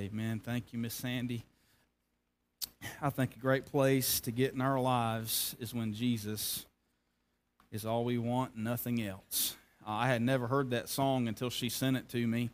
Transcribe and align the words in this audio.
Amen. 0.00 0.40
Thank 0.42 0.72
you, 0.72 0.78
Miss 0.78 0.94
Sandy. 0.94 1.44
I 3.02 3.10
think 3.10 3.36
a 3.36 3.38
great 3.38 3.66
place 3.66 4.20
to 4.20 4.30
get 4.30 4.54
in 4.54 4.62
our 4.62 4.80
lives 4.80 5.54
is 5.60 5.74
when 5.74 5.92
Jesus 5.92 6.64
is 7.70 7.84
all 7.84 8.06
we 8.06 8.16
want 8.16 8.56
nothing 8.56 9.02
else. 9.02 9.58
I 9.86 10.08
had 10.08 10.22
never 10.22 10.46
heard 10.46 10.70
that 10.70 10.88
song 10.88 11.28
until 11.28 11.50
she 11.50 11.68
sent 11.68 11.98
it 11.98 12.08
to 12.10 12.26
me, 12.26 12.48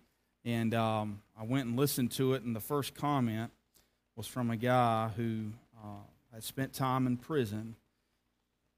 and 0.45 0.75
um, 0.75 1.23
I 1.39 1.45
went 1.45 1.69
and 1.69 1.77
listened 1.77 2.11
to 2.13 2.35
it. 2.35 2.43
And 2.43 2.57
the 2.57 2.61
first 2.61 2.97
comment 2.97 3.53
was 4.17 4.27
from 4.27 4.51
a 4.51 4.57
guy 4.57 5.11
who 5.17 5.53
uh, 5.81 6.03
had 6.35 6.43
spent 6.43 6.73
time 6.73 7.07
in 7.07 7.17
prison, 7.17 7.77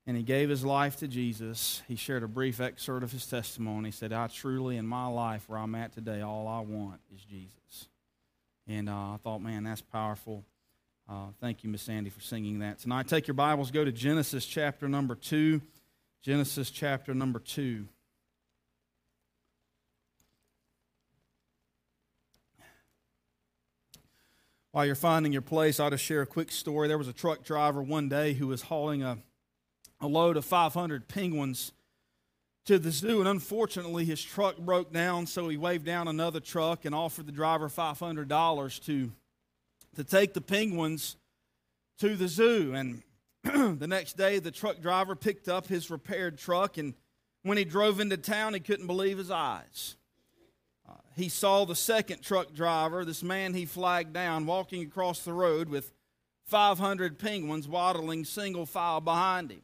and 0.07 0.15
he 0.15 0.23
gave 0.23 0.51
his 0.51 0.63
life 0.63 0.97
to 0.97 1.09
Jesus. 1.09 1.81
He 1.89 1.97
shared 1.97 2.23
a 2.23 2.29
brief 2.29 2.61
excerpt 2.61 3.03
of 3.03 3.13
his 3.13 3.25
testimony. 3.25 3.89
He 3.89 3.93
said, 3.93 4.13
"I 4.13 4.27
truly, 4.27 4.77
in 4.77 4.87
my 4.87 5.07
life, 5.07 5.49
where 5.49 5.59
I'm 5.59 5.75
at 5.75 5.95
today, 5.95 6.21
all 6.21 6.47
I 6.47 6.61
want 6.61 7.01
is 7.15 7.23
Jesus." 7.23 7.55
And 8.69 8.89
uh, 8.89 8.93
I 8.93 9.17
thought, 9.25 9.41
man, 9.41 9.65
that's 9.65 9.81
powerful. 9.81 10.45
Uh, 11.09 11.29
thank 11.41 11.65
you, 11.65 11.71
Miss 11.71 11.83
Sandy, 11.83 12.11
for 12.11 12.21
singing 12.21 12.59
that 12.59 12.79
tonight. 12.81 13.09
Take 13.09 13.27
your 13.27 13.35
Bibles, 13.35 13.71
go 13.71 13.83
to 13.83 13.91
Genesis 13.91 14.45
chapter 14.45 14.89
number 14.89 15.15
two. 15.15 15.63
Genesis 16.23 16.71
chapter 16.71 17.15
number 17.15 17.39
two. 17.39 17.87
While 24.73 24.85
you're 24.85 24.95
finding 24.95 25.33
your 25.33 25.43
place, 25.43 25.81
I'll 25.81 25.89
just 25.89 26.05
share 26.05 26.21
a 26.21 26.27
quick 26.27 26.53
story. 26.53 26.89
There 26.89 26.99
was 26.99 27.09
a 27.09 27.13
truck 27.15 27.43
driver 27.43 27.83
one 27.83 28.11
day 28.11 28.35
who 28.35 28.49
was 28.49 28.63
hauling 28.63 29.03
a, 29.03 29.17
a 30.01 30.07
load 30.07 30.37
of 30.37 30.45
500 30.45 31.09
penguins 31.09 31.73
to 32.69 32.79
the 32.79 32.91
zoo, 32.91 33.21
and 33.21 33.27
unfortunately, 33.27 34.05
his 34.05 34.23
truck 34.23 34.59
broke 34.59 34.93
down, 34.93 35.27
so 35.27 35.49
he 35.49 35.57
waved 35.57 35.87
down 35.87 36.07
another 36.07 36.39
truck 36.39 36.85
and 36.85 36.95
offered 36.95 37.25
the 37.25 37.33
driver 37.33 37.71
$500 37.71 38.85
to, 38.85 39.11
to 39.97 40.05
take 40.05 40.35
the 40.35 40.43
penguins 40.43 41.17
to 41.99 42.15
the 42.15 42.29
zoo. 42.29 42.75
And 42.75 43.03
the 43.79 43.87
next 43.87 44.19
day, 44.19 44.39
the 44.39 44.51
truck 44.51 44.83
driver 44.83 45.17
picked 45.17 45.49
up 45.49 45.67
his 45.67 45.91
repaired 45.91 46.37
truck, 46.37 46.77
and 46.77 46.93
when 47.43 47.57
he 47.57 47.65
drove 47.65 48.01
into 48.01 48.19
town, 48.19 48.53
he 48.53 48.61
couldn't 48.61 48.87
believe 48.87 49.17
his 49.17 49.31
eyes. 49.31 49.97
Uh, 50.87 50.93
he 51.17 51.31
saw 51.31 51.65
the 51.65 51.75
second 51.75 52.21
truck 52.21 52.53
driver, 52.53 53.03
this 53.03 53.23
man 53.23 53.55
he 53.55 53.65
flagged 53.65 54.13
down, 54.13 54.45
walking 54.45 54.83
across 54.83 55.21
the 55.21 55.33
road 55.33 55.71
with 55.71 55.91
500 56.45 57.19
penguins 57.19 57.67
waddling 57.67 58.27
single 58.27 58.67
file 58.67 59.01
behind 59.01 59.53
him. 59.53 59.63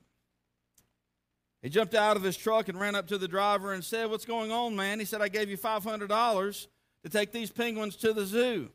He 1.64 1.70
jumped 1.70 1.94
out 1.94 2.18
of 2.18 2.22
his 2.22 2.36
truck 2.36 2.68
and 2.68 2.78
ran 2.78 2.94
up 2.94 3.06
to 3.06 3.16
the 3.16 3.26
driver 3.26 3.72
and 3.72 3.82
said, 3.82 4.10
What's 4.10 4.26
going 4.26 4.52
on, 4.52 4.76
man? 4.76 4.98
He 4.98 5.06
said, 5.06 5.22
I 5.22 5.28
gave 5.28 5.48
you 5.48 5.56
$500 5.56 6.66
to 7.04 7.08
take 7.08 7.32
these 7.32 7.50
penguins 7.50 7.96
to 7.96 8.12
the 8.12 8.26
zoo. 8.26 8.68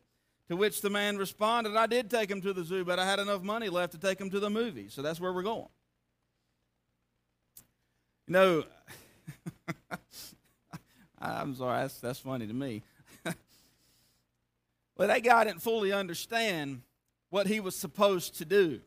To 0.47 0.55
which 0.55 0.81
the 0.81 0.89
man 0.89 1.19
responded, 1.19 1.75
I 1.75 1.85
did 1.85 2.09
take 2.09 2.29
them 2.29 2.41
to 2.41 2.51
the 2.51 2.63
zoo, 2.63 2.83
but 2.83 2.97
I 2.97 3.05
had 3.05 3.19
enough 3.19 3.43
money 3.43 3.69
left 3.69 3.91
to 3.93 3.99
take 3.99 4.17
them 4.17 4.31
to 4.31 4.39
the 4.39 4.49
movies. 4.49 4.95
So 4.95 5.03
that's 5.03 5.19
where 5.19 5.31
we're 5.31 5.43
going. 5.43 5.67
You 8.25 8.33
know, 8.33 8.63
I'm 11.21 11.53
sorry, 11.53 11.81
that's, 11.81 11.99
that's 11.99 12.19
funny 12.19 12.47
to 12.47 12.53
me. 12.55 12.81
well, 14.97 15.09
that 15.09 15.23
guy 15.23 15.43
didn't 15.43 15.61
fully 15.61 15.93
understand 15.93 16.81
what 17.29 17.45
he 17.45 17.59
was 17.59 17.75
supposed 17.75 18.39
to 18.39 18.45
do. 18.45 18.79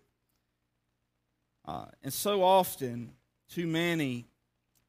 Uh, 1.65 1.85
and 2.03 2.13
so 2.13 2.43
often, 2.43 3.13
too 3.53 3.67
many 3.67 4.25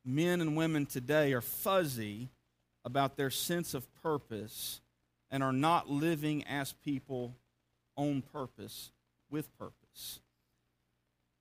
men 0.06 0.39
and 0.39 0.56
women 0.56 0.86
today 0.86 1.33
are 1.33 1.42
fuzzy 1.42 2.30
about 2.86 3.17
their 3.17 3.30
sense 3.30 3.73
of 3.73 3.86
purpose 4.02 4.80
and 5.30 5.44
are 5.44 5.52
not 5.52 5.89
living 5.89 6.45
as 6.45 6.72
people 6.72 7.36
on 7.97 8.22
purpose 8.22 8.91
with 9.29 9.56
purpose. 9.57 10.22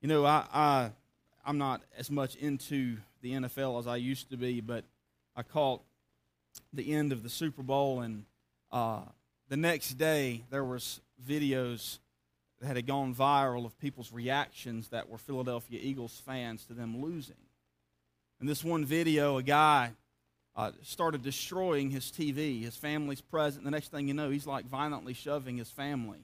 You 0.01 0.09
know, 0.09 0.25
I, 0.25 0.45
I 0.53 0.91
I'm 1.45 1.57
not 1.57 1.81
as 1.97 2.11
much 2.11 2.35
into 2.35 2.97
the 3.21 3.31
NFL 3.33 3.79
as 3.79 3.87
I 3.87 3.95
used 3.97 4.29
to 4.31 4.37
be, 4.37 4.59
but 4.59 4.83
I 5.35 5.43
caught 5.43 5.81
the 6.73 6.93
end 6.93 7.11
of 7.11 7.23
the 7.23 7.29
Super 7.29 7.63
Bowl, 7.63 8.01
and 8.01 8.25
uh, 8.71 9.01
the 9.49 9.57
next 9.57 9.93
day 9.93 10.43
there 10.49 10.63
was 10.63 10.99
videos 11.25 11.99
that 12.63 12.75
had 12.77 12.87
gone 12.87 13.13
viral 13.13 13.65
of 13.65 13.77
people's 13.77 14.11
reactions 14.11 14.89
that 14.89 15.09
were 15.09 15.17
Philadelphia 15.17 15.79
Eagles 15.81 16.21
fans 16.25 16.65
to 16.65 16.73
them 16.73 17.01
losing. 17.01 17.35
In 18.39 18.47
this 18.47 18.63
one 18.63 18.85
video, 18.85 19.37
a 19.37 19.43
guy 19.43 19.91
uh, 20.55 20.71
started 20.81 21.23
destroying 21.23 21.89
his 21.89 22.05
TV. 22.05 22.63
His 22.63 22.77
family's 22.77 23.21
present. 23.21 23.65
The 23.65 23.71
next 23.71 23.91
thing 23.91 24.07
you 24.07 24.13
know, 24.13 24.29
he's 24.29 24.47
like 24.47 24.65
violently 24.65 25.13
shoving 25.13 25.57
his 25.57 25.69
family 25.69 26.19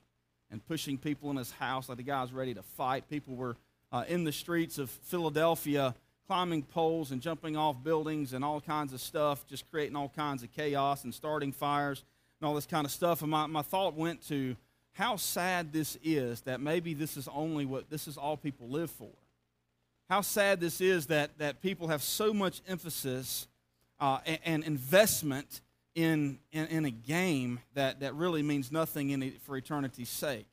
and 0.50 0.66
pushing 0.66 0.98
people 0.98 1.30
in 1.30 1.38
his 1.38 1.52
house 1.52 1.90
like 1.90 1.98
the 1.98 2.04
guy's 2.04 2.32
ready 2.32 2.54
to 2.54 2.64
fight. 2.64 3.10
People 3.10 3.36
were 3.36 3.58
uh, 3.92 4.06
in 4.08 4.24
the 4.24 4.32
streets 4.32 4.78
of 4.78 4.90
Philadelphia 4.90 5.94
climbing 6.28 6.62
poles 6.62 7.12
and 7.12 7.22
jumping 7.22 7.58
off 7.58 7.84
buildings 7.84 8.34
and 8.34 8.46
all 8.46 8.62
kinds 8.62 8.94
of 8.94 9.02
stuff, 9.02 9.46
just 9.48 9.70
creating 9.72 9.96
all 9.96 10.10
kinds 10.10 10.44
of 10.44 10.52
chaos 10.54 11.04
and 11.04 11.14
starting 11.14 11.52
fires 11.52 12.04
and 12.40 12.48
all 12.48 12.54
this 12.54 12.68
kind 12.68 12.86
of 12.86 12.92
stuff. 12.92 13.22
And 13.24 13.32
my, 13.32 13.48
my 13.48 13.64
thought 13.64 13.96
went 13.96 14.26
to 14.28 14.56
how 14.94 15.16
sad 15.16 15.72
this 15.72 15.98
is 16.04 16.42
that 16.42 16.60
maybe 16.60 16.94
this 16.94 17.18
is 17.18 17.28
only 17.30 17.66
what 17.66 17.90
this 17.90 18.08
is 18.08 18.18
all 18.18 18.38
people 18.38 18.68
live 18.68 18.92
for. 18.92 19.12
How 20.10 20.22
sad 20.22 20.60
this 20.60 20.82
is 20.82 21.06
that, 21.08 21.38
that 21.38 21.62
people 21.62 21.88
have 21.90 22.02
so 22.02 22.34
much 22.34 22.62
emphasis 22.68 23.48
uh, 24.00 24.20
and, 24.26 24.40
and, 24.44 24.64
investment 24.64 25.62
in, 25.94 26.40
in, 26.52 26.66
in, 26.68 26.86
a 26.86 26.90
game 26.90 27.60
that, 27.76 28.00
that 28.00 28.16
really 28.16 28.42
means 28.42 28.72
nothing 28.72 29.10
in 29.12 29.22
it 29.22 29.42
for 29.42 29.58
eternity's 29.58 30.10
sake. 30.10 30.48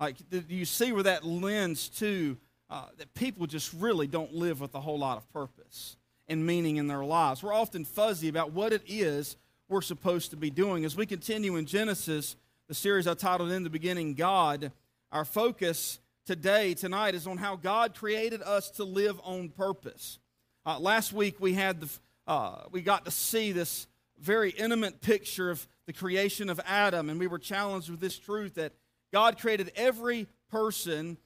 Like, 0.00 0.16
do 0.30 0.42
you 0.48 0.64
see 0.64 0.92
where 0.92 1.02
that 1.02 1.24
lends 1.24 1.88
to 1.90 2.36
uh, 2.70 2.86
that 2.98 3.12
people 3.14 3.46
just 3.46 3.72
really 3.74 4.06
don't 4.06 4.32
live 4.32 4.60
with 4.60 4.74
a 4.74 4.80
whole 4.80 4.98
lot 4.98 5.18
of 5.18 5.30
purpose 5.32 5.96
and 6.28 6.46
meaning 6.46 6.76
in 6.76 6.86
their 6.86 7.04
lives? 7.04 7.42
We're 7.42 7.52
often 7.52 7.84
fuzzy 7.84 8.28
about 8.28 8.52
what 8.52 8.72
it 8.72 8.82
is 8.86 9.36
we're 9.68 9.82
supposed 9.82 10.30
to 10.30 10.36
be 10.36 10.50
doing. 10.50 10.84
As 10.84 10.96
we 10.96 11.06
continue 11.06 11.56
in 11.56 11.66
Genesis, 11.66 12.36
the 12.66 12.74
series 12.74 13.06
I 13.06 13.12
titled 13.12 13.50
In 13.50 13.62
the 13.62 13.68
Beginning 13.68 14.14
God, 14.14 14.72
our 15.12 15.26
focus 15.26 15.98
today, 16.24 16.72
tonight, 16.72 17.14
is 17.14 17.26
on 17.26 17.36
how 17.36 17.56
God 17.56 17.94
created 17.94 18.40
us 18.40 18.70
to 18.72 18.84
live 18.84 19.20
on 19.22 19.50
purpose. 19.50 20.18
Uh, 20.64 20.78
last 20.78 21.12
week 21.12 21.40
we 21.40 21.52
had 21.52 21.82
the, 21.82 21.90
uh, 22.26 22.62
we 22.70 22.80
got 22.80 23.04
to 23.04 23.10
see 23.10 23.52
this 23.52 23.86
very 24.18 24.48
intimate 24.50 25.02
picture 25.02 25.50
of 25.50 25.66
the 25.86 25.92
creation 25.92 26.48
of 26.48 26.58
Adam, 26.64 27.10
and 27.10 27.20
we 27.20 27.26
were 27.26 27.38
challenged 27.38 27.90
with 27.90 28.00
this 28.00 28.18
truth 28.18 28.54
that 28.54 28.72
God 29.12 29.38
created 29.38 29.70
every 29.76 30.26
person 30.50 31.18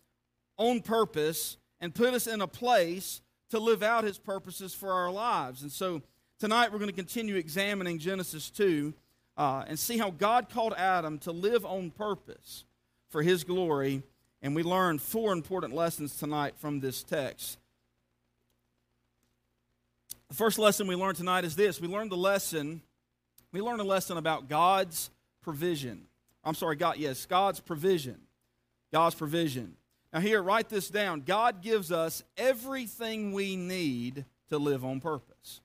on 0.56 0.80
purpose 0.80 1.56
and 1.80 1.94
put 1.94 2.14
us 2.14 2.26
in 2.26 2.40
a 2.40 2.48
place 2.48 3.20
to 3.50 3.60
live 3.60 3.84
out 3.84 4.02
his 4.02 4.18
purposes 4.18 4.74
for 4.74 4.92
our 4.92 5.12
lives. 5.12 5.62
And 5.62 5.70
so 5.70 6.02
tonight 6.40 6.72
we're 6.72 6.80
going 6.80 6.90
to 6.90 6.96
continue 6.96 7.36
examining 7.36 8.00
Genesis 8.00 8.50
2 8.50 8.92
uh, 9.38 9.64
and 9.68 9.78
see 9.78 9.96
how 9.96 10.10
God 10.10 10.50
called 10.50 10.74
Adam 10.76 11.18
to 11.20 11.30
live 11.30 11.64
on 11.64 11.90
purpose 11.92 12.64
for 13.08 13.22
his 13.22 13.44
glory. 13.44 14.02
And 14.42 14.54
we 14.54 14.64
learn 14.64 14.98
four 14.98 15.32
important 15.32 15.74
lessons 15.74 16.16
tonight 16.16 16.54
from 16.58 16.80
this 16.80 17.04
text. 17.04 17.56
The 20.28 20.34
first 20.34 20.58
lesson 20.58 20.88
we 20.88 20.96
learned 20.96 21.16
tonight 21.16 21.44
is 21.44 21.56
this 21.56 21.80
we 21.80 21.88
learned 21.88 22.10
the 22.10 22.16
lesson, 22.16 22.82
we 23.52 23.62
learned 23.62 23.80
a 23.80 23.84
lesson 23.84 24.18
about 24.18 24.48
God's 24.48 25.10
provision. 25.40 26.02
I'm 26.44 26.54
sorry, 26.54 26.76
God, 26.76 26.96
yes, 26.98 27.24
God's 27.24 27.60
provision. 27.60 28.18
God's 28.92 29.14
provision. 29.14 29.76
Now, 30.12 30.20
here, 30.20 30.42
write 30.42 30.70
this 30.70 30.88
down. 30.88 31.20
God 31.20 31.62
gives 31.62 31.92
us 31.92 32.24
everything 32.36 33.32
we 33.32 33.54
need 33.56 34.24
to 34.48 34.58
live 34.58 34.84
on 34.84 35.00
purpose. 35.00 35.60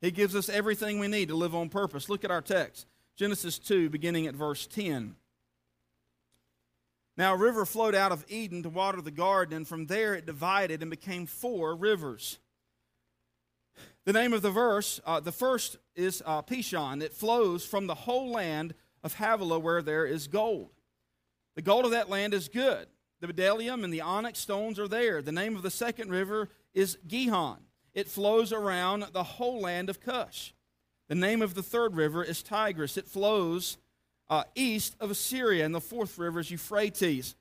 He 0.00 0.10
gives 0.10 0.34
us 0.34 0.48
everything 0.48 0.98
we 0.98 1.08
need 1.08 1.28
to 1.28 1.34
live 1.34 1.54
on 1.54 1.68
purpose. 1.68 2.08
Look 2.08 2.24
at 2.24 2.30
our 2.30 2.40
text 2.40 2.86
Genesis 3.16 3.58
2, 3.58 3.90
beginning 3.90 4.26
at 4.26 4.34
verse 4.34 4.66
10. 4.66 5.16
Now, 7.16 7.34
a 7.34 7.36
river 7.36 7.64
flowed 7.64 7.94
out 7.94 8.10
of 8.10 8.24
Eden 8.28 8.62
to 8.64 8.68
water 8.68 9.00
the 9.00 9.12
garden, 9.12 9.56
and 9.56 9.68
from 9.68 9.86
there 9.86 10.14
it 10.14 10.26
divided 10.26 10.82
and 10.82 10.90
became 10.90 11.26
four 11.26 11.76
rivers. 11.76 12.38
The 14.04 14.12
name 14.12 14.32
of 14.32 14.42
the 14.42 14.50
verse, 14.50 15.00
uh, 15.06 15.20
the 15.20 15.32
first 15.32 15.76
is 15.94 16.22
uh, 16.26 16.42
Pishon. 16.42 17.02
It 17.02 17.14
flows 17.14 17.64
from 17.64 17.86
the 17.86 17.94
whole 17.94 18.30
land 18.30 18.74
of 19.02 19.14
Havilah 19.14 19.60
where 19.60 19.80
there 19.80 20.06
is 20.06 20.26
gold. 20.26 20.70
The 21.54 21.62
gold 21.62 21.84
of 21.84 21.92
that 21.92 22.10
land 22.10 22.34
is 22.34 22.48
good. 22.48 22.88
The 23.20 23.32
bdellium 23.32 23.84
and 23.84 23.92
the 23.92 24.00
onyx 24.00 24.40
stones 24.40 24.78
are 24.78 24.88
there. 24.88 25.22
The 25.22 25.32
name 25.32 25.56
of 25.56 25.62
the 25.62 25.70
second 25.70 26.10
river 26.10 26.50
is 26.74 26.98
Gihon. 27.06 27.60
It 27.94 28.08
flows 28.08 28.52
around 28.52 29.06
the 29.12 29.22
whole 29.22 29.60
land 29.60 29.88
of 29.88 30.00
Cush. 30.00 30.52
The 31.08 31.14
name 31.14 31.42
of 31.42 31.54
the 31.54 31.62
third 31.62 31.96
river 31.96 32.24
is 32.24 32.42
Tigris. 32.42 32.96
It 32.96 33.06
flows 33.06 33.76
uh, 34.30 34.44
east 34.54 34.96
of 35.00 35.10
Assyria. 35.10 35.64
And 35.64 35.74
the 35.74 35.80
fourth 35.80 36.18
river 36.18 36.40
is 36.40 36.50
Euphrates. 36.50 37.34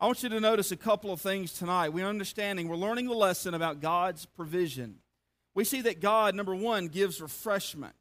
I 0.00 0.06
want 0.06 0.22
you 0.22 0.28
to 0.30 0.40
notice 0.40 0.72
a 0.72 0.76
couple 0.76 1.12
of 1.12 1.20
things 1.20 1.52
tonight. 1.52 1.90
We're 1.90 2.08
understanding, 2.08 2.68
we're 2.68 2.76
learning 2.76 3.06
the 3.06 3.14
lesson 3.14 3.54
about 3.54 3.80
God's 3.80 4.26
provision. 4.26 4.96
We 5.54 5.64
see 5.64 5.82
that 5.82 6.00
God, 6.00 6.34
number 6.34 6.54
one, 6.54 6.88
gives 6.88 7.20
refreshment. 7.20 7.94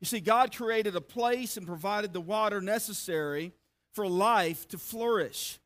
You 0.00 0.06
see, 0.06 0.20
God 0.20 0.54
created 0.54 0.96
a 0.96 1.00
place 1.00 1.56
and 1.56 1.66
provided 1.66 2.12
the 2.12 2.20
water 2.20 2.60
necessary 2.60 3.52
for 3.92 4.08
life 4.08 4.66
to 4.68 4.78
flourish. 4.78 5.60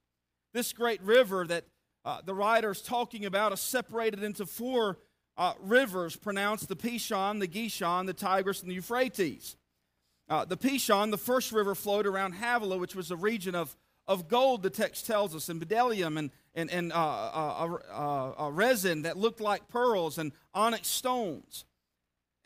This 0.53 0.73
great 0.73 1.01
river 1.03 1.47
that 1.47 1.65
uh, 2.05 2.21
the 2.25 2.35
writer 2.35 2.71
is 2.71 2.83
talking 2.83 3.25
about 3.25 3.53
is 3.53 3.61
separated 3.61 4.23
into 4.23 4.45
four 4.45 4.99
uh, 5.37 5.55
rivers 5.61 6.17
pronounced 6.17 6.69
the 6.69 6.77
Pishon, 6.77 7.41
the 7.41 7.49
Gishon, 7.49 8.07
the 8.07 8.13
Tigris, 8.13 8.63
and 8.63 8.71
the 8.71 8.75
Euphrates. 8.75 9.57
Uh, 10.29 10.45
the 10.45 10.57
Pishon, 10.57 11.11
the 11.11 11.19
first 11.19 11.53
river, 11.53 11.75
flowed 11.75 12.07
around 12.07 12.33
Havilah, 12.33 12.79
which 12.79 12.95
was 12.95 13.11
a 13.11 13.17
region 13.17 13.55
of, 13.55 13.77
of 14.07 14.29
gold, 14.29 14.63
the 14.63 14.71
text 14.71 15.07
tells 15.07 15.35
us, 15.35 15.49
and 15.49 15.61
bdellium 15.61 16.19
and, 16.19 16.31
and, 16.55 16.71
and 16.71 16.93
uh, 16.93 16.97
uh, 16.97 17.79
uh, 17.93 18.47
uh, 18.47 18.51
resin 18.51 19.03
that 19.03 19.17
looked 19.17 19.41
like 19.41 19.69
pearls 19.69 20.19
and 20.19 20.33
onyx 20.55 20.89
stones. 20.89 21.65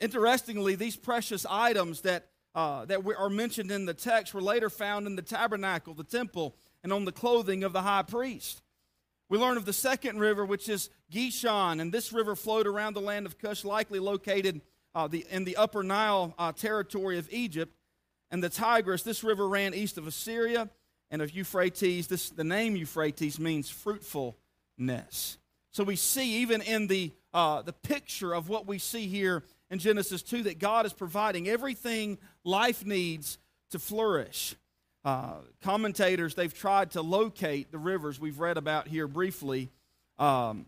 Interestingly, 0.00 0.74
these 0.74 0.96
precious 0.96 1.46
items 1.48 2.00
that, 2.02 2.26
that 2.54 3.02
are 3.18 3.30
mentioned 3.30 3.70
in 3.70 3.84
the 3.84 3.94
text 3.94 4.32
were 4.32 4.40
later 4.40 4.70
found 4.70 5.06
in 5.06 5.16
the 5.16 5.22
tabernacle, 5.22 5.94
the 5.94 6.04
temple, 6.04 6.56
and 6.82 6.92
on 6.92 7.04
the 7.04 7.12
clothing 7.12 7.64
of 7.64 7.72
the 7.72 7.82
high 7.82 8.02
priest. 8.02 8.62
We 9.28 9.38
learn 9.38 9.56
of 9.56 9.66
the 9.66 9.72
second 9.72 10.20
river, 10.20 10.44
which 10.44 10.68
is 10.68 10.88
Gishon, 11.12 11.80
and 11.80 11.92
this 11.92 12.12
river 12.12 12.34
flowed 12.34 12.66
around 12.66 12.94
the 12.94 13.00
land 13.00 13.26
of 13.26 13.38
Cush, 13.38 13.64
likely 13.64 13.98
located 13.98 14.62
uh, 14.94 15.06
the, 15.06 15.26
in 15.30 15.44
the 15.44 15.56
upper 15.56 15.82
Nile 15.82 16.34
uh, 16.38 16.52
territory 16.52 17.18
of 17.18 17.28
Egypt. 17.30 17.74
And 18.30 18.42
the 18.42 18.48
Tigris, 18.48 19.02
this 19.02 19.22
river 19.22 19.48
ran 19.48 19.74
east 19.74 19.98
of 19.98 20.06
Assyria, 20.06 20.68
and 21.10 21.22
of 21.22 21.30
Euphrates. 21.30 22.06
This, 22.06 22.30
the 22.30 22.44
name 22.44 22.76
Euphrates 22.76 23.38
means 23.38 23.70
fruitfulness. 23.70 25.38
So 25.72 25.84
we 25.84 25.96
see, 25.96 26.42
even 26.42 26.62
in 26.62 26.86
the, 26.86 27.12
uh, 27.32 27.62
the 27.62 27.72
picture 27.72 28.34
of 28.34 28.48
what 28.48 28.66
we 28.66 28.78
see 28.78 29.06
here 29.06 29.44
in 29.70 29.78
Genesis 29.78 30.22
2, 30.22 30.44
that 30.44 30.58
God 30.58 30.86
is 30.86 30.92
providing 30.92 31.48
everything 31.48 32.18
life 32.44 32.84
needs 32.84 33.38
to 33.70 33.78
flourish. 33.78 34.56
Uh, 35.08 35.36
commentators, 35.62 36.34
they've 36.34 36.52
tried 36.52 36.90
to 36.90 37.00
locate 37.00 37.72
the 37.72 37.78
rivers 37.78 38.20
we've 38.20 38.38
read 38.38 38.58
about 38.58 38.86
here 38.86 39.08
briefly, 39.08 39.70
um, 40.18 40.66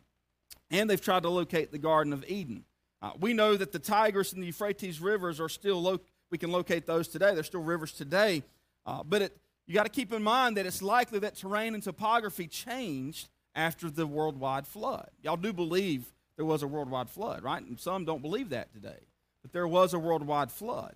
and 0.70 0.88
they've 0.88 1.02
tried 1.02 1.24
to 1.24 1.28
locate 1.28 1.70
the 1.72 1.78
Garden 1.78 2.14
of 2.14 2.24
Eden. 2.26 2.64
Uh, 3.02 3.10
we 3.20 3.34
know 3.34 3.54
that 3.54 3.70
the 3.70 3.78
Tigris 3.78 4.32
and 4.32 4.42
the 4.42 4.46
Euphrates 4.46 4.98
rivers 4.98 5.40
are 5.40 5.50
still, 5.50 5.82
lo- 5.82 6.00
we 6.30 6.38
can 6.38 6.50
locate 6.50 6.86
those 6.86 7.06
today. 7.06 7.34
They're 7.34 7.44
still 7.44 7.62
rivers 7.62 7.92
today. 7.92 8.42
Uh, 8.86 9.02
but 9.02 9.20
it, 9.20 9.36
you 9.66 9.74
got 9.74 9.82
to 9.82 9.90
keep 9.90 10.10
in 10.10 10.22
mind 10.22 10.56
that 10.56 10.64
it's 10.64 10.80
likely 10.80 11.18
that 11.18 11.34
terrain 11.34 11.74
and 11.74 11.82
topography 11.82 12.46
changed 12.46 13.28
after 13.54 13.90
the 13.90 14.06
worldwide 14.06 14.66
flood. 14.66 15.10
Y'all 15.22 15.36
do 15.36 15.52
believe 15.52 16.14
there 16.36 16.46
was 16.46 16.62
a 16.62 16.66
worldwide 16.66 17.10
flood, 17.10 17.42
right? 17.42 17.62
And 17.62 17.78
some 17.78 18.06
don't 18.06 18.22
believe 18.22 18.48
that 18.48 18.72
today. 18.72 19.00
But 19.42 19.52
there 19.52 19.68
was 19.68 19.92
a 19.92 19.98
worldwide 19.98 20.50
flood. 20.50 20.94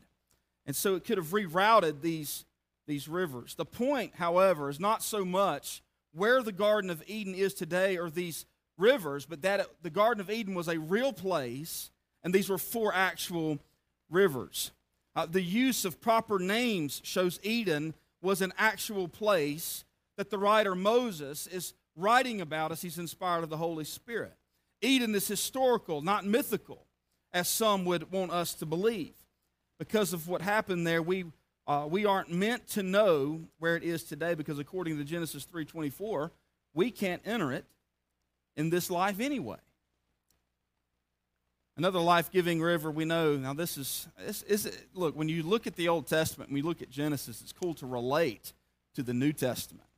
And 0.64 0.74
so 0.74 0.94
it 0.94 1.04
could 1.04 1.18
have 1.18 1.26
rerouted 1.26 2.00
these 2.00 2.46
these 2.86 3.08
rivers. 3.08 3.54
The 3.54 3.64
point, 3.64 4.14
however, 4.16 4.68
is 4.68 4.80
not 4.80 5.02
so 5.02 5.24
much 5.24 5.82
where 6.12 6.42
the 6.42 6.52
Garden 6.52 6.90
of 6.90 7.02
Eden 7.06 7.34
is 7.34 7.54
today 7.54 7.96
or 7.96 8.10
these 8.10 8.46
rivers, 8.78 9.26
but 9.26 9.42
that 9.42 9.66
the 9.82 9.90
Garden 9.90 10.20
of 10.20 10.30
Eden 10.30 10.54
was 10.54 10.68
a 10.68 10.78
real 10.78 11.12
place, 11.12 11.90
and 12.22 12.34
these 12.34 12.48
were 12.48 12.58
four 12.58 12.94
actual 12.94 13.58
rivers. 14.10 14.70
Uh, 15.16 15.26
the 15.26 15.42
use 15.42 15.84
of 15.84 16.00
proper 16.00 16.38
names 16.38 17.00
shows 17.04 17.38
Eden 17.42 17.94
was 18.22 18.40
an 18.40 18.52
actual 18.58 19.08
place 19.08 19.84
that 20.16 20.30
the 20.30 20.38
writer 20.38 20.74
Moses 20.74 21.46
is 21.46 21.74
writing 21.96 22.40
about 22.40 22.72
as 22.72 22.82
he's 22.82 22.98
inspired 22.98 23.44
of 23.44 23.50
the 23.50 23.56
Holy 23.56 23.84
Spirit. 23.84 24.34
Eden 24.80 25.14
is 25.14 25.28
historical, 25.28 26.02
not 26.02 26.24
mythical, 26.24 26.86
as 27.32 27.48
some 27.48 27.84
would 27.84 28.10
want 28.10 28.32
us 28.32 28.54
to 28.54 28.66
believe. 28.66 29.14
Because 29.78 30.12
of 30.12 30.28
what 30.28 30.42
happened 30.42 30.86
there, 30.86 31.02
we 31.02 31.24
uh, 31.66 31.86
we 31.88 32.04
aren't 32.04 32.30
meant 32.30 32.66
to 32.68 32.82
know 32.82 33.40
where 33.58 33.76
it 33.76 33.82
is 33.82 34.04
today 34.04 34.34
because 34.34 34.58
according 34.58 34.98
to 34.98 35.04
Genesis 35.04 35.46
3:24, 35.46 36.30
we 36.74 36.90
can't 36.90 37.22
enter 37.24 37.52
it 37.52 37.64
in 38.56 38.70
this 38.70 38.90
life 38.90 39.20
anyway. 39.20 39.56
Another 41.76 41.98
life-giving 41.98 42.60
river 42.60 42.90
we 42.90 43.04
know. 43.04 43.36
Now 43.36 43.54
this 43.54 43.76
is 43.78 44.08
this 44.18 44.42
is 44.42 44.78
look 44.92 45.16
when 45.16 45.28
you 45.28 45.42
look 45.42 45.66
at 45.66 45.74
the 45.76 45.88
Old 45.88 46.06
Testament 46.06 46.50
and 46.50 46.54
we 46.54 46.62
look 46.62 46.82
at 46.82 46.90
Genesis, 46.90 47.40
it's 47.40 47.52
cool 47.52 47.74
to 47.74 47.86
relate 47.86 48.52
to 48.94 49.02
the 49.02 49.14
New 49.14 49.32
Testament. 49.32 49.88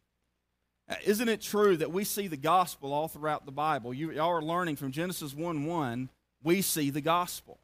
Uh, 0.89 0.95
isn't 1.05 1.29
it 1.29 1.41
true 1.41 1.77
that 1.77 1.91
we 1.91 2.05
see 2.05 2.29
the 2.29 2.37
gospel 2.37 2.93
all 2.93 3.09
throughout 3.09 3.45
the 3.45 3.53
Bible? 3.53 3.93
You, 3.93 4.13
y'all 4.13 4.31
are 4.31 4.43
learning 4.43 4.77
from 4.77 4.93
Genesis 4.93 5.35
1 5.35 5.65
1, 5.65 6.09
we 6.45 6.63
see 6.63 6.91
the 6.91 7.01
gospel. 7.01 7.59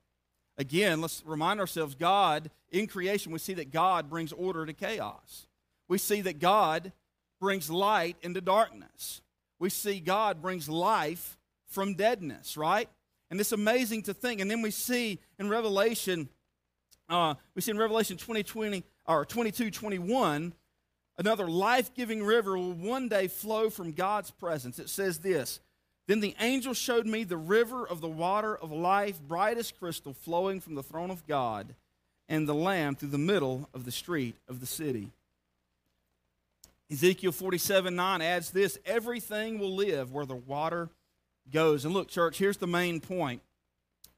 Again, 0.63 1.01
let's 1.01 1.25
remind 1.27 1.59
ourselves 1.59 1.97
God, 1.97 2.49
in 2.71 2.87
creation, 2.87 3.33
we 3.33 3.41
see 3.41 3.55
that 3.55 3.73
God 3.73 4.09
brings 4.09 4.33
order 4.33 4.65
to 4.65 4.73
chaos. 4.73 5.49
We 5.89 5.99
see 5.99 6.21
that 6.21 6.39
God 6.39 6.93
brings 7.41 7.69
light 7.69 8.17
into 8.23 8.41
darkness. 8.41 9.23
We 9.59 9.71
see 9.71 9.99
God 9.99 10.41
brings 10.41 10.69
life 10.69 11.37
from 11.67 11.95
deadness, 11.95 12.57
right? 12.57 12.89
And 13.29 13.41
it's 13.41 13.51
amazing 13.51 14.03
to 14.03 14.15
think. 14.15 14.41
And 14.41 14.49
then 14.49 14.63
we 14.63 14.71
see 14.71 15.19
in 15.37 15.49
Revelation, 15.49 16.29
uh, 17.09 17.35
we 17.57 17.63
see 17.63 17.73
in 17.73 17.79
Revelation 17.79 18.17
2020 18.17 18.85
or 19.07 19.25
22 19.25 19.73
21, 19.73 20.55
another 21.19 21.49
life 21.49 21.93
giving 21.93 22.23
river 22.23 22.57
will 22.57 22.73
one 22.73 23.09
day 23.09 23.27
flow 23.27 23.69
from 23.69 23.91
God's 23.91 24.31
presence. 24.31 24.79
It 24.79 24.89
says 24.89 25.19
this 25.19 25.59
then 26.07 26.21
the 26.21 26.35
angel 26.41 26.75
showed 26.75 27.07
me 27.07 27.25
the 27.25 27.37
river 27.37 27.87
of 27.87 28.01
the 28.01 28.09
water 28.09 28.57
of 28.57 28.73
life, 28.73 29.21
bright 29.21 29.57
as 29.57 29.71
crystal, 29.71 30.13
flowing 30.13 30.61
from 30.61 30.75
the 30.75 30.83
throne 30.83 31.11
of 31.11 31.27
God 31.27 31.75
and 32.29 32.49
the 32.49 32.55
Lamb 32.55 32.95
through 32.97 33.11
the 33.11 33.19
middle 33.19 33.69
of 33.73 33.85
the 33.85 33.93
street 33.93 34.37
of 34.49 34.61
the 34.61 34.67
city. 34.67 35.11
Ezekiel 36.91 37.33
47 37.33 37.95
9 37.95 38.21
adds 38.21 38.51
this 38.51 38.79
everything 38.85 39.59
will 39.59 39.75
live 39.75 40.13
where 40.13 40.27
the 40.27 40.35
water 40.35 40.91
goes. 41.51 41.85
And 41.85 41.95
look, 41.95 42.09
church, 42.09 42.39
here's 42.39 42.59
the 42.59 42.67
main 42.67 43.01
point 43.01 43.43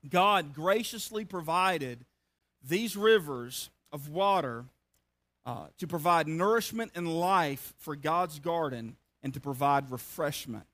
God 0.09 0.55
graciously 0.55 1.25
provided 1.25 2.05
these 2.67 2.97
rivers 2.97 3.71
of 3.93 4.09
water 4.09 4.65
uh, 5.47 5.67
to 5.79 5.87
provide 5.87 6.27
nourishment 6.27 6.93
and 6.95 7.21
life 7.21 7.75
for 7.79 7.95
God's 7.95 8.39
garden 8.39 8.97
and 9.23 9.33
to 9.35 9.41
provide 9.41 9.91
refreshment. 9.91 10.65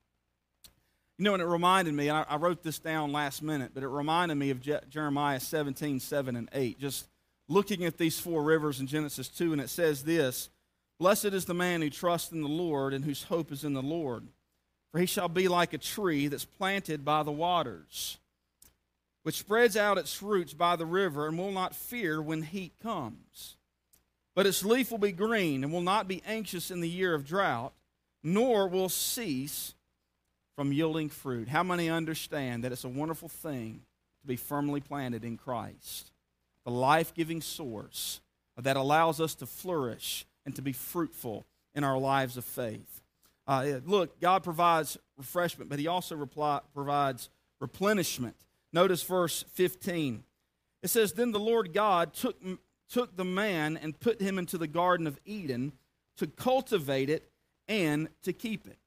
You 1.21 1.25
know, 1.25 1.35
and 1.35 1.43
it 1.43 1.47
reminded 1.47 1.93
me, 1.93 2.09
and 2.09 2.17
I, 2.17 2.25
I 2.31 2.37
wrote 2.37 2.63
this 2.63 2.79
down 2.79 3.13
last 3.13 3.43
minute, 3.43 3.73
but 3.75 3.83
it 3.83 3.89
reminded 3.89 4.37
me 4.37 4.49
of 4.49 4.63
Je- 4.63 4.81
Jeremiah 4.89 5.39
17, 5.39 6.01
7, 6.01 6.35
and 6.35 6.49
8. 6.51 6.79
Just 6.79 7.09
looking 7.47 7.85
at 7.85 7.99
these 7.99 8.19
four 8.19 8.43
rivers 8.43 8.81
in 8.81 8.87
Genesis 8.87 9.29
2, 9.29 9.53
and 9.53 9.61
it 9.61 9.69
says 9.69 10.03
this 10.03 10.49
Blessed 10.99 11.27
is 11.27 11.45
the 11.45 11.53
man 11.53 11.83
who 11.83 11.91
trusts 11.91 12.33
in 12.33 12.41
the 12.41 12.49
Lord 12.49 12.95
and 12.95 13.05
whose 13.05 13.25
hope 13.25 13.53
is 13.53 13.65
in 13.65 13.75
the 13.75 13.83
Lord. 13.83 14.29
For 14.93 14.99
he 14.99 15.05
shall 15.05 15.29
be 15.29 15.47
like 15.47 15.75
a 15.75 15.79
tree 15.79 16.27
that's 16.29 16.47
planted 16.47 17.05
by 17.05 17.23
the 17.23 17.31
waters, 17.31 18.17
which 19.23 19.41
spreads 19.41 19.77
out 19.77 19.99
its 19.99 20.23
roots 20.23 20.55
by 20.55 20.75
the 20.75 20.87
river 20.87 21.29
and 21.29 21.37
will 21.37 21.53
not 21.53 21.77
fear 21.77 22.23
when 22.23 22.45
heat 22.45 22.73
comes. 22.83 23.57
But 24.35 24.47
its 24.47 24.65
leaf 24.65 24.91
will 24.91 24.97
be 24.97 25.13
green 25.13 25.65
and 25.65 25.71
will 25.71 25.83
not 25.83 26.09
be 26.09 26.23
anxious 26.27 26.71
in 26.71 26.81
the 26.81 26.89
year 26.89 27.13
of 27.13 27.27
drought, 27.27 27.75
nor 28.23 28.67
will 28.67 28.89
cease 28.89 29.75
from 30.57 30.73
yielding 30.73 31.09
fruit. 31.09 31.49
How 31.49 31.63
many 31.63 31.89
understand 31.89 32.65
that 32.65 32.73
it's 32.73 32.85
a 32.85 32.89
wonderful 32.89 33.29
thing 33.29 33.83
to 34.21 34.27
be 34.27 34.37
firmly 34.37 34.81
planted 34.81 35.25
in 35.25 35.37
Christ, 35.37 36.11
the 36.65 36.71
life 36.71 37.15
giving 37.15 37.41
source 37.41 38.21
that 38.57 38.77
allows 38.77 39.21
us 39.21 39.35
to 39.37 39.47
flourish 39.47 40.27
and 40.45 40.55
to 40.57 40.63
be 40.63 40.73
fruitful 40.73 41.47
in 41.75 41.85
our 41.85 41.99
lives 41.99 42.37
of 42.37 42.45
faith? 42.45 43.01
Uh, 43.47 43.81
look, 43.87 44.21
God 44.21 44.45
provides 44.45 44.99
refreshment, 45.17 45.71
but 45.71 45.79
He 45.79 45.87
also 45.87 46.15
reply, 46.17 46.61
provides 46.75 47.31
replenishment. 47.61 48.37
Notice 48.73 49.03
verse 49.03 49.45
15. 49.55 50.25
It 50.83 50.89
says, 50.89 51.13
Then 51.13 51.33
the 51.33 51.41
Lord 51.41 51.73
God 51.73 52.13
took, 52.13 52.37
took 52.89 53.17
the 53.17 53.25
man 53.25 53.77
and 53.77 53.99
put 53.99 54.21
him 54.21 54.39
into 54.39 54.59
the 54.59 54.67
Garden 54.67 55.07
of 55.07 55.19
Eden 55.25 55.73
to 56.17 56.27
cultivate 56.27 57.09
it 57.09 57.31
and 57.69 58.09
to 58.23 58.33
keep 58.33 58.67
it 58.67 58.80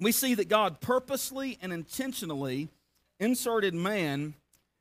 we 0.00 0.12
see 0.12 0.34
that 0.34 0.48
God 0.48 0.80
purposely 0.80 1.58
and 1.62 1.72
intentionally 1.72 2.68
inserted 3.20 3.74
man 3.74 4.34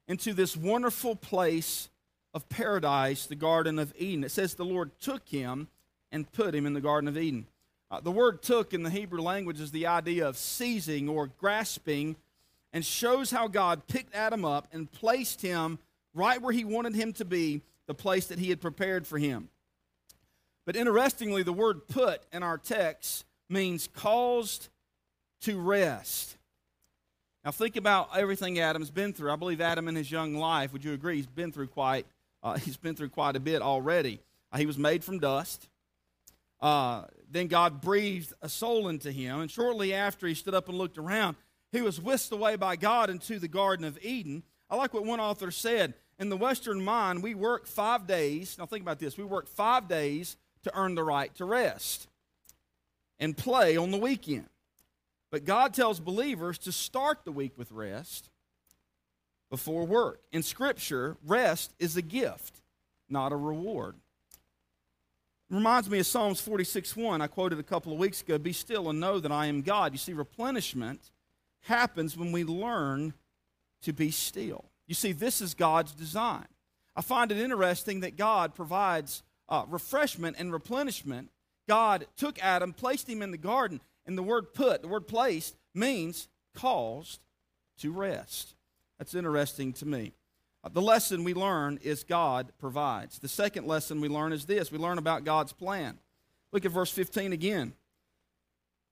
into 0.08 0.34
this 0.34 0.58
wonderful 0.58 1.16
place 1.16 1.90
of 2.34 2.50
paradise, 2.50 3.26
the 3.26 3.36
Garden 3.36 3.78
of 3.80 3.94
Eden. 3.98 4.24
It 4.24 4.32
says 4.32 4.56
the 4.56 4.66
Lord 4.66 4.92
took 5.00 5.28
him 5.30 5.68
and 6.12 6.32
put 6.32 6.56
him 6.56 6.66
in 6.66 6.74
the 6.74 6.82
Garden 6.82 7.08
of 7.08 7.18
Eden. 7.18 7.46
Uh, 7.92 8.00
the 8.00 8.12
word 8.12 8.42
took 8.42 8.74
in 8.74 8.84
the 8.84 8.90
Hebrew 8.90 9.22
language 9.22 9.60
is 9.60 9.72
the 9.72 9.88
idea 9.88 10.28
of 10.28 10.36
seizing 10.36 11.08
or 11.08 11.28
grasping 11.28 12.16
and 12.72 12.84
shows 12.84 13.30
how 13.30 13.48
God 13.48 13.88
picked 13.88 14.16
Adam 14.16 14.44
up 14.44 14.68
and 14.74 14.92
placed 14.92 15.42
him 15.42 15.78
right 16.16 16.42
where 16.42 16.52
he 16.52 16.66
wanted 16.66 16.96
him 16.96 17.14
to 17.14 17.26
be, 17.26 17.62
the 17.86 17.94
place 17.94 18.26
that 18.28 18.40
he 18.40 18.50
had 18.50 18.62
prepared 18.62 19.06
for 19.06 19.20
him. 19.20 19.50
But 20.66 20.76
interestingly, 20.76 21.44
the 21.44 21.54
word 21.54 21.88
put 21.88 22.24
in 22.32 22.42
our 22.42 22.58
text 22.58 23.26
means 23.50 23.88
caused 23.94 24.70
to 25.44 25.60
rest. 25.60 26.38
Now, 27.46 27.52
think 27.52 27.76
about 27.76 28.10
everything 28.16 28.60
Adam's 28.60 28.92
been 28.92 29.14
through. 29.14 29.32
I 29.32 29.36
believe 29.36 29.62
Adam 29.62 29.88
in 29.88 29.96
his 29.96 30.10
young 30.12 30.36
life, 30.36 30.72
would 30.74 30.84
you 30.84 30.94
agree, 30.94 31.18
he's 31.18 31.26
been 31.26 31.52
through 31.52 31.68
quite, 31.68 32.06
uh, 32.42 32.58
he's 32.58 32.78
been 32.78 32.96
through 32.96 33.10
quite 33.10 33.36
a 33.36 33.40
bit 33.40 33.62
already. 33.62 34.22
Uh, 34.52 34.58
he 34.58 34.66
was 34.66 34.78
made 34.78 35.04
from 35.04 35.20
dust. 35.20 35.68
uh, 36.64 37.04
then 37.30 37.48
God 37.48 37.82
breathed 37.82 38.34
a 38.42 38.48
soul 38.48 38.88
into 38.88 39.12
him. 39.12 39.42
And 39.42 39.52
shortly 39.52 39.94
after 39.94 40.26
he 40.26 40.34
stood 40.34 40.56
up 40.56 40.70
and 40.70 40.78
looked 40.78 40.98
around, 40.98 41.36
he 41.74 41.82
was 41.82 42.00
whisked 42.00 42.32
away 42.32 42.56
by 42.56 42.78
God 42.78 43.10
into 43.10 43.38
the 43.38 43.50
Garden 43.50 43.86
of 43.86 44.00
Eden. 44.02 44.44
I 44.70 44.78
like 44.78 44.94
what 44.94 45.06
one 45.06 45.20
author 45.20 45.52
said. 45.52 45.94
In 46.20 46.30
the 46.30 46.38
Western 46.38 46.82
mind, 46.82 47.22
we 47.22 47.36
work 47.36 47.68
five 47.68 48.08
days. 48.08 48.58
Now, 48.58 48.66
think 48.66 48.82
about 48.82 49.00
this 49.00 49.18
we 49.18 49.26
work 49.26 49.48
five 49.48 49.90
days 49.90 50.38
to 50.64 50.72
earn 50.74 50.96
the 50.96 51.04
right 51.04 51.36
to 51.36 51.44
rest 51.44 52.08
and 53.20 53.36
play 53.36 53.76
on 53.76 53.92
the 53.92 53.98
weekend. 53.98 54.48
But 55.34 55.46
God 55.46 55.74
tells 55.74 56.00
believers 56.00 56.60
to 56.60 56.72
start 56.72 57.26
the 57.26 57.32
week 57.32 57.58
with 57.58 57.72
rest 57.72 58.30
before 59.50 59.84
work. 59.84 60.22
In 60.32 60.44
Scripture, 60.44 61.18
rest 61.26 61.74
is 61.80 61.98
a 61.98 62.04
gift, 62.04 62.62
not 63.10 63.32
a 63.32 63.36
reward. 63.36 63.96
It 65.50 65.56
reminds 65.56 65.90
me 65.90 65.98
of 65.98 66.06
Psalms 66.06 66.40
46 66.40 66.96
1. 66.96 67.20
I 67.20 67.26
quoted 67.26 67.58
a 67.58 67.64
couple 67.64 67.92
of 67.92 67.98
weeks 67.98 68.22
ago 68.22 68.38
Be 68.38 68.54
still 68.54 68.92
and 68.92 69.00
know 69.00 69.20
that 69.20 69.32
I 69.32 69.48
am 69.48 69.64
God. 69.64 69.94
You 69.94 69.98
see, 69.98 70.14
replenishment 70.14 71.10
happens 71.62 72.16
when 72.16 72.32
we 72.32 72.44
learn 72.44 73.16
to 73.82 73.92
be 73.92 74.12
still. 74.12 74.66
You 74.86 74.94
see, 74.94 75.14
this 75.14 75.42
is 75.42 75.56
God's 75.56 75.94
design. 75.94 76.46
I 76.96 77.02
find 77.02 77.32
it 77.32 77.40
interesting 77.40 78.02
that 78.02 78.18
God 78.18 78.54
provides 78.54 79.24
uh, 79.50 79.66
refreshment 79.68 80.36
and 80.38 80.54
replenishment. 80.54 81.32
God 81.68 82.06
took 82.18 82.38
Adam, 82.44 82.72
placed 82.72 83.10
him 83.10 83.24
in 83.24 83.32
the 83.32 83.38
garden, 83.40 83.82
and 84.06 84.18
the 84.18 84.24
word 84.24 84.54
put, 84.54 84.82
the 84.82 84.88
word 84.88 85.08
placed, 85.08 85.56
means 85.74 86.28
caused 86.54 87.20
to 87.80 87.92
rest. 87.92 88.56
That's 88.98 89.16
interesting 89.16 89.74
to 89.74 89.86
me. 89.86 90.14
Uh, 90.64 90.70
the 90.70 90.82
lesson 90.82 91.24
we 91.24 91.34
learn 91.34 91.80
is 91.82 92.04
God 92.04 92.52
provides. 92.60 93.20
The 93.20 93.28
second 93.28 93.68
lesson 93.68 94.00
we 94.00 94.08
learn 94.08 94.32
is 94.32 94.46
this 94.46 94.72
we 94.72 94.78
learn 94.78 94.98
about 94.98 95.24
God's 95.24 95.54
plan. 95.54 95.98
Look 96.52 96.66
at 96.66 96.72
verse 96.72 96.92
15 96.92 97.34
again. 97.34 97.74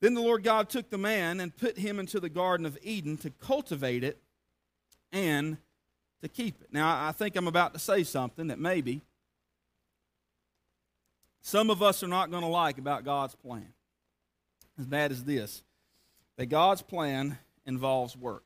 Then 0.01 0.15
the 0.15 0.21
Lord 0.21 0.43
God 0.43 0.69
took 0.69 0.89
the 0.89 0.97
man 0.97 1.39
and 1.39 1.55
put 1.55 1.77
him 1.77 1.99
into 1.99 2.19
the 2.19 2.29
Garden 2.29 2.65
of 2.65 2.77
Eden 2.81 3.17
to 3.17 3.29
cultivate 3.29 4.03
it 4.03 4.17
and 5.11 5.57
to 6.21 6.27
keep 6.27 6.59
it. 6.61 6.69
Now, 6.71 7.07
I 7.07 7.11
think 7.11 7.35
I'm 7.35 7.47
about 7.47 7.73
to 7.73 7.79
say 7.79 8.03
something 8.03 8.47
that 8.47 8.59
maybe 8.59 9.01
some 11.41 11.69
of 11.69 11.81
us 11.81 12.03
are 12.03 12.07
not 12.07 12.31
going 12.31 12.43
to 12.43 12.49
like 12.49 12.77
about 12.77 13.05
God's 13.05 13.35
plan. 13.35 13.67
As 14.81 14.87
bad 14.87 15.11
as 15.11 15.23
this 15.23 15.63
that 16.37 16.47
God's 16.47 16.81
plan 16.81 17.37
involves 17.65 18.17
work. 18.17 18.43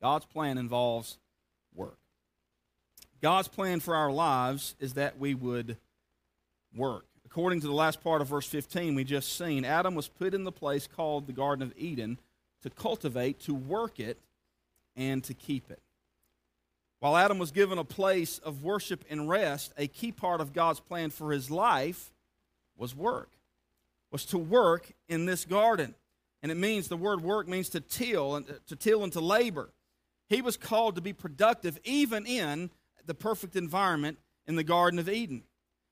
God's 0.00 0.24
plan 0.24 0.58
involves 0.58 1.18
work. 1.74 1.98
God's 3.20 3.48
plan 3.48 3.80
for 3.80 3.94
our 3.94 4.10
lives 4.10 4.74
is 4.80 4.94
that 4.94 5.18
we 5.18 5.34
would 5.34 5.76
work 6.74 7.04
according 7.34 7.60
to 7.60 7.66
the 7.66 7.72
last 7.72 8.00
part 8.00 8.22
of 8.22 8.28
verse 8.28 8.46
15 8.46 8.94
we 8.94 9.02
just 9.02 9.36
seen, 9.36 9.64
Adam 9.64 9.96
was 9.96 10.06
put 10.06 10.34
in 10.34 10.44
the 10.44 10.52
place 10.52 10.86
called 10.86 11.26
the 11.26 11.32
Garden 11.32 11.64
of 11.64 11.74
Eden 11.76 12.16
to 12.62 12.70
cultivate, 12.70 13.40
to 13.40 13.52
work 13.52 13.98
it, 13.98 14.18
and 14.94 15.24
to 15.24 15.34
keep 15.34 15.68
it. 15.68 15.82
While 17.00 17.16
Adam 17.16 17.40
was 17.40 17.50
given 17.50 17.76
a 17.76 17.84
place 17.84 18.38
of 18.38 18.62
worship 18.62 19.04
and 19.10 19.28
rest, 19.28 19.72
a 19.76 19.88
key 19.88 20.12
part 20.12 20.40
of 20.40 20.52
God's 20.52 20.78
plan 20.78 21.10
for 21.10 21.32
his 21.32 21.50
life 21.50 22.12
was 22.76 22.94
work, 22.94 23.30
was 24.14 24.24
to 24.24 24.38
work 24.38 24.92
in 25.08 25.26
this 25.26 25.44
garden. 25.44 25.92
And 26.40 26.52
it 26.52 26.54
means 26.54 26.86
the 26.86 26.96
word 26.96 27.20
work 27.20 27.48
means 27.48 27.68
to 27.70 27.80
till 27.80 28.36
and 28.36 28.46
to 28.68 28.76
till 28.76 29.02
and 29.02 29.12
to 29.12 29.18
labor. 29.18 29.70
He 30.28 30.40
was 30.40 30.56
called 30.56 30.94
to 30.94 31.00
be 31.00 31.12
productive 31.12 31.80
even 31.82 32.24
in 32.24 32.70
the 33.06 33.14
perfect 33.14 33.56
environment 33.56 34.18
in 34.46 34.54
the 34.54 34.62
Garden 34.62 35.00
of 35.00 35.08
Eden. 35.08 35.42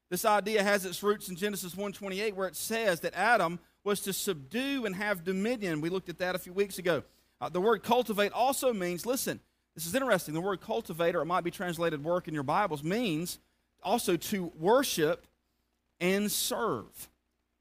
This 0.09 0.25
idea 0.25 0.63
has 0.63 0.85
its 0.85 1.03
roots 1.03 1.29
in 1.29 1.35
Genesis 1.35 1.75
1:28 1.75 2.37
where 2.37 2.47
it 2.47 2.55
says 2.55 3.01
that 3.01 3.13
Adam 3.15 3.59
was 3.83 3.99
to 4.03 4.13
subdue 4.13 4.87
and 4.87 4.95
have 4.95 5.25
dominion. 5.25 5.81
We 5.81 5.91
looked 5.91 6.09
at 6.09 6.19
that 6.19 6.37
a 6.37 6.39
few 6.39 6.53
weeks 6.53 6.79
ago. 6.79 7.03
Uh, 7.41 7.49
the 7.49 7.61
word 7.61 7.83
cultivate 7.83 8.31
also 8.31 8.73
means, 8.73 9.05
listen, 9.05 9.41
this 9.75 9.85
is 9.85 9.97
interesting. 9.97 10.33
The 10.33 10.41
word 10.41 10.61
cultivate, 10.61 11.17
or 11.17 11.23
it 11.23 11.27
might 11.27 11.43
be 11.43 11.51
translated 11.51 12.05
work 12.05 12.29
in 12.29 12.35
your 12.35 12.45
Bibles, 12.45 12.85
means 12.85 13.41
also 13.83 14.17
to 14.17 14.53
worship 14.57 15.27
and 15.99 16.31
serve. 16.31 17.09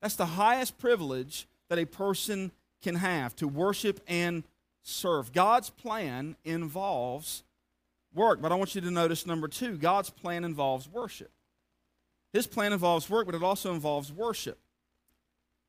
That's 0.02 0.16
the 0.16 0.26
highest 0.26 0.78
privilege 0.78 1.48
that 1.70 1.80
a 1.80 1.86
person 1.86 2.52
can 2.82 2.96
have 2.96 3.36
to 3.38 3.48
worship 3.48 4.00
and 4.08 4.44
serve. 4.82 5.32
God's 5.32 5.70
plan 5.70 6.36
involves 6.44 7.44
work, 8.14 8.42
but 8.42 8.52
I 8.52 8.56
want 8.56 8.76
you 8.76 8.82
to 8.82 8.92
notice 8.92 9.26
number 9.26 9.48
two 9.48 9.78
God's 9.78 10.10
plan 10.10 10.44
involves 10.44 10.90
worship. 10.90 11.32
His 12.34 12.48
plan 12.48 12.74
involves 12.74 13.10
work, 13.10 13.26
but 13.26 13.36
it 13.36 13.44
also 13.44 13.74
involves 13.74 14.12
worship. 14.12 14.58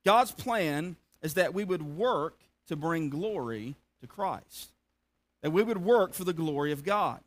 God's 0.05 0.33
plan 0.33 0.97
is 1.23 1.35
that 1.35 1.55
we 1.55 1.65
would 1.65 1.83
work 1.83 2.39
to 2.69 2.77
bring 2.77 3.11
glory 3.11 3.77
to 4.01 4.07
Christ, 4.07 4.73
that 5.43 5.51
we 5.51 5.63
would 5.63 5.79
work 5.79 6.15
for 6.15 6.25
the 6.25 6.33
glory 6.33 6.73
of 6.73 6.85
God. 6.85 7.21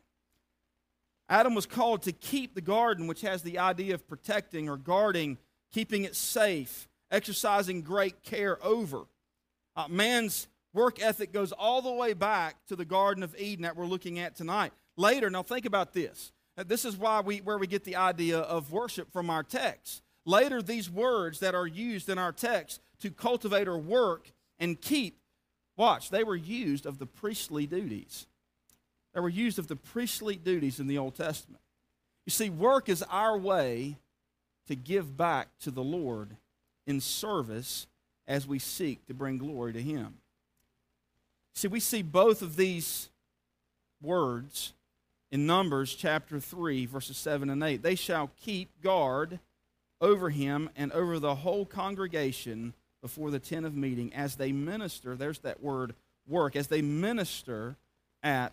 Adam 1.28 1.54
was 1.54 1.66
called 1.66 2.02
to 2.02 2.12
keep 2.12 2.54
the 2.54 2.60
garden, 2.60 3.06
which 3.06 3.22
has 3.22 3.42
the 3.42 3.58
idea 3.58 3.94
of 3.94 4.06
protecting 4.08 4.68
or 4.68 4.76
guarding, 4.76 5.38
keeping 5.72 6.04
it 6.04 6.14
safe, 6.14 6.88
exercising 7.10 7.82
great 7.82 8.22
care 8.22 8.58
over. 8.64 9.02
Uh, 9.74 9.88
man's 9.88 10.48
work 10.72 11.00
ethic 11.02 11.32
goes 11.32 11.52
all 11.52 11.82
the 11.82 11.92
way 11.92 12.12
back 12.12 12.56
to 12.66 12.76
the 12.76 12.84
Garden 12.84 13.22
of 13.22 13.34
Eden 13.38 13.62
that 13.62 13.76
we're 13.76 13.86
looking 13.86 14.18
at 14.18 14.36
tonight. 14.36 14.72
Later, 14.96 15.30
now 15.30 15.42
think 15.42 15.66
about 15.66 15.92
this. 15.92 16.32
This 16.56 16.84
is 16.84 16.96
why 16.96 17.20
we, 17.20 17.38
where 17.38 17.58
we 17.58 17.66
get 17.66 17.84
the 17.84 17.96
idea 17.96 18.38
of 18.38 18.72
worship 18.72 19.12
from 19.12 19.28
our 19.28 19.42
text. 19.42 20.02
Later, 20.24 20.62
these 20.62 20.90
words 20.90 21.40
that 21.40 21.54
are 21.54 21.66
used 21.66 22.08
in 22.08 22.18
our 22.18 22.32
text 22.32 22.80
to 23.00 23.10
cultivate 23.10 23.68
or 23.68 23.78
work 23.78 24.32
and 24.58 24.80
keep, 24.80 25.18
watch, 25.76 26.10
they 26.10 26.24
were 26.24 26.36
used 26.36 26.86
of 26.86 26.98
the 26.98 27.06
priestly 27.06 27.66
duties. 27.66 28.26
They 29.14 29.20
were 29.20 29.28
used 29.28 29.58
of 29.58 29.68
the 29.68 29.76
priestly 29.76 30.36
duties 30.36 30.80
in 30.80 30.86
the 30.86 30.98
Old 30.98 31.14
Testament. 31.14 31.60
You 32.24 32.30
see, 32.30 32.50
work 32.50 32.88
is 32.88 33.02
our 33.04 33.36
way 33.38 33.98
to 34.66 34.74
give 34.74 35.16
back 35.16 35.48
to 35.60 35.70
the 35.70 35.84
Lord 35.84 36.36
in 36.86 37.00
service 37.00 37.86
as 38.26 38.46
we 38.46 38.58
seek 38.58 39.06
to 39.06 39.14
bring 39.14 39.38
glory 39.38 39.72
to 39.72 39.82
Him. 39.82 40.14
See, 41.54 41.68
we 41.68 41.80
see 41.80 42.02
both 42.02 42.42
of 42.42 42.56
these 42.56 43.08
words 44.02 44.74
in 45.30 45.46
Numbers 45.46 45.94
chapter 45.94 46.38
3, 46.38 46.86
verses 46.86 47.16
7 47.16 47.50
and 47.50 47.62
8. 47.62 47.82
They 47.82 47.94
shall 47.94 48.30
keep 48.42 48.82
guard 48.82 49.40
over 50.00 50.30
him 50.30 50.68
and 50.76 50.92
over 50.92 51.18
the 51.18 51.36
whole 51.36 51.64
congregation 51.64 52.74
before 53.00 53.30
the 53.30 53.38
tent 53.38 53.66
of 53.66 53.74
meeting 53.74 54.12
as 54.12 54.36
they 54.36 54.52
minister. 54.52 55.16
There's 55.16 55.38
that 55.40 55.62
word 55.62 55.94
work, 56.28 56.56
as 56.56 56.66
they 56.66 56.82
minister 56.82 57.76
at 58.22 58.52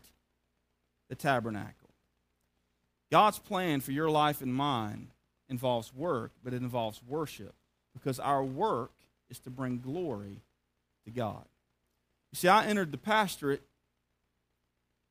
the 1.10 1.16
tabernacle. 1.16 1.90
God's 3.12 3.40
plan 3.40 3.82
for 3.82 3.92
your 3.92 4.10
life 4.10 4.42
and 4.42 4.54
mine 4.54 5.08
involves 5.50 5.94
work, 5.94 6.32
but 6.44 6.54
it 6.54 6.62
involves 6.62 7.02
worship 7.08 7.54
because 7.94 8.20
our 8.20 8.44
work 8.44 8.92
is 9.30 9.40
to 9.40 9.50
bring 9.50 9.80
glory 9.80 10.42
to 11.06 11.12
God. 11.12 11.46
You 12.32 12.38
see, 12.38 12.48
I 12.48 12.66
entered 12.66 12.92
the 12.92 12.98
pastorate 12.98 13.62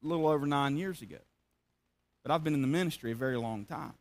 a 0.02 0.06
little 0.06 0.26
over 0.26 0.46
nine 0.46 0.76
years 0.76 1.02
ago 1.02 1.18
but 2.22 2.32
I've 2.32 2.44
been 2.44 2.54
in 2.54 2.62
the 2.62 2.68
ministry 2.68 3.12
a 3.12 3.16
very 3.16 3.36
long 3.36 3.64
time. 3.64 3.94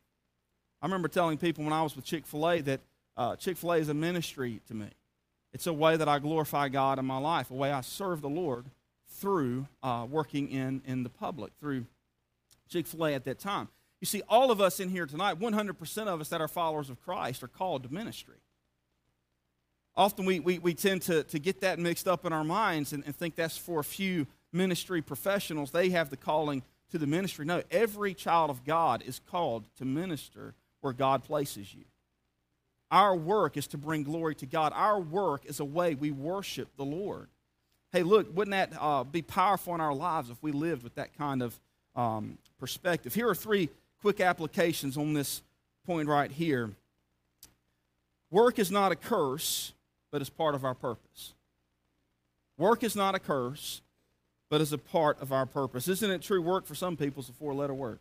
I 0.81 0.85
remember 0.85 1.07
telling 1.07 1.37
people 1.37 1.63
when 1.63 1.73
I 1.73 1.83
was 1.83 1.95
with 1.95 2.05
Chick 2.05 2.25
fil 2.25 2.49
A 2.49 2.61
that 2.61 2.79
uh, 3.17 3.35
Chick 3.35 3.57
fil 3.57 3.73
A 3.73 3.77
is 3.77 3.89
a 3.89 3.93
ministry 3.93 4.61
to 4.67 4.73
me. 4.73 4.89
It's 5.53 5.67
a 5.67 5.73
way 5.73 5.97
that 5.97 6.07
I 6.07 6.19
glorify 6.19 6.69
God 6.69 6.97
in 6.97 7.05
my 7.05 7.17
life, 7.17 7.51
a 7.51 7.53
way 7.53 7.71
I 7.71 7.81
serve 7.81 8.21
the 8.21 8.29
Lord 8.29 8.65
through 9.19 9.67
uh, 9.83 10.07
working 10.09 10.49
in, 10.49 10.81
in 10.85 11.03
the 11.03 11.09
public, 11.09 11.51
through 11.59 11.85
Chick 12.69 12.87
fil 12.87 13.05
A 13.07 13.13
at 13.13 13.25
that 13.25 13.39
time. 13.39 13.67
You 13.99 14.05
see, 14.05 14.23
all 14.27 14.49
of 14.49 14.61
us 14.61 14.79
in 14.79 14.89
here 14.89 15.05
tonight, 15.05 15.39
100% 15.39 16.07
of 16.07 16.21
us 16.21 16.29
that 16.29 16.41
are 16.41 16.47
followers 16.47 16.89
of 16.89 17.01
Christ, 17.03 17.43
are 17.43 17.47
called 17.47 17.83
to 17.83 17.93
ministry. 17.93 18.37
Often 19.95 20.25
we, 20.25 20.39
we, 20.39 20.59
we 20.59 20.73
tend 20.73 21.01
to, 21.03 21.23
to 21.23 21.39
get 21.39 21.61
that 21.61 21.79
mixed 21.79 22.07
up 22.07 22.25
in 22.25 22.31
our 22.31 22.43
minds 22.43 22.93
and, 22.93 23.03
and 23.05 23.15
think 23.15 23.35
that's 23.35 23.57
for 23.57 23.79
a 23.79 23.83
few 23.83 24.25
ministry 24.53 25.01
professionals. 25.01 25.71
They 25.71 25.89
have 25.89 26.09
the 26.09 26.17
calling 26.17 26.63
to 26.91 26.97
the 26.97 27.07
ministry. 27.07 27.45
No, 27.45 27.61
every 27.71 28.13
child 28.13 28.49
of 28.49 28.63
God 28.63 29.03
is 29.05 29.19
called 29.29 29.63
to 29.77 29.85
minister 29.85 30.53
where 30.81 30.93
God 30.93 31.23
places 31.23 31.73
you. 31.73 31.83
Our 32.89 33.15
work 33.15 33.55
is 33.55 33.67
to 33.67 33.77
bring 33.77 34.03
glory 34.03 34.35
to 34.35 34.45
God. 34.45 34.73
Our 34.75 34.99
work 34.99 35.45
is 35.45 35.59
a 35.59 35.65
way 35.65 35.95
we 35.95 36.11
worship 36.11 36.67
the 36.75 36.83
Lord. 36.83 37.29
Hey, 37.93 38.03
look, 38.03 38.35
wouldn't 38.35 38.51
that 38.51 38.77
uh, 38.79 39.03
be 39.03 39.21
powerful 39.21 39.73
in 39.75 39.81
our 39.81 39.93
lives 39.93 40.29
if 40.29 40.41
we 40.41 40.51
lived 40.51 40.83
with 40.83 40.95
that 40.95 41.17
kind 41.17 41.41
of 41.41 41.59
um, 41.95 42.37
perspective? 42.59 43.13
Here 43.13 43.29
are 43.29 43.35
three 43.35 43.69
quick 44.01 44.19
applications 44.19 44.97
on 44.97 45.13
this 45.13 45.41
point 45.85 46.07
right 46.09 46.31
here. 46.31 46.71
Work 48.29 48.59
is 48.59 48.71
not 48.71 48.91
a 48.91 48.95
curse, 48.95 49.73
but 50.11 50.21
is 50.21 50.29
part 50.29 50.55
of 50.55 50.65
our 50.65 50.75
purpose. 50.75 51.33
Work 52.57 52.83
is 52.83 52.95
not 52.95 53.15
a 53.15 53.19
curse, 53.19 53.81
but 54.49 54.61
as 54.61 54.73
a 54.73 54.77
part 54.77 55.21
of 55.21 55.31
our 55.31 55.45
purpose. 55.45 55.87
Isn't 55.87 56.11
it 56.11 56.21
true? 56.21 56.41
Work 56.41 56.65
for 56.65 56.75
some 56.75 56.97
people 56.97 57.23
is 57.23 57.29
a 57.29 57.33
four 57.33 57.53
letter 57.53 57.73
word. 57.73 57.99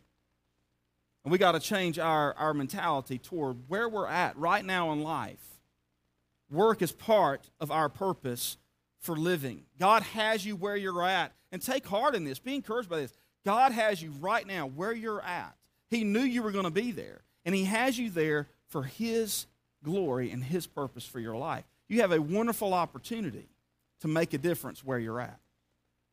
And 1.23 1.31
we 1.31 1.37
got 1.37 1.53
to 1.53 1.59
change 1.59 1.99
our, 1.99 2.33
our 2.33 2.53
mentality 2.53 3.17
toward 3.17 3.57
where 3.67 3.87
we're 3.87 4.07
at 4.07 4.37
right 4.37 4.65
now 4.65 4.91
in 4.91 5.01
life. 5.01 5.59
Work 6.49 6.81
is 6.81 6.91
part 6.91 7.49
of 7.59 7.71
our 7.71 7.89
purpose 7.89 8.57
for 8.99 9.15
living. 9.15 9.63
God 9.79 10.03
has 10.03 10.45
you 10.45 10.55
where 10.55 10.75
you're 10.75 11.03
at. 11.03 11.31
And 11.51 11.61
take 11.61 11.85
heart 11.85 12.15
in 12.15 12.23
this. 12.23 12.39
Be 12.39 12.55
encouraged 12.55 12.89
by 12.89 12.97
this. 12.97 13.13
God 13.45 13.71
has 13.71 14.01
you 14.01 14.11
right 14.19 14.45
now 14.45 14.67
where 14.67 14.93
you're 14.93 15.21
at. 15.21 15.55
He 15.89 16.03
knew 16.03 16.21
you 16.21 16.41
were 16.41 16.51
going 16.51 16.65
to 16.65 16.71
be 16.71 16.91
there. 16.91 17.21
And 17.45 17.53
He 17.53 17.65
has 17.65 17.97
you 17.97 18.09
there 18.09 18.47
for 18.67 18.83
His 18.83 19.47
glory 19.83 20.31
and 20.31 20.43
His 20.43 20.67
purpose 20.67 21.05
for 21.05 21.19
your 21.19 21.35
life. 21.35 21.65
You 21.91 21.99
have 21.99 22.13
a 22.13 22.21
wonderful 22.21 22.73
opportunity 22.73 23.49
to 23.99 24.07
make 24.07 24.33
a 24.33 24.37
difference 24.37 24.81
where 24.81 24.97
you're 24.97 25.19
at. 25.19 25.37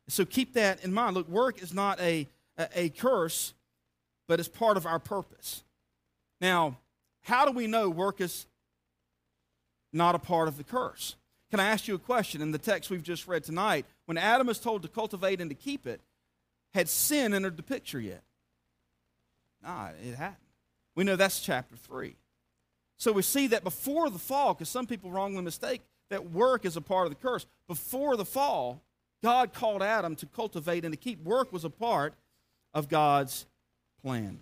So 0.09 0.25
keep 0.25 0.55
that 0.55 0.83
in 0.83 0.93
mind. 0.93 1.15
Look, 1.15 1.29
work 1.29 1.63
is 1.63 1.73
not 1.73 2.01
a, 2.01 2.27
a, 2.57 2.67
a 2.75 2.89
curse, 2.89 3.53
but 4.27 4.41
it's 4.41 4.49
part 4.49 4.75
of 4.75 4.85
our 4.85 4.99
purpose. 4.99 5.63
Now, 6.41 6.75
how 7.21 7.45
do 7.45 7.53
we 7.53 7.65
know 7.65 7.89
work 7.89 8.19
is 8.19 8.45
not 9.93 10.15
a 10.15 10.19
part 10.19 10.49
of 10.49 10.57
the 10.57 10.65
curse? 10.65 11.15
Can 11.49 11.61
I 11.61 11.67
ask 11.67 11.87
you 11.87 11.95
a 11.95 11.99
question? 11.99 12.41
In 12.41 12.51
the 12.51 12.57
text 12.57 12.89
we've 12.89 13.01
just 13.01 13.25
read 13.25 13.45
tonight, 13.45 13.85
when 14.05 14.17
Adam 14.17 14.49
is 14.49 14.59
told 14.59 14.81
to 14.81 14.89
cultivate 14.89 15.39
and 15.39 15.49
to 15.49 15.55
keep 15.55 15.87
it, 15.87 16.01
had 16.73 16.89
sin 16.89 17.33
entered 17.33 17.55
the 17.55 17.63
picture 17.63 18.01
yet? 18.01 18.23
Nah, 19.63 19.91
it 20.05 20.15
hadn't. 20.15 20.35
We 20.95 21.05
know 21.05 21.15
that's 21.15 21.39
chapter 21.39 21.77
3. 21.77 22.17
So 22.99 23.13
we 23.13 23.21
see 23.21 23.47
that 23.47 23.63
before 23.63 24.09
the 24.09 24.19
fall, 24.19 24.53
because 24.53 24.69
some 24.69 24.85
people 24.85 25.09
wrongly 25.09 25.41
mistake 25.41 25.81
that 26.09 26.31
work 26.31 26.65
is 26.65 26.75
a 26.75 26.81
part 26.81 27.07
of 27.07 27.11
the 27.11 27.15
curse. 27.15 27.45
Before 27.67 28.17
the 28.17 28.25
fall, 28.25 28.81
God 29.23 29.53
called 29.53 29.81
Adam 29.81 30.15
to 30.17 30.25
cultivate 30.25 30.83
and 30.83 30.93
to 30.93 30.97
keep. 30.97 31.23
Work 31.23 31.53
was 31.53 31.63
a 31.63 31.69
part 31.69 32.13
of 32.73 32.89
God's 32.89 33.45
plan. 34.01 34.39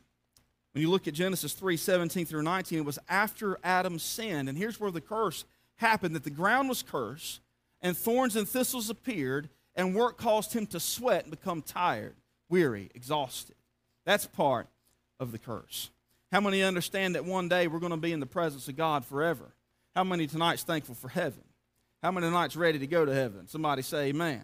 When 0.74 0.82
you 0.82 0.90
look 0.90 1.08
at 1.08 1.14
Genesis 1.14 1.54
3 1.54 1.78
17 1.78 2.26
through 2.26 2.42
19, 2.42 2.80
it 2.80 2.86
was 2.86 3.00
after 3.08 3.60
Adam 3.64 4.00
sinned. 4.00 4.50
And 4.50 4.58
here's 4.58 4.80
where 4.80 4.92
the 4.92 5.02
curse 5.02 5.46
happened 5.76 6.16
that 6.16 6.24
the 6.24 6.30
ground 6.32 6.68
was 6.68 6.82
cursed, 6.82 7.42
and 7.82 7.96
thorns 7.96 8.36
and 8.36 8.50
thistles 8.50 8.90
appeared, 8.90 9.50
and 9.76 9.94
work 9.94 10.18
caused 10.18 10.54
him 10.54 10.66
to 10.68 10.80
sweat 10.80 11.24
and 11.24 11.32
become 11.32 11.62
tired, 11.62 12.16
weary, 12.50 12.90
exhausted. 12.96 13.56
That's 14.04 14.26
part 14.26 14.68
of 15.20 15.32
the 15.32 15.38
curse. 15.38 15.92
How 16.32 16.42
many 16.42 16.62
understand 16.62 17.16
that 17.16 17.24
one 17.24 17.48
day 17.48 17.68
we're 17.68 17.80
going 17.80 17.92
to 17.92 17.98
be 17.98 18.12
in 18.12 18.20
the 18.20 18.26
presence 18.26 18.68
of 18.68 18.76
God 18.76 19.06
forever? 19.06 19.54
How 19.96 20.04
many 20.04 20.28
tonight's 20.28 20.64
thankful 20.64 20.96
for 20.96 21.08
heaven? 21.08 21.44
How 22.04 22.12
many 22.12 22.28
tonight's 22.28 22.56
ready 22.56 22.80
to 22.80 22.88
go 22.88 23.06
to 23.06 23.14
heaven? 23.14 23.48
Somebody 23.48 23.82
say 23.82 24.08
amen. 24.08 24.42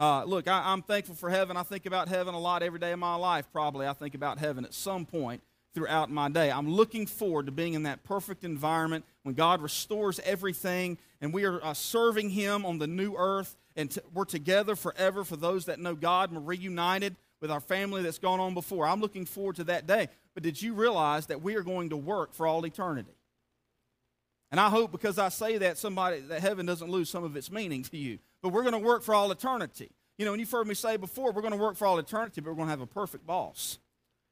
Uh, 0.00 0.24
look, 0.24 0.48
I, 0.48 0.72
am 0.72 0.82
thankful 0.82 1.14
for 1.14 1.28
heaven. 1.28 1.56
I 1.56 1.64
think 1.64 1.84
about 1.84 2.08
heaven 2.08 2.34
a 2.34 2.38
lot 2.38 2.62
every 2.62 2.78
day 2.78 2.92
of 2.92 2.98
my 2.98 3.16
life, 3.16 3.46
probably. 3.52 3.86
I 3.86 3.92
think 3.92 4.14
about 4.14 4.38
heaven 4.38 4.64
at 4.64 4.72
some 4.72 5.04
point 5.04 5.42
throughout 5.74 6.10
my 6.10 6.28
day. 6.28 6.50
I'm 6.50 6.70
looking 6.70 7.06
forward 7.06 7.46
to 7.46 7.52
being 7.52 7.74
in 7.74 7.82
that 7.82 8.04
perfect 8.04 8.42
environment 8.44 9.04
when 9.22 9.34
God 9.34 9.60
restores 9.60 10.20
everything 10.20 10.98
and 11.20 11.34
we 11.34 11.44
are 11.44 11.62
uh, 11.64 11.74
serving 11.74 12.30
Him 12.30 12.64
on 12.64 12.78
the 12.78 12.86
new 12.86 13.14
earth 13.16 13.54
and 13.76 13.90
t- 13.90 14.00
we're 14.14 14.24
together 14.24 14.76
forever 14.76 15.24
for 15.24 15.36
those 15.36 15.66
that 15.66 15.78
know 15.78 15.94
God 15.94 16.30
and 16.30 16.38
we're 16.40 16.54
reunited 16.54 17.16
with 17.40 17.50
our 17.50 17.60
family 17.60 18.02
that's 18.02 18.18
gone 18.18 18.40
on 18.40 18.54
before. 18.54 18.86
I'm 18.86 19.00
looking 19.00 19.24
forward 19.24 19.56
to 19.56 19.64
that 19.64 19.86
day. 19.86 20.08
But 20.38 20.44
did 20.44 20.62
you 20.62 20.72
realize 20.72 21.26
that 21.26 21.42
we 21.42 21.56
are 21.56 21.64
going 21.64 21.90
to 21.90 21.96
work 21.96 22.32
for 22.32 22.46
all 22.46 22.64
eternity? 22.64 23.10
And 24.52 24.60
I 24.60 24.68
hope 24.68 24.92
because 24.92 25.18
I 25.18 25.30
say 25.30 25.58
that 25.58 25.78
somebody 25.78 26.20
that 26.20 26.40
heaven 26.40 26.64
doesn't 26.64 26.88
lose 26.88 27.10
some 27.10 27.24
of 27.24 27.36
its 27.36 27.50
meaning 27.50 27.82
to 27.82 27.96
you. 27.96 28.20
But 28.40 28.50
we're 28.50 28.62
going 28.62 28.74
to 28.74 28.78
work 28.78 29.02
for 29.02 29.16
all 29.16 29.32
eternity. 29.32 29.90
You 30.16 30.24
know, 30.24 30.34
and 30.34 30.38
you've 30.38 30.48
heard 30.48 30.68
me 30.68 30.76
say 30.76 30.96
before, 30.96 31.32
we're 31.32 31.42
going 31.42 31.54
to 31.54 31.58
work 31.58 31.74
for 31.74 31.88
all 31.88 31.98
eternity, 31.98 32.40
but 32.40 32.50
we're 32.50 32.54
going 32.54 32.68
to 32.68 32.70
have 32.70 32.80
a 32.80 32.86
perfect 32.86 33.26
boss. 33.26 33.80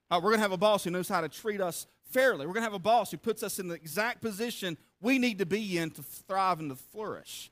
Uh, 0.09 0.21
we're 0.23 0.31
going 0.31 0.39
to 0.39 0.43
have 0.43 0.53
a 0.53 0.57
boss 0.57 0.85
who 0.85 0.91
knows 0.91 1.09
how 1.09 1.23
to 1.23 1.29
treat 1.29 1.61
us 1.61 1.89
fairly. 2.13 2.47
We're 2.47 2.53
going 2.53 2.63
to 2.63 2.71
have 2.71 2.73
a 2.73 2.79
boss 2.79 3.11
who 3.11 3.17
puts 3.17 3.43
us 3.43 3.59
in 3.59 3.67
the 3.67 3.75
exact 3.75 4.23
position 4.23 4.79
we 5.01 5.19
need 5.19 5.41
to 5.41 5.47
be 5.47 5.77
in 5.77 5.91
to 5.91 6.05
thrive 6.05 6.61
and 6.61 6.71
to 6.71 6.77
flourish. 6.77 7.51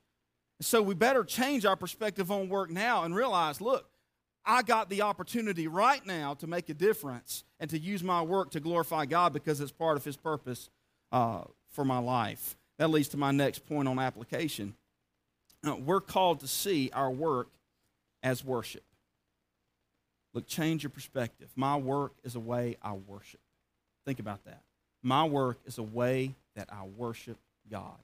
So 0.60 0.80
we 0.80 0.94
better 0.94 1.24
change 1.24 1.66
our 1.66 1.74
perspective 1.74 2.30
on 2.30 2.48
work 2.48 2.70
now 2.70 3.02
and 3.02 3.16
realize 3.16 3.60
look, 3.60 3.90
I 4.46 4.62
got 4.62 4.90
the 4.90 5.02
opportunity 5.02 5.66
right 5.66 6.04
now 6.06 6.34
to 6.34 6.46
make 6.46 6.68
a 6.68 6.74
difference 6.74 7.44
and 7.64 7.70
to 7.70 7.78
use 7.78 8.04
my 8.04 8.20
work 8.20 8.50
to 8.50 8.60
glorify 8.60 9.06
God 9.06 9.32
because 9.32 9.58
it's 9.58 9.72
part 9.72 9.96
of 9.96 10.04
His 10.04 10.18
purpose 10.18 10.68
uh, 11.10 11.44
for 11.70 11.82
my 11.82 11.96
life. 11.96 12.58
That 12.76 12.90
leads 12.90 13.08
to 13.08 13.16
my 13.16 13.30
next 13.30 13.60
point 13.60 13.88
on 13.88 13.98
application. 13.98 14.74
Uh, 15.66 15.76
we're 15.76 16.02
called 16.02 16.40
to 16.40 16.46
see 16.46 16.90
our 16.92 17.10
work 17.10 17.48
as 18.22 18.44
worship. 18.44 18.82
Look, 20.34 20.46
change 20.46 20.82
your 20.82 20.90
perspective. 20.90 21.48
My 21.56 21.78
work 21.78 22.12
is 22.22 22.34
a 22.34 22.40
way 22.40 22.76
I 22.82 22.92
worship. 22.92 23.40
Think 24.04 24.18
about 24.18 24.44
that. 24.44 24.60
My 25.02 25.24
work 25.24 25.56
is 25.64 25.78
a 25.78 25.82
way 25.82 26.34
that 26.56 26.68
I 26.70 26.84
worship 26.98 27.38
God. 27.70 27.96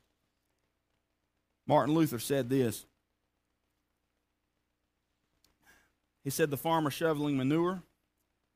Martin 1.67 1.95
Luther 1.95 2.19
said 2.19 2.49
this. 2.49 2.87
He 6.25 6.31
said, 6.31 6.49
The 6.49 6.57
farmer 6.57 6.91
shoveling 6.91 7.37
manure 7.37 7.83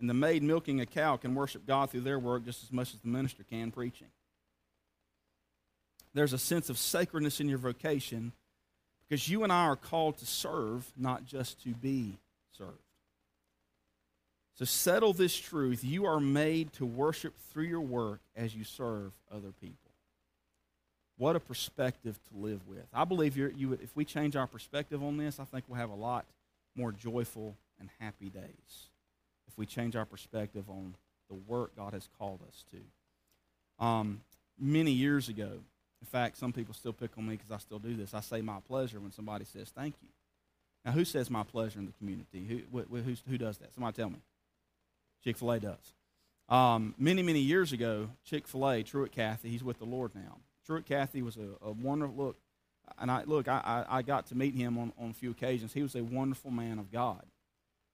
and 0.05 0.11
the 0.11 0.13
maid 0.13 0.43
milking 0.43 0.83
a 0.83 0.85
cow 0.85 1.17
can 1.17 1.35
worship 1.35 1.67
God 1.67 1.89
through 1.89 2.03
their 2.03 2.19
work 2.19 2.45
just 2.45 2.63
as 2.63 2.71
much 2.71 2.93
as 2.93 3.01
the 3.01 3.09
minister 3.09 3.43
can 3.43 3.71
preaching. 3.71 4.09
There's 6.13 6.35
a 6.35 6.39
sense 6.39 6.69
of 6.69 6.77
sacredness 6.77 7.41
in 7.41 7.49
your 7.49 7.57
vocation 7.57 8.33
because 9.09 9.31
you 9.31 9.45
and 9.45 9.51
I 9.51 9.65
are 9.65 9.77
called 9.77 10.19
to 10.19 10.27
serve, 10.27 10.93
not 10.95 11.25
just 11.25 11.63
to 11.63 11.71
be 11.71 12.19
served. 12.53 12.77
So 14.57 14.67
settle 14.67 15.15
this 15.15 15.35
truth. 15.35 15.83
You 15.83 16.05
are 16.05 16.21
made 16.21 16.75
to 16.75 16.85
worship 16.85 17.33
through 17.51 17.65
your 17.65 17.81
work 17.81 18.21
as 18.37 18.55
you 18.55 18.63
serve 18.63 19.13
other 19.33 19.53
people. 19.59 19.91
What 21.17 21.35
a 21.35 21.41
perspective 21.41 22.21
to 22.29 22.39
live 22.39 22.69
with. 22.69 22.85
I 22.93 23.05
believe 23.05 23.39
you 23.39 23.79
if 23.83 23.97
we 23.97 24.05
change 24.05 24.37
our 24.37 24.47
perspective 24.47 25.03
on 25.03 25.17
this, 25.17 25.41
I 25.41 25.45
think 25.45 25.65
we'll 25.67 25.81
have 25.81 25.89
a 25.89 25.95
lot 25.95 26.27
more 26.77 26.93
joyful 26.93 27.57
and 27.81 27.89
happy 28.01 28.29
days 28.29 28.91
if 29.49 29.57
we 29.57 29.67
change 29.67 29.97
our 29.97 30.05
perspective 30.05 30.69
on 30.69 30.95
the 31.29 31.35
work 31.35 31.77
God 31.77 31.93
has 31.93 32.09
called 32.19 32.41
us 32.47 32.65
to. 32.71 33.85
Um, 33.85 34.21
many 34.59 34.93
years 34.93 35.29
ago, 35.29 35.51
in 36.01 36.07
fact, 36.07 36.37
some 36.37 36.53
people 36.53 36.75
still 36.75 36.93
pick 36.93 37.11
on 37.17 37.27
me 37.27 37.37
because 37.37 37.51
I 37.51 37.59
still 37.59 37.79
do 37.79 37.97
this. 37.97 38.15
I 38.15 38.21
say 38.21 38.41
my 38.43 38.59
pleasure 38.67 39.01
when 39.01 39.13
somebody 39.13 39.45
says 39.45 39.71
thank 39.75 39.95
you. 40.03 40.09
Now, 40.85 40.93
who 40.93 41.05
says 41.05 41.31
my 41.31 41.45
pleasure 41.45 41.79
in 41.79 41.87
the 41.87 41.93
community? 41.93 42.67
Who, 42.71 42.83
who, 42.83 43.15
who 43.29 43.39
does 43.39 43.59
that? 43.59 43.75
Somebody 43.75 43.97
tell 43.97 44.11
me. 44.11 44.19
Chick 45.23 45.39
fil 45.39 45.53
A 45.53 45.59
does. 45.59 45.95
Um, 46.49 46.95
many, 46.99 47.23
many 47.23 47.41
years 47.41 47.73
ago, 47.73 48.11
Chick 48.25 48.47
fil 48.47 48.69
A, 48.69 48.83
Truett 48.83 49.13
Cathy, 49.13 49.49
he's 49.49 49.65
with 49.65 49.79
the 49.79 49.87
Lord 49.87 50.15
now. 50.15 50.37
Truett 50.67 50.85
Cathy 50.85 51.23
was 51.23 51.39
a, 51.39 51.67
a 51.67 51.73
wonderful 51.73 52.17
look. 52.17 52.37
And 52.99 53.11
I 53.11 53.25
look, 53.25 53.49
I, 53.49 53.85
I, 53.89 53.99
I 53.99 54.03
got 54.03 54.27
to 54.27 54.35
meet 54.35 54.55
him 54.55 54.77
on, 54.77 54.93
on 54.99 55.11
a 55.11 55.15
few 55.15 55.31
occasions. 55.31 55.73
He 55.73 55.83
was 55.83 55.95
a 55.95 56.05
wonderful 56.05 56.51
man 56.51 56.79
of 56.79 56.93
God. 56.93 57.23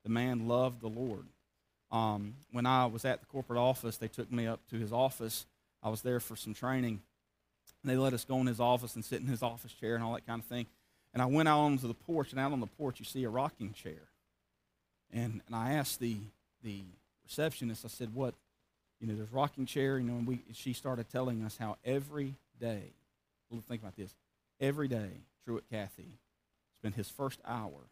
The 0.02 0.10
man 0.10 0.48
loved 0.48 0.80
the 0.80 0.88
Lord. 0.88 1.26
Um, 1.90 2.34
when 2.52 2.66
I 2.66 2.86
was 2.86 3.04
at 3.04 3.20
the 3.20 3.26
corporate 3.26 3.58
office, 3.58 3.96
they 3.96 4.08
took 4.08 4.30
me 4.30 4.46
up 4.46 4.60
to 4.70 4.76
his 4.76 4.92
office. 4.92 5.46
I 5.82 5.88
was 5.88 6.02
there 6.02 6.20
for 6.20 6.36
some 6.36 6.54
training. 6.54 7.00
And 7.82 7.90
they 7.90 7.96
let 7.96 8.12
us 8.12 8.24
go 8.24 8.36
in 8.36 8.46
his 8.46 8.60
office 8.60 8.94
and 8.94 9.04
sit 9.04 9.20
in 9.20 9.26
his 9.26 9.42
office 9.42 9.72
chair 9.72 9.94
and 9.94 10.04
all 10.04 10.14
that 10.14 10.26
kind 10.26 10.40
of 10.40 10.46
thing. 10.46 10.66
And 11.12 11.22
I 11.22 11.26
went 11.26 11.48
out 11.48 11.60
onto 11.60 11.88
the 11.88 11.94
porch, 11.94 12.30
and 12.30 12.38
out 12.40 12.52
on 12.52 12.60
the 12.60 12.66
porch, 12.66 13.00
you 13.00 13.04
see 13.04 13.24
a 13.24 13.28
rocking 13.28 13.72
chair. 13.72 14.08
And, 15.12 15.40
and 15.46 15.56
I 15.56 15.72
asked 15.72 15.98
the, 15.98 16.18
the 16.62 16.82
receptionist, 17.24 17.84
I 17.84 17.88
said, 17.88 18.14
What? 18.14 18.34
You 19.00 19.06
know, 19.06 19.14
there's 19.16 19.32
rocking 19.32 19.64
chair, 19.64 19.98
you 19.98 20.04
know, 20.04 20.18
and 20.18 20.26
we, 20.26 20.40
she 20.52 20.74
started 20.74 21.08
telling 21.08 21.42
us 21.42 21.56
how 21.56 21.78
every 21.84 22.34
day, 22.60 22.92
think 23.66 23.80
about 23.80 23.96
this, 23.96 24.14
every 24.60 24.88
day, 24.88 25.08
Truett 25.44 25.64
Cathy 25.70 26.18
spent 26.76 26.96
his 26.96 27.08
first 27.08 27.40
hour 27.46 27.88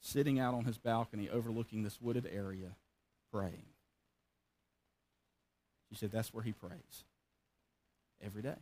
sitting 0.00 0.38
out 0.38 0.52
on 0.52 0.66
his 0.66 0.76
balcony 0.76 1.30
overlooking 1.30 1.82
this 1.82 2.02
wooded 2.02 2.28
area 2.30 2.76
praying. 3.32 3.64
She 5.90 5.98
said 5.98 6.12
that's 6.12 6.32
where 6.32 6.44
he 6.44 6.52
prays 6.52 7.04
every 8.24 8.42
day. 8.42 8.56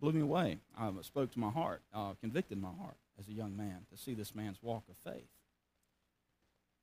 Blew 0.00 0.12
me 0.12 0.20
away. 0.20 0.58
Uh, 0.78 0.90
spoke 1.02 1.30
to 1.32 1.38
my 1.38 1.50
heart, 1.50 1.80
uh, 1.94 2.12
convicted 2.20 2.60
my 2.60 2.72
heart 2.80 2.96
as 3.18 3.28
a 3.28 3.32
young 3.32 3.56
man 3.56 3.86
to 3.90 3.96
see 3.96 4.14
this 4.14 4.34
man's 4.34 4.58
walk 4.62 4.82
of 4.88 5.12
faith. 5.12 5.28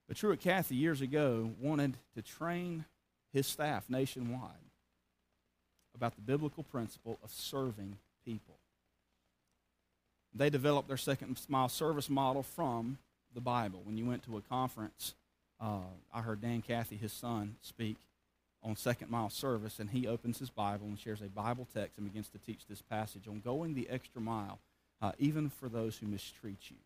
But 0.08 0.18
Truett 0.18 0.40
Cathy 0.40 0.76
years 0.76 1.02
ago 1.02 1.52
wanted 1.60 1.98
to 2.16 2.22
train 2.22 2.86
his 3.34 3.46
staff 3.46 3.90
nationwide 3.90 4.52
about 5.94 6.16
the 6.16 6.22
biblical 6.22 6.64
principle 6.64 7.20
of 7.24 7.30
serving 7.30 7.98
people. 8.26 8.56
They 10.34 10.50
developed 10.50 10.88
their 10.88 10.98
second 10.98 11.40
mile 11.48 11.70
service 11.70 12.10
model 12.10 12.44
from 12.44 12.98
the 13.34 13.42
Bible. 13.42 13.82
When 13.84 13.98
you 13.98 14.06
went 14.06 14.24
to 14.24 14.38
a 14.38 14.42
conference, 14.42 15.14
uh, 15.62 15.80
I 16.14 16.22
heard 16.22 16.42
Dan 16.42 16.62
Cathy, 16.62 16.96
his 16.96 17.12
son, 17.12 17.56
speak 17.62 17.98
on 18.64 18.76
second 18.76 19.10
mile 19.10 19.30
service, 19.30 19.80
and 19.80 19.90
he 19.90 20.08
opens 20.08 20.40
his 20.40 20.50
Bible 20.50 20.88
and 20.88 21.00
shares 21.00 21.22
a 21.22 21.26
Bible 21.26 21.68
text 21.74 21.98
and 21.98 22.08
begins 22.08 22.30
to 22.30 22.38
teach 22.38 22.68
this 22.68 22.82
passage 22.82 23.28
on 23.28 23.40
going 23.40 23.74
the 23.74 23.90
extra 23.90 24.22
mile, 24.22 24.60
uh, 25.02 25.12
even 25.18 25.50
for 25.50 25.70
those 25.70 25.98
who 25.98 26.08
mistreat 26.08 26.70
you. 26.70 26.78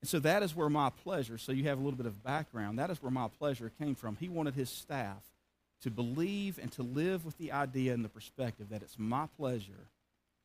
And 0.00 0.08
so 0.08 0.18
that 0.20 0.42
is 0.42 0.54
where 0.54 0.68
my 0.68 0.90
pleasure, 0.90 1.38
so 1.38 1.52
you 1.52 1.64
have 1.64 1.78
a 1.78 1.82
little 1.82 1.96
bit 1.96 2.06
of 2.06 2.22
background, 2.22 2.78
that 2.78 2.90
is 2.90 3.02
where 3.02 3.10
my 3.10 3.28
pleasure 3.38 3.72
came 3.78 3.94
from. 3.94 4.16
He 4.16 4.28
wanted 4.28 4.54
his 4.54 4.68
staff 4.68 5.22
to 5.82 5.90
believe 5.90 6.58
and 6.60 6.70
to 6.72 6.82
live 6.82 7.24
with 7.24 7.38
the 7.38 7.52
idea 7.52 7.94
and 7.94 8.04
the 8.04 8.08
perspective 8.08 8.68
that 8.70 8.82
it's 8.82 8.98
my 8.98 9.26
pleasure 9.36 9.88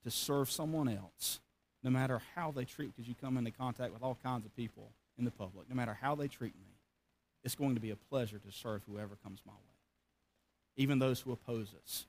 to 0.03 0.11
serve 0.11 0.49
someone 0.49 0.87
else, 0.87 1.39
no 1.83 1.89
matter 1.89 2.21
how 2.35 2.51
they 2.51 2.65
treat, 2.65 2.95
because 2.95 3.07
you 3.07 3.15
come 3.19 3.37
into 3.37 3.51
contact 3.51 3.93
with 3.93 4.01
all 4.01 4.17
kinds 4.23 4.45
of 4.45 4.55
people 4.55 4.89
in 5.19 5.25
the 5.25 5.31
public, 5.31 5.69
no 5.69 5.75
matter 5.75 5.97
how 6.01 6.15
they 6.15 6.27
treat 6.27 6.55
me, 6.55 6.67
it's 7.43 7.55
going 7.55 7.75
to 7.75 7.81
be 7.81 7.91
a 7.91 7.95
pleasure 7.95 8.39
to 8.39 8.51
serve 8.51 8.81
whoever 8.89 9.15
comes 9.23 9.39
my 9.45 9.53
way, 9.53 9.77
even 10.77 10.99
those 10.99 11.21
who 11.21 11.31
oppose 11.31 11.73
us. 11.83 12.05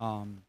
Um, 0.00 0.42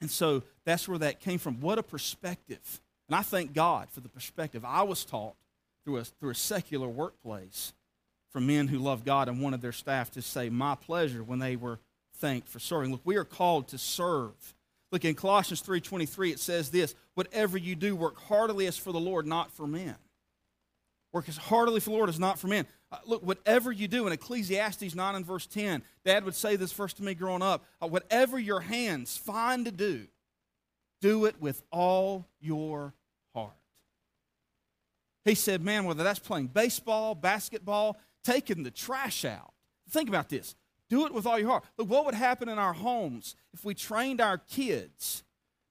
and 0.00 0.10
so 0.10 0.42
that's 0.64 0.88
where 0.88 0.98
that 0.98 1.20
came 1.20 1.38
from. 1.38 1.60
What 1.60 1.78
a 1.78 1.82
perspective. 1.82 2.80
And 3.08 3.16
I 3.16 3.22
thank 3.22 3.52
God 3.52 3.88
for 3.90 4.00
the 4.00 4.08
perspective 4.08 4.64
I 4.64 4.82
was 4.82 5.04
taught 5.04 5.34
through 5.84 5.98
a, 5.98 6.04
through 6.04 6.30
a 6.30 6.34
secular 6.34 6.88
workplace 6.88 7.72
from 8.30 8.46
men 8.46 8.68
who 8.68 8.78
love 8.78 9.04
God 9.04 9.28
and 9.28 9.40
wanted 9.40 9.62
their 9.62 9.72
staff 9.72 10.10
to 10.12 10.22
say, 10.22 10.50
My 10.50 10.74
pleasure, 10.74 11.22
when 11.22 11.38
they 11.38 11.56
were 11.56 11.80
thanked 12.18 12.48
for 12.48 12.58
serving. 12.58 12.92
Look, 12.92 13.00
we 13.04 13.16
are 13.16 13.24
called 13.24 13.68
to 13.68 13.78
serve. 13.78 14.54
Look, 14.90 15.04
in 15.04 15.14
Colossians 15.14 15.62
3.23, 15.62 16.32
it 16.32 16.40
says 16.40 16.70
this, 16.70 16.94
Whatever 17.14 17.58
you 17.58 17.74
do, 17.74 17.96
work 17.96 18.18
heartily 18.18 18.66
as 18.66 18.76
for 18.76 18.92
the 18.92 19.00
Lord, 19.00 19.26
not 19.26 19.50
for 19.50 19.66
men. 19.66 19.96
Work 21.12 21.28
as 21.28 21.36
heartily 21.36 21.80
for 21.80 21.90
the 21.90 21.96
Lord 21.96 22.08
as 22.08 22.18
not 22.18 22.38
for 22.38 22.48
men. 22.48 22.66
Uh, 22.92 22.98
look, 23.06 23.22
whatever 23.22 23.72
you 23.72 23.88
do, 23.88 24.06
in 24.06 24.12
Ecclesiastes 24.12 24.94
9 24.94 25.14
and 25.14 25.24
verse 25.24 25.46
10, 25.46 25.82
Dad 26.04 26.24
would 26.24 26.34
say 26.34 26.56
this 26.56 26.72
verse 26.72 26.92
to 26.94 27.02
me 27.02 27.14
growing 27.14 27.42
up, 27.42 27.64
uh, 27.82 27.86
whatever 27.86 28.38
your 28.38 28.60
hands 28.60 29.16
find 29.16 29.64
to 29.64 29.72
do, 29.72 30.06
do 31.00 31.24
it 31.24 31.40
with 31.40 31.62
all 31.70 32.26
your 32.40 32.94
heart. 33.34 33.52
He 35.24 35.34
said, 35.34 35.62
man, 35.62 35.84
whether 35.84 36.04
that's 36.04 36.18
playing 36.18 36.48
baseball, 36.48 37.14
basketball, 37.14 37.96
taking 38.24 38.62
the 38.62 38.70
trash 38.70 39.24
out. 39.24 39.52
Think 39.90 40.08
about 40.08 40.28
this. 40.28 40.54
Do 40.90 41.06
it 41.06 41.14
with 41.14 41.26
all 41.26 41.38
your 41.38 41.48
heart. 41.48 41.64
Look, 41.76 41.88
what 41.88 42.04
would 42.04 42.14
happen 42.14 42.48
in 42.48 42.58
our 42.58 42.72
homes 42.72 43.34
if 43.52 43.64
we 43.64 43.74
trained 43.74 44.20
our 44.20 44.38
kids 44.38 45.22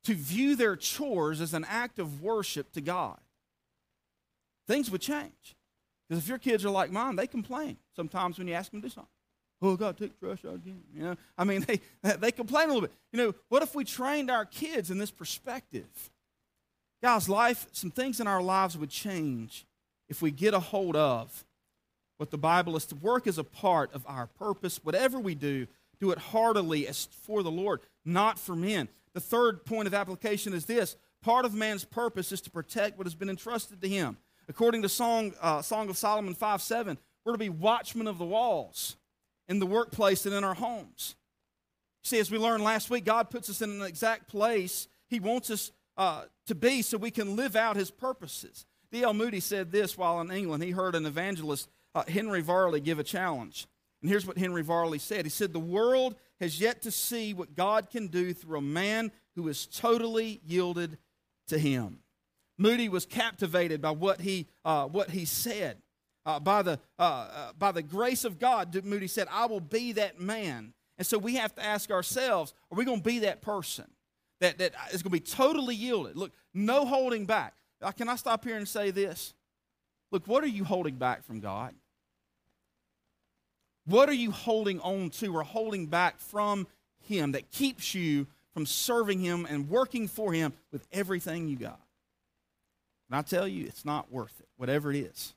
to 0.04 0.13
view 0.13 0.56
their 0.56 0.76
chores 0.76 1.41
as 1.41 1.54
an 1.54 1.65
act 1.67 2.00
of 2.00 2.21
worship 2.21 2.71
to 2.73 2.82
God? 2.82 3.19
Things 4.67 4.91
would 4.91 5.01
change. 5.01 5.56
Because 6.08 6.23
if 6.23 6.30
your 6.30 6.38
kids 6.38 6.63
are 6.65 6.69
like 6.69 6.91
mine, 6.91 7.15
they 7.15 7.27
complain 7.27 7.77
sometimes 7.95 8.38
when 8.38 8.47
you 8.47 8.53
ask 8.53 8.71
them 8.71 8.82
to 8.82 8.88
do 8.88 8.93
something. 8.93 9.10
Oh, 9.62 9.75
God, 9.75 9.97
take 9.97 10.19
trash 10.19 10.45
out 10.45 10.56
again. 10.56 10.82
You 10.93 11.03
know, 11.03 11.15
I 11.38 11.43
mean, 11.43 11.62
they, 11.67 11.80
they 12.01 12.32
complain 12.32 12.65
a 12.65 12.73
little 12.73 12.82
bit. 12.82 12.93
You 13.12 13.17
know, 13.17 13.36
what 13.49 13.63
if 13.63 13.73
we 13.73 13.84
trained 13.84 14.30
our 14.30 14.45
kids 14.45 14.91
in 14.91 14.97
this 14.97 15.12
perspective? 15.12 15.88
Guys, 17.01 17.27
life, 17.27 17.67
some 17.71 17.91
things 17.91 18.19
in 18.19 18.27
our 18.27 18.41
lives 18.41 18.77
would 18.77 18.89
change 18.89 19.65
if 20.10 20.21
we 20.21 20.32
get 20.32 20.53
a 20.53 20.60
hold 20.60 20.95
of 20.95 21.43
what 22.17 22.32
the 22.32 22.38
Bible 22.38 22.75
is 22.75 22.86
to 22.88 22.95
work 22.95 23.27
as 23.27 23.38
a 23.38 23.43
part 23.43 23.93
of 23.93 24.03
our 24.08 24.27
purpose. 24.27 24.80
Whatever 24.84 25.19
we 25.19 25.36
do, 25.36 25.67
do 25.99 26.12
it 26.12 26.17
heartily 26.17 26.88
as 26.88 27.08
for 27.23 27.43
the 27.43 27.51
Lord, 27.51 27.82
not 28.06 28.39
for 28.39 28.56
men. 28.56 28.88
The 29.13 29.19
third 29.19 29.65
point 29.65 29.88
of 29.88 29.93
application 29.93 30.53
is 30.53 30.65
this 30.65 30.95
part 31.21 31.45
of 31.45 31.53
man's 31.53 31.84
purpose 31.84 32.32
is 32.32 32.41
to 32.41 32.49
protect 32.49 32.97
what 32.97 33.08
has 33.08 33.15
been 33.15 33.30
entrusted 33.30 33.82
to 33.82 33.89
him. 33.89 34.17
According 34.50 34.82
to 34.84 34.90
Song, 34.90 35.34
uh, 35.42 35.62
Song 35.62 35.90
of 35.90 35.98
Solomon 35.98 36.34
5 36.34 36.62
7, 36.62 36.98
we're 37.26 37.34
to 37.34 37.38
be 37.38 37.50
watchmen 37.50 38.08
of 38.08 38.18
the 38.18 38.26
walls 38.26 38.96
in 39.48 39.60
the 39.60 39.66
workplace 39.66 40.26
and 40.26 40.34
in 40.34 40.44
our 40.44 40.54
homes. 40.54 41.16
See, 42.04 42.20
as 42.20 42.32
we 42.32 42.38
learned 42.38 42.64
last 42.64 42.90
week, 42.90 43.04
God 43.04 43.30
puts 43.30 43.50
us 43.50 43.62
in 43.62 43.70
an 43.70 43.82
exact 43.82 44.30
place 44.30 44.88
He 45.10 45.20
wants 45.20 45.50
us 45.50 45.72
uh, 45.98 46.24
to 46.46 46.56
be 46.56 46.82
so 46.82 46.98
we 46.98 47.12
can 47.12 47.36
live 47.36 47.56
out 47.56 47.76
His 47.76 47.92
purposes. 47.92 48.66
D.L. 48.92 49.14
Moody 49.14 49.42
said 49.42 49.72
this 49.72 49.98
while 49.98 50.22
in 50.22 50.32
England. 50.32 50.64
He 50.64 50.72
heard 50.72 50.96
an 50.96 51.06
evangelist, 51.06 51.70
uh, 51.94 52.04
Henry 52.08 52.42
Varley, 52.42 52.80
give 52.80 53.00
a 53.00 53.04
challenge. 53.04 53.68
And 54.02 54.10
here's 54.10 54.26
what 54.26 54.38
Henry 54.38 54.64
Varley 54.64 55.00
said 55.00 55.26
He 55.26 55.30
said, 55.30 55.52
The 55.52 55.60
world 55.60 56.16
has 56.40 56.62
yet 56.62 56.84
to 56.84 56.92
see 56.92 57.34
what 57.34 57.56
God 57.56 57.90
can 57.90 58.08
do 58.08 58.34
through 58.34 58.60
a 58.60 58.62
man 58.62 59.12
who 59.36 59.48
is 59.50 59.66
totally 59.66 60.40
yielded 60.46 60.98
to 61.48 61.58
Him. 61.58 62.00
Moody 62.58 62.89
was 62.89 63.06
captivated 63.06 63.82
by 63.82 63.91
what 63.91 64.22
he, 64.22 64.48
uh, 64.65 64.86
what 64.86 65.12
he 65.12 65.26
said. 65.26 65.78
Uh, 66.26 66.41
by, 66.41 66.62
the, 66.62 66.78
uh, 67.00 67.02
uh, 67.02 67.52
by 67.58 67.72
the 67.72 67.82
grace 67.82 68.26
of 68.26 68.38
God, 68.38 68.76
Moody 68.84 69.08
said, 69.08 69.28
I 69.32 69.46
will 69.46 69.62
be 69.62 69.93
that 69.93 70.20
man. 70.20 70.74
And 70.98 71.08
so 71.08 71.17
we 71.17 71.36
have 71.36 71.56
to 71.56 71.63
ask 71.63 71.89
ourselves, 71.89 72.54
are 72.70 72.78
we 72.78 72.84
going 72.84 73.00
to 73.00 73.04
be 73.04 73.20
that 73.20 73.41
person 73.41 73.86
that, 74.41 74.58
that 74.58 74.74
is 74.91 75.02
going 75.04 75.12
to 75.12 75.22
be 75.22 75.22
totally 75.22 75.76
yielded? 75.76 76.17
Look, 76.17 76.34
no 76.54 76.86
holding 76.86 77.26
back. 77.26 77.54
Uh, 77.82 77.91
can 77.91 78.10
I 78.10 78.17
stop 78.17 78.43
here 78.43 78.58
and 78.58 78.67
say 78.67 78.91
this? 78.91 79.34
Look, 80.12 80.28
what 80.28 80.43
are 80.43 80.48
you 80.48 80.63
holding 80.63 80.96
back 80.96 81.24
from 81.24 81.39
God? 81.39 81.74
What 83.86 84.10
are 84.10 84.13
you 84.13 84.32
holding 84.32 84.82
on 84.82 85.12
to 85.12 85.34
or 85.34 85.43
holding 85.43 85.86
back 85.86 86.20
from 86.20 86.67
Him 87.04 87.32
that 87.34 87.52
keeps 87.52 87.96
you 87.96 88.28
from 88.54 88.65
serving 88.65 89.22
Him 89.22 89.48
and 89.50 89.70
working 89.70 90.10
for 90.10 90.34
Him 90.34 90.52
with 90.74 90.86
everything 90.91 91.48
you 91.48 91.56
got? 91.56 91.80
And 93.10 93.17
I 93.17 93.22
tell 93.22 93.48
you, 93.48 93.65
it's 93.65 93.86
not 93.86 94.12
worth 94.12 94.34
it. 94.39 94.48
Whatever 94.58 94.91
it 94.91 94.98
is, 94.98 95.34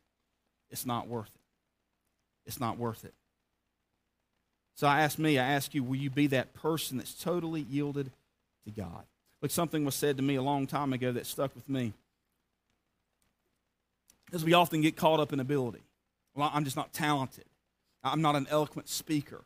it's 0.70 0.86
not 0.86 1.08
worth 1.08 1.28
it. 1.28 1.40
It's 2.46 2.60
not 2.60 2.78
worth 2.78 3.04
it. 3.04 3.14
So 4.74 4.86
I 4.86 5.02
ask 5.02 5.18
me, 5.18 5.38
I 5.38 5.44
ask 5.44 5.74
you, 5.74 5.82
will 5.82 5.96
you 5.96 6.10
be 6.10 6.28
that 6.28 6.54
person 6.54 6.96
that's 6.96 7.14
totally 7.14 7.60
yielded 7.60 8.10
to 8.64 8.70
God? 8.70 9.04
Look, 9.42 9.50
something 9.50 9.84
was 9.84 9.94
said 9.94 10.16
to 10.16 10.22
me 10.22 10.36
a 10.36 10.42
long 10.42 10.66
time 10.66 10.92
ago 10.92 11.12
that 11.12 11.26
stuck 11.26 11.54
with 11.54 11.68
me. 11.68 11.92
Because 14.26 14.44
we 14.44 14.54
often 14.54 14.80
get 14.80 14.96
caught 14.96 15.20
up 15.20 15.32
in 15.32 15.40
ability. 15.40 15.82
Well, 16.34 16.50
I'm 16.52 16.64
just 16.64 16.76
not 16.76 16.92
talented. 16.92 17.44
I'm 18.02 18.22
not 18.22 18.36
an 18.36 18.46
eloquent 18.50 18.88
speaker. 18.88 19.42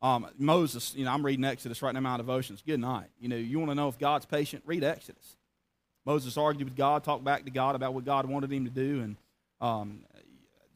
Um, 0.00 0.26
Moses, 0.38 0.94
you 0.94 1.04
know, 1.04 1.12
I'm 1.12 1.24
reading 1.24 1.44
Exodus 1.44 1.82
right 1.82 1.92
now 1.92 2.00
my 2.00 2.16
devotions. 2.16 2.62
Good 2.64 2.80
night. 2.80 3.08
You 3.18 3.28
know, 3.28 3.36
you 3.36 3.58
want 3.58 3.70
to 3.70 3.74
know 3.74 3.88
if 3.88 3.98
God's 3.98 4.26
patient? 4.26 4.62
Read 4.66 4.84
Exodus. 4.84 5.36
Moses 6.04 6.36
argued 6.36 6.68
with 6.68 6.76
God, 6.76 7.02
talked 7.02 7.24
back 7.24 7.44
to 7.44 7.50
God 7.50 7.74
about 7.74 7.94
what 7.94 8.04
God 8.04 8.26
wanted 8.26 8.52
him 8.52 8.64
to 8.64 8.70
do, 8.70 9.00
and 9.00 9.16
um, 9.60 10.00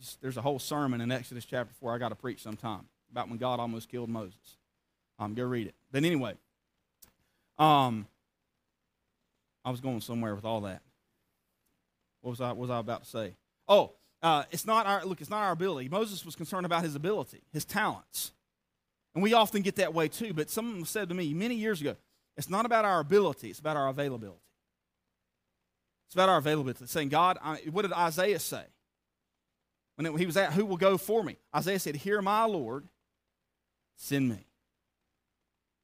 just, 0.00 0.20
there's 0.22 0.36
a 0.36 0.42
whole 0.42 0.58
sermon 0.58 1.00
in 1.00 1.12
Exodus 1.12 1.44
chapter 1.44 1.74
4 1.80 1.94
I 1.94 1.98
got 1.98 2.08
to 2.10 2.14
preach 2.14 2.42
sometime 2.42 2.86
about 3.10 3.28
when 3.28 3.38
God 3.38 3.60
almost 3.60 3.88
killed 3.88 4.08
Moses. 4.08 4.56
Um, 5.18 5.34
go 5.34 5.44
read 5.44 5.66
it. 5.66 5.74
But 5.90 6.04
anyway, 6.04 6.34
um, 7.58 8.06
I 9.64 9.70
was 9.70 9.80
going 9.80 10.00
somewhere 10.00 10.34
with 10.34 10.44
all 10.44 10.62
that. 10.62 10.82
What 12.22 12.30
was 12.30 12.40
I, 12.40 12.48
what 12.48 12.58
was 12.58 12.70
I 12.70 12.78
about 12.78 13.04
to 13.04 13.08
say? 13.08 13.34
Oh, 13.68 13.92
uh, 14.22 14.44
it's 14.50 14.66
not 14.66 14.86
our 14.86 15.04
look. 15.04 15.20
It's 15.20 15.30
not 15.30 15.42
our 15.42 15.52
ability. 15.52 15.88
Moses 15.88 16.24
was 16.24 16.34
concerned 16.34 16.66
about 16.66 16.82
his 16.82 16.94
ability, 16.94 17.42
his 17.52 17.64
talents, 17.64 18.32
and 19.14 19.22
we 19.22 19.32
often 19.32 19.62
get 19.62 19.76
that 19.76 19.94
way 19.94 20.08
too. 20.08 20.32
But 20.32 20.50
someone 20.50 20.84
said 20.84 21.08
to 21.08 21.14
me 21.14 21.32
many 21.34 21.54
years 21.54 21.80
ago, 21.80 21.96
"It's 22.36 22.50
not 22.50 22.66
about 22.66 22.84
our 22.84 22.98
ability; 22.98 23.50
it's 23.50 23.60
about 23.60 23.76
our 23.76 23.88
availability." 23.88 24.40
It's 26.08 26.14
about 26.14 26.30
our 26.30 26.38
availability. 26.38 26.86
Saying, 26.86 27.10
God, 27.10 27.38
I, 27.42 27.56
what 27.70 27.82
did 27.82 27.92
Isaiah 27.92 28.38
say? 28.38 28.64
When 29.96 30.06
it, 30.06 30.18
he 30.18 30.24
was 30.24 30.38
at, 30.38 30.54
who 30.54 30.64
will 30.64 30.78
go 30.78 30.96
for 30.96 31.22
me? 31.22 31.36
Isaiah 31.54 31.78
said, 31.78 31.96
Here, 31.96 32.22
my 32.22 32.44
Lord, 32.44 32.88
send 33.96 34.28
me. 34.28 34.46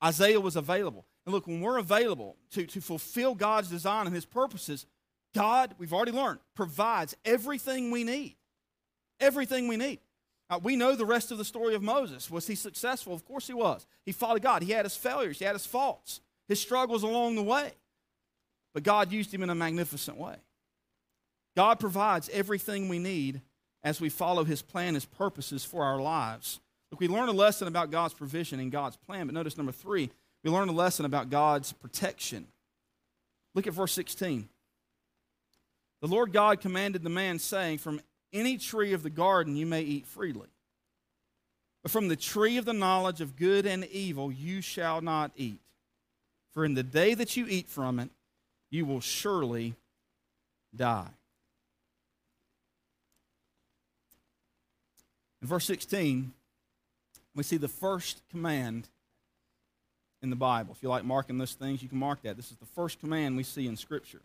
Isaiah 0.03 0.41
was 0.41 0.57
available. 0.57 1.05
And 1.27 1.35
look, 1.35 1.47
when 1.47 1.61
we're 1.61 1.79
available 1.79 2.37
to, 2.53 2.67
to 2.67 2.81
fulfill 2.81 3.35
God's 3.35 3.69
design 3.69 4.07
and 4.07 4.15
his 4.15 4.25
purposes, 4.25 4.87
God, 5.35 5.75
we've 5.79 5.93
already 5.93 6.13
learned, 6.13 6.39
provides 6.55 7.15
everything 7.25 7.91
we 7.91 8.03
need. 8.03 8.37
Everything 9.21 9.69
we 9.69 9.77
need. 9.77 10.01
Uh, 10.49 10.59
we 10.63 10.77
know 10.77 10.95
the 10.95 11.05
rest 11.05 11.33
of 11.33 11.39
the 11.39 11.45
story 11.45 11.75
of 11.75 11.83
Moses. 11.83 12.31
Was 12.31 12.47
he 12.47 12.55
successful? 12.55 13.13
Of 13.13 13.27
course 13.27 13.47
he 13.47 13.55
was. 13.55 13.87
He 14.07 14.13
followed 14.13 14.43
God. 14.43 14.63
He 14.63 14.73
had 14.73 14.87
his 14.87 14.97
failures, 14.97 15.39
he 15.39 15.45
had 15.45 15.55
his 15.55 15.67
faults, 15.67 16.21
his 16.49 16.61
struggles 16.61 17.03
along 17.03 17.35
the 17.35 17.43
way. 17.43 17.73
But 18.75 18.83
God 18.83 19.13
used 19.13 19.33
him 19.33 19.43
in 19.43 19.51
a 19.51 19.55
magnificent 19.55 20.19
way. 20.19 20.37
God 21.57 21.79
provides 21.79 22.29
everything 22.33 22.89
we 22.89 22.99
need 22.99 23.41
as 23.85 24.01
we 24.01 24.09
follow 24.09 24.45
his 24.45 24.61
plan, 24.61 24.95
his 24.95 25.05
purposes 25.05 25.65
for 25.65 25.85
our 25.85 26.01
lives. 26.01 26.61
Look, 26.91 27.01
we 27.01 27.09
learn 27.09 27.29
a 27.29 27.33
lesson 27.33 27.69
about 27.69 27.91
God's 27.91 28.15
provision 28.15 28.59
and 28.59 28.73
God's 28.73 28.97
plan, 28.97 29.27
but 29.27 29.35
notice 29.35 29.57
number 29.57 29.73
three, 29.73 30.11
we 30.43 30.51
learn 30.51 30.69
a 30.69 30.73
lesson 30.73 31.07
about 31.07 31.31
God's 31.31 31.73
protection. 31.73 32.47
Look 33.55 33.67
at 33.67 33.73
verse 33.73 33.93
16. 33.93 34.49
The 36.01 36.09
Lord 36.09 36.33
God 36.33 36.61
commanded 36.61 37.03
the 37.03 37.11
man, 37.11 37.39
saying, 37.39 37.79
From 37.79 38.01
any 38.33 38.59
tree 38.59 38.93
of 38.93 39.03
the 39.03 39.11
garden 39.11 39.57
you 39.57 39.65
may 39.65 39.83
eat 39.83 40.07
freely. 40.07 40.49
But 41.83 41.93
from 41.93 42.09
the 42.09 42.17
tree 42.17 42.57
of 42.57 42.65
the 42.65 42.73
knowledge 42.73 43.21
of 43.21 43.37
good 43.37 43.67
and 43.67 43.85
evil 43.87 44.33
you 44.33 44.61
shall 44.61 45.01
not 45.01 45.31
eat. 45.37 45.61
For 46.53 46.65
in 46.65 46.75
the 46.75 46.83
day 46.83 47.15
that 47.15 47.37
you 47.37 47.47
eat 47.49 47.69
from 47.69 48.01
it, 48.01 48.11
you 48.75 48.85
will 48.85 49.01
surely 49.01 49.75
die. 50.75 51.09
In 55.41 55.47
verse 55.47 55.65
16, 55.67 56.33
we 57.37 57.45
see 57.45 57.57
the 57.57 57.69
first 57.69 58.21
command 58.31 58.89
in 60.23 60.31
the 60.31 60.37
Bible. 60.37 60.75
If 60.75 60.83
you 60.83 60.89
like 60.89 61.05
marking 61.05 61.39
those 61.39 61.53
things, 61.53 61.85
you 61.85 61.89
can 61.89 61.99
mark 61.99 62.23
that. 62.23 62.37
This 62.37 62.51
is 62.51 62.57
the 62.57 62.67
first 62.67 62.99
command 62.99 63.37
we 63.37 63.45
see 63.45 63.69
in 63.69 63.77
Scripture. 63.77 64.23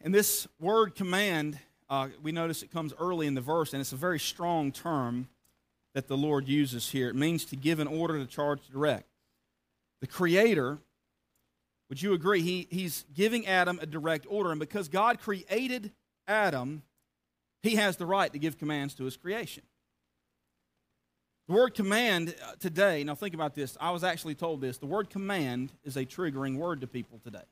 And 0.00 0.14
this 0.14 0.46
word 0.60 0.94
command, 0.94 1.58
uh, 1.90 2.08
we 2.22 2.30
notice 2.30 2.62
it 2.62 2.70
comes 2.70 2.92
early 3.00 3.26
in 3.26 3.34
the 3.34 3.40
verse, 3.40 3.72
and 3.72 3.80
it's 3.80 3.92
a 3.92 3.96
very 3.96 4.20
strong 4.20 4.70
term 4.70 5.26
that 5.94 6.06
the 6.06 6.16
Lord 6.16 6.46
uses 6.46 6.90
here. 6.90 7.08
It 7.08 7.16
means 7.16 7.44
to 7.46 7.56
give 7.56 7.80
an 7.80 7.88
order, 7.88 8.18
to 8.18 8.26
charge, 8.26 8.64
to 8.66 8.72
direct. 8.72 9.08
The 10.00 10.06
Creator, 10.06 10.78
would 11.88 12.00
you 12.00 12.14
agree? 12.14 12.40
He, 12.40 12.66
he's 12.70 13.04
giving 13.14 13.46
Adam 13.46 13.78
a 13.80 13.86
direct 13.86 14.26
order. 14.28 14.50
And 14.50 14.60
because 14.60 14.88
God 14.88 15.20
created 15.20 15.92
Adam, 16.26 16.82
he 17.62 17.76
has 17.76 17.96
the 17.96 18.06
right 18.06 18.32
to 18.32 18.38
give 18.38 18.58
commands 18.58 18.94
to 18.94 19.04
his 19.04 19.16
creation. 19.16 19.62
The 21.46 21.54
word 21.54 21.74
command 21.74 22.34
uh, 22.42 22.54
today, 22.58 23.04
now 23.04 23.14
think 23.14 23.34
about 23.34 23.54
this. 23.54 23.76
I 23.78 23.90
was 23.90 24.02
actually 24.02 24.34
told 24.34 24.62
this. 24.62 24.78
The 24.78 24.86
word 24.86 25.10
command 25.10 25.72
is 25.84 25.96
a 25.96 26.06
triggering 26.06 26.56
word 26.56 26.80
to 26.80 26.86
people 26.86 27.20
today. 27.22 27.44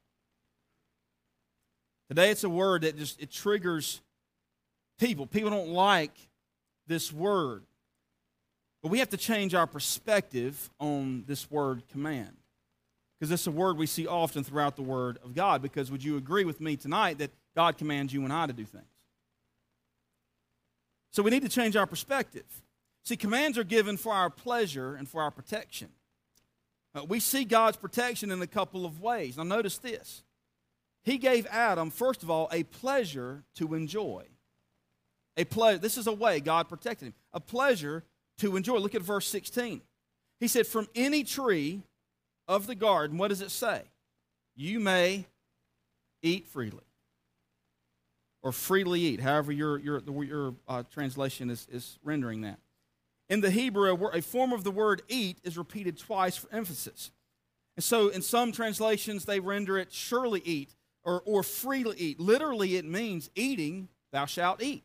Today 2.09 2.31
it's 2.31 2.45
a 2.45 2.49
word 2.49 2.83
that 2.83 2.97
just 2.97 3.21
it 3.21 3.31
triggers 3.31 4.01
people. 4.99 5.27
People 5.27 5.51
don't 5.51 5.71
like 5.71 6.15
this 6.87 7.13
word. 7.13 7.65
But 8.83 8.91
we 8.91 8.99
have 8.99 9.11
to 9.11 9.17
change 9.17 9.55
our 9.55 9.67
perspective 9.67 10.71
on 10.81 11.25
this 11.27 11.51
word 11.51 11.85
command. 11.89 12.37
Because 13.23 13.31
it's 13.31 13.47
a 13.47 13.53
word 13.53 13.79
we 13.79 13.87
see 13.87 14.09
often 14.09 14.43
throughout 14.43 14.75
the 14.75 14.83
Word 14.83 15.17
of 15.25 15.33
God. 15.33 15.63
Because 15.63 15.93
would 15.93 16.03
you 16.03 16.17
agree 16.17 16.45
with 16.45 16.61
me 16.61 16.75
tonight 16.75 17.19
that 17.19 17.31
God 17.55 17.79
commands 17.79 18.13
you 18.13 18.25
and 18.25 18.33
I 18.33 18.49
to 18.49 18.53
do 18.53 18.65
things? 18.65 18.85
So 21.13 21.23
we 21.23 21.31
need 21.31 21.45
to 21.45 21.49
change 21.49 21.77
our 21.77 21.87
perspective. 21.87 22.43
See, 23.05 23.17
commands 23.17 23.59
are 23.59 23.63
given 23.63 23.97
for 23.97 24.13
our 24.13 24.29
pleasure 24.29 24.97
and 24.97 25.09
for 25.09 25.23
our 25.23 25.31
protection. 25.31 25.91
Uh, 26.97 27.05
we 27.05 27.21
see 27.21 27.45
God's 27.45 27.77
protection 27.77 28.33
in 28.33 28.43
a 28.43 28.47
couple 28.49 28.85
of 28.85 29.01
ways. 29.01 29.37
Now, 29.37 29.45
notice 29.45 29.79
this. 29.79 30.25
He 31.05 31.17
gave 31.17 31.47
Adam, 31.47 31.91
first 31.91 32.25
of 32.25 32.31
all, 32.31 32.49
a 32.51 32.65
pleasure 32.65 33.45
to 33.55 33.75
enjoy. 33.75 34.25
A 35.37 35.45
pleasure. 35.45 35.79
This 35.79 35.97
is 35.97 36.09
a 36.09 36.13
way 36.13 36.41
God 36.41 36.69
protected 36.69 37.07
him. 37.07 37.15
A 37.33 37.39
pleasure 37.39 38.03
to 38.39 38.57
enjoy. 38.57 38.79
Look 38.79 38.97
at 38.97 39.03
verse 39.03 39.29
16. 39.29 39.81
He 40.41 40.49
said, 40.49 40.67
From 40.67 40.89
any 40.97 41.23
tree 41.23 41.85
of 42.49 42.67
the 42.67 42.75
garden, 42.75 43.19
what 43.19 43.29
does 43.29 43.41
it 43.41 43.51
say? 43.51 43.83
You 44.55 44.81
may 44.81 45.27
eat 46.23 46.47
freely. 46.47 46.85
Or 48.43 48.51
freely 48.51 49.01
eat, 49.01 49.21
however 49.21 49.53
your, 49.53 49.79
your, 49.79 50.03
your 50.25 50.55
uh, 50.67 50.83
translation 50.93 51.49
is, 51.49 51.67
is 51.71 51.99
rendering 52.03 52.41
that. 52.41 52.59
In 53.29 53.41
the 53.41 53.51
Hebrew, 53.51 53.95
a 54.13 54.21
form 54.21 54.53
of 54.53 54.65
the 54.65 54.71
word 54.71 55.03
eat 55.09 55.39
is 55.45 55.57
repeated 55.57 55.97
twice 55.97 56.37
for 56.37 56.53
emphasis. 56.53 57.13
And 57.77 57.85
so 57.85 58.09
in 58.09 58.21
some 58.21 58.53
translations, 58.53 59.25
they 59.25 59.41
render 59.41 59.79
it 59.79 59.93
surely 59.93 60.43
eat 60.45 60.75
or, 61.05 61.23
or 61.25 61.43
freely 61.43 61.97
eat. 61.97 62.21
Literally, 62.21 62.77
it 62.77 62.85
means 62.85 63.31
eating, 63.35 63.89
thou 64.13 64.27
shalt 64.27 64.63
eat. 64.63 64.85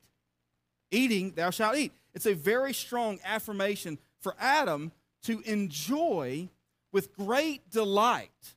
Eating, 0.91 1.33
thou 1.35 1.49
shalt 1.49 1.75
eat. 1.75 1.91
It's 2.13 2.25
a 2.25 2.33
very 2.33 2.73
strong 2.73 3.19
affirmation 3.25 3.97
for 4.21 4.35
Adam 4.39 4.91
to 5.23 5.41
enjoy 5.41 6.49
with 6.97 7.15
great 7.15 7.69
delight 7.69 8.55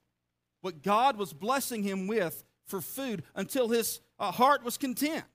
what 0.63 0.83
God 0.83 1.19
was 1.19 1.35
blessing 1.35 1.83
him 1.83 2.07
with 2.07 2.43
for 2.65 2.81
food 2.81 3.23
until 3.35 3.69
his 3.69 4.01
uh, 4.19 4.31
heart 4.31 4.65
was 4.65 4.79
content. 4.79 5.27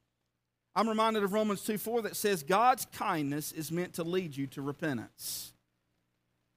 I'm 0.76 0.90
reminded 0.90 1.24
of 1.24 1.32
Romans 1.32 1.62
2 1.62 1.78
4 1.78 2.02
that 2.02 2.16
says, 2.16 2.42
God's 2.42 2.86
kindness 2.86 3.52
is 3.52 3.72
meant 3.72 3.94
to 3.94 4.04
lead 4.04 4.36
you 4.36 4.48
to 4.48 4.62
repentance. 4.64 5.54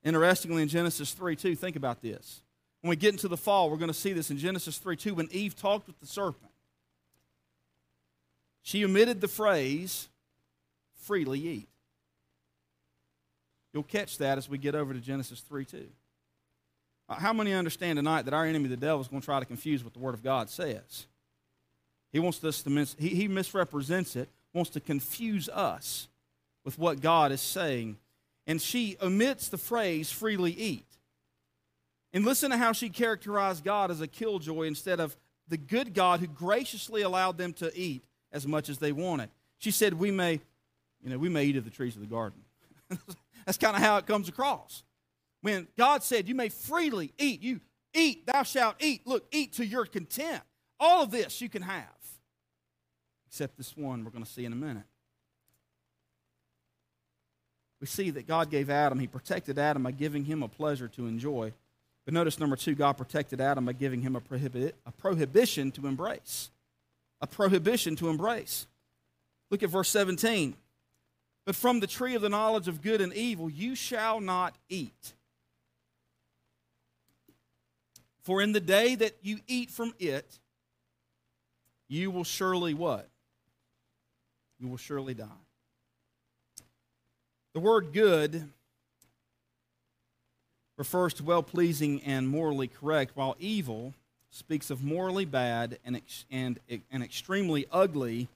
Interestingly, 0.03 0.63
in 0.63 0.69
Genesis 0.69 1.13
3 1.13 1.37
2, 1.37 1.55
think 1.55 1.77
about 1.77 2.01
this. 2.01 2.41
When 2.81 2.89
we 2.89 2.97
get 2.97 3.13
into 3.13 3.29
the 3.29 3.37
fall, 3.37 3.69
we're 3.69 3.77
going 3.77 3.89
to 3.89 3.95
see 3.95 4.15
this 4.15 4.31
in 4.31 4.39
Genesis 4.39 4.79
3 4.79 4.97
2 4.97 5.17
when 5.17 5.29
Eve 5.31 5.55
talked 5.55 5.87
with 5.87 6.01
the 6.01 6.07
serpent. 6.07 6.51
She 8.63 8.83
omitted 8.87 9.21
the 9.21 9.29
phrase, 9.29 10.09
freely 10.95 11.47
eat. 11.47 11.69
You'll 13.75 13.83
catch 13.83 14.17
that 14.17 14.39
as 14.39 14.49
we 14.49 14.57
get 14.57 14.75
over 14.75 14.95
to 14.95 15.01
Genesis 15.01 15.41
3 15.41 15.67
2. 15.67 15.89
Uh, 17.09 17.15
how 17.15 17.33
many 17.33 17.53
understand 17.53 17.97
tonight 17.97 18.23
that 18.23 18.35
our 18.35 18.45
enemy, 18.45 18.69
the 18.69 18.77
devil, 18.77 19.01
is 19.01 19.09
going 19.09 19.21
to 19.21 19.25
try 19.25 19.41
to 19.41 19.47
confuse 19.47 19.83
what 19.83 19.93
the 19.93 19.99
Word 19.99 20.15
of 20.15 20.23
God 20.23 20.51
says? 20.51 21.07
He 22.13 22.19
wants 22.19 22.43
us 22.45 22.63
to 22.63 22.71
mis- 22.71 22.97
he, 22.99 23.09
he 23.09 23.29
misrepresents 23.29 24.17
it, 24.17 24.29
wants 24.53 24.71
to 24.71 24.81
confuse 24.81 25.49
us 25.49 26.09
with 26.65 26.79
what 26.79 27.01
God 27.01 27.33
is 27.33 27.41
saying. 27.41 27.97
And 28.47 28.61
she 28.61 28.97
omits 29.03 29.49
the 29.49 29.59
phrase 29.59 30.11
freely 30.11 30.53
eat. 30.53 30.85
And 32.13 32.25
listen 32.25 32.51
to 32.51 32.57
how 32.57 32.73
she 32.73 32.89
characterized 32.89 33.65
God 33.65 33.91
as 33.91 34.01
a 34.01 34.07
killjoy 34.07 34.63
instead 34.63 35.01
of 35.01 35.17
the 35.49 35.59
good 35.59 35.95
God 35.95 36.21
who 36.21 36.27
graciously 36.27 37.03
allowed 37.03 37.37
them 37.37 37.53
to 37.55 37.77
eat 37.79 38.03
as 38.33 38.47
much 38.47 38.69
as 38.69 38.79
they 38.79 38.93
wanted. 38.93 39.31
She 39.59 39.71
said, 39.71 39.95
We 39.95 40.11
may, 40.11 40.41
you 41.03 41.11
know, 41.11 41.19
we 41.19 41.29
may 41.29 41.45
eat 41.45 41.57
of 41.57 41.65
the 41.65 41.71
trees 41.71 41.95
of 41.95 42.01
the 42.01 42.07
garden. 42.07 42.41
That's 43.47 43.59
kind 43.59 43.77
of 43.77 43.83
how 43.83 43.99
it 43.99 44.07
comes 44.07 44.29
across. 44.29 44.83
When 45.43 45.69
God 45.77 46.03
said, 46.03 46.29
You 46.29 46.35
may 46.35 46.49
freely 46.49 47.13
eat, 47.19 47.43
you 47.43 47.61
eat, 47.95 48.27
thou 48.27 48.43
shalt 48.43 48.77
eat. 48.81 49.07
Look, 49.07 49.27
eat 49.31 49.55
to 49.55 49.67
your 49.67 49.87
content. 49.87 50.43
All 50.81 51.03
of 51.03 51.11
this 51.11 51.41
you 51.41 51.49
can 51.49 51.63
have, 51.63 51.85
except 53.27 53.57
this 53.57 53.77
one 53.77 54.05
we're 54.05 54.11
going 54.11 54.25
to 54.25 54.31
see 54.31 54.45
in 54.45 54.53
a 54.53 54.57
minute. 54.57 54.85
We 57.81 57.87
see 57.87 58.11
that 58.11 58.27
God 58.27 58.51
gave 58.51 58.71
Adam, 58.71 58.99
He 58.99 59.07
protected 59.07 59.59
Adam 59.59 59.85
by 59.85 59.93
giving 59.93 60.25
him 60.25 60.43
a 60.43 60.49
pleasure 60.49 60.89
to 60.89 61.07
enjoy. 61.07 61.53
But 62.05 62.15
notice 62.15 62.41
number 62.41 62.57
two, 62.57 62.75
God 62.75 62.95
protected 62.95 63.41
Adam 63.41 63.67
by 63.67 63.75
giving 63.75 64.01
him 64.01 64.17
a, 64.17 64.21
prohibi- 64.21 64.73
a 64.87 64.93
prohibition 64.93 65.71
to 65.73 65.87
embrace. 65.87 66.51
A 67.21 67.27
prohibition 67.27 67.97
to 67.97 68.09
embrace. 68.09 68.67
Look 69.51 69.63
at 69.63 69.69
verse 69.69 69.91
17. 69.91 70.57
But 71.45 71.55
from 71.55 71.81
the 71.81 71.87
tree 71.87 72.15
of 72.15 72.23
the 72.23 72.29
knowledge 72.29 72.67
of 72.67 72.81
good 72.81 73.01
and 73.01 73.13
evil 73.13 73.51
you 73.51 73.75
shall 73.75 74.21
not 74.21 74.57
eat. 74.71 75.13
For 78.29 78.43
in 78.43 78.53
the 78.53 78.61
day 78.61 78.95
that 78.95 79.17
you 79.23 79.39
eat 79.47 79.71
from 79.71 79.95
it, 79.99 80.39
you 81.89 82.11
will 82.11 82.25
surely 82.25 82.75
what? 82.75 83.09
You 84.61 84.69
will 84.69 84.77
surely 84.77 85.15
die. 85.15 85.29
The 87.55 87.61
word 87.61 87.95
good 87.95 88.51
refers 90.77 91.15
to 91.15 91.25
well 91.25 91.43
pleasing 91.43 92.03
and 92.03 92.29
morally 92.29 92.69
correct, 92.69 93.13
while 93.15 93.35
evil 93.39 93.95
speaks 94.31 94.69
of 94.69 94.85
morally 94.85 95.25
bad 95.25 95.79
and, 95.83 95.99
and, 96.31 96.61
and 96.69 97.03
extremely 97.03 97.65
ugly 97.73 98.29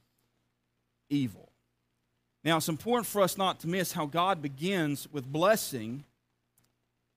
evil. 1.10 1.50
Now, 2.42 2.56
it's 2.56 2.70
important 2.70 3.08
for 3.08 3.20
us 3.20 3.36
not 3.36 3.60
to 3.60 3.68
miss 3.68 3.92
how 3.92 4.06
God 4.06 4.40
begins 4.40 5.06
with 5.12 5.30
blessing 5.30 6.04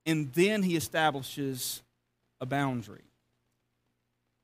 and 0.06 0.32
then 0.34 0.62
he 0.62 0.76
establishes 0.76 1.82
a 2.40 2.46
boundary. 2.46 3.04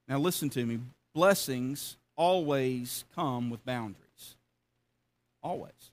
Now, 0.08 0.19
listen 0.19 0.49
to 0.51 0.65
me. 0.65 0.80
Blessings 1.13 1.97
always 2.15 3.06
come 3.15 3.49
with 3.49 3.65
boundaries. 3.65 4.36
Always. 5.43 5.91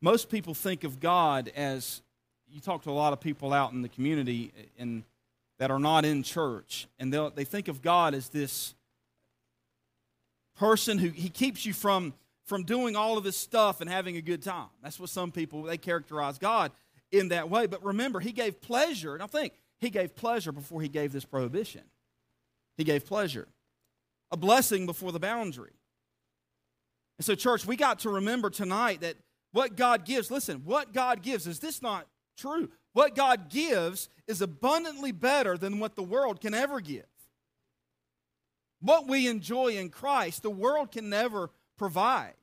Most 0.00 0.28
people 0.30 0.54
think 0.54 0.84
of 0.84 1.00
God 1.00 1.50
as 1.56 2.02
you 2.48 2.60
talk 2.60 2.82
to 2.84 2.90
a 2.90 2.92
lot 2.92 3.12
of 3.12 3.20
people 3.20 3.52
out 3.52 3.72
in 3.72 3.82
the 3.82 3.88
community 3.88 4.52
and 4.78 5.02
that 5.58 5.70
are 5.70 5.78
not 5.78 6.04
in 6.04 6.22
church, 6.22 6.86
and 6.98 7.12
they 7.34 7.44
think 7.44 7.68
of 7.68 7.80
God 7.80 8.14
as 8.14 8.28
this 8.28 8.74
person 10.58 10.98
who 10.98 11.08
he 11.08 11.28
keeps 11.28 11.64
you 11.64 11.72
from 11.72 12.12
from 12.44 12.62
doing 12.62 12.94
all 12.94 13.18
of 13.18 13.24
this 13.24 13.36
stuff 13.36 13.80
and 13.80 13.90
having 13.90 14.16
a 14.16 14.20
good 14.20 14.42
time. 14.42 14.68
That's 14.82 15.00
what 15.00 15.10
some 15.10 15.32
people 15.32 15.62
they 15.64 15.78
characterize 15.78 16.38
God 16.38 16.70
in 17.10 17.28
that 17.28 17.50
way. 17.50 17.66
But 17.66 17.84
remember, 17.84 18.20
he 18.20 18.32
gave 18.32 18.60
pleasure. 18.60 19.14
And 19.14 19.22
I 19.22 19.26
think 19.26 19.52
he 19.80 19.90
gave 19.90 20.14
pleasure 20.14 20.52
before 20.52 20.80
he 20.80 20.88
gave 20.88 21.12
this 21.12 21.24
prohibition. 21.24 21.82
He 22.76 22.84
gave 22.84 23.06
pleasure, 23.06 23.48
a 24.30 24.36
blessing 24.36 24.86
before 24.86 25.12
the 25.12 25.20
boundary. 25.20 25.72
And 27.18 27.24
so, 27.24 27.34
church, 27.34 27.66
we 27.66 27.76
got 27.76 28.00
to 28.00 28.10
remember 28.10 28.50
tonight 28.50 29.00
that 29.00 29.16
what 29.52 29.76
God 29.76 30.04
gives, 30.04 30.30
listen, 30.30 30.62
what 30.64 30.92
God 30.92 31.22
gives, 31.22 31.46
is 31.46 31.60
this 31.60 31.80
not 31.80 32.06
true? 32.36 32.70
What 32.92 33.14
God 33.14 33.48
gives 33.48 34.08
is 34.26 34.42
abundantly 34.42 35.12
better 35.12 35.56
than 35.56 35.78
what 35.78 35.96
the 35.96 36.02
world 36.02 36.40
can 36.40 36.54
ever 36.54 36.80
give. 36.80 37.06
What 38.80 39.08
we 39.08 39.26
enjoy 39.26 39.76
in 39.76 39.88
Christ, 39.88 40.42
the 40.42 40.50
world 40.50 40.92
can 40.92 41.08
never 41.08 41.50
provide. 41.78 42.34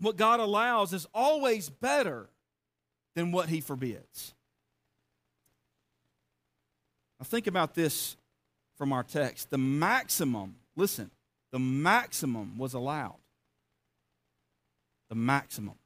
What 0.00 0.16
God 0.16 0.40
allows 0.40 0.92
is 0.92 1.06
always 1.14 1.68
better 1.68 2.28
than 3.14 3.32
what 3.32 3.48
He 3.48 3.60
forbids. 3.60 4.34
Now, 7.18 7.24
think 7.24 7.46
about 7.46 7.74
this 7.74 8.16
from 8.76 8.92
our 8.92 9.02
text. 9.02 9.50
The 9.50 9.58
maximum, 9.58 10.56
listen, 10.76 11.10
the 11.52 11.58
maximum 11.58 12.58
was 12.58 12.74
allowed 12.74 13.16
the 15.08 15.14
maximum. 15.14 15.76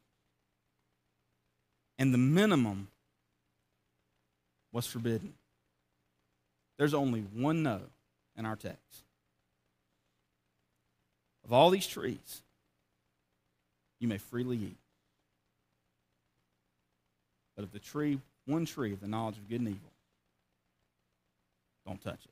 And 1.98 2.14
the 2.14 2.18
minimum 2.18 2.88
was 4.72 4.86
forbidden. 4.86 5.34
There's 6.78 6.94
only 6.94 7.20
one 7.20 7.62
no 7.62 7.80
in 8.36 8.46
our 8.46 8.56
text. 8.56 9.04
Of 11.44 11.52
all 11.52 11.70
these 11.70 11.86
trees, 11.86 12.42
you 13.98 14.06
may 14.06 14.18
freely 14.18 14.56
eat. 14.56 14.76
But 17.58 17.64
of 17.64 17.72
the 17.72 17.80
tree, 17.80 18.20
one 18.46 18.66
tree 18.66 18.92
of 18.92 19.00
the 19.00 19.08
knowledge 19.08 19.36
of 19.36 19.48
good 19.48 19.58
and 19.58 19.70
evil, 19.70 19.90
don't 21.84 22.00
touch 22.00 22.20
it. 22.24 22.30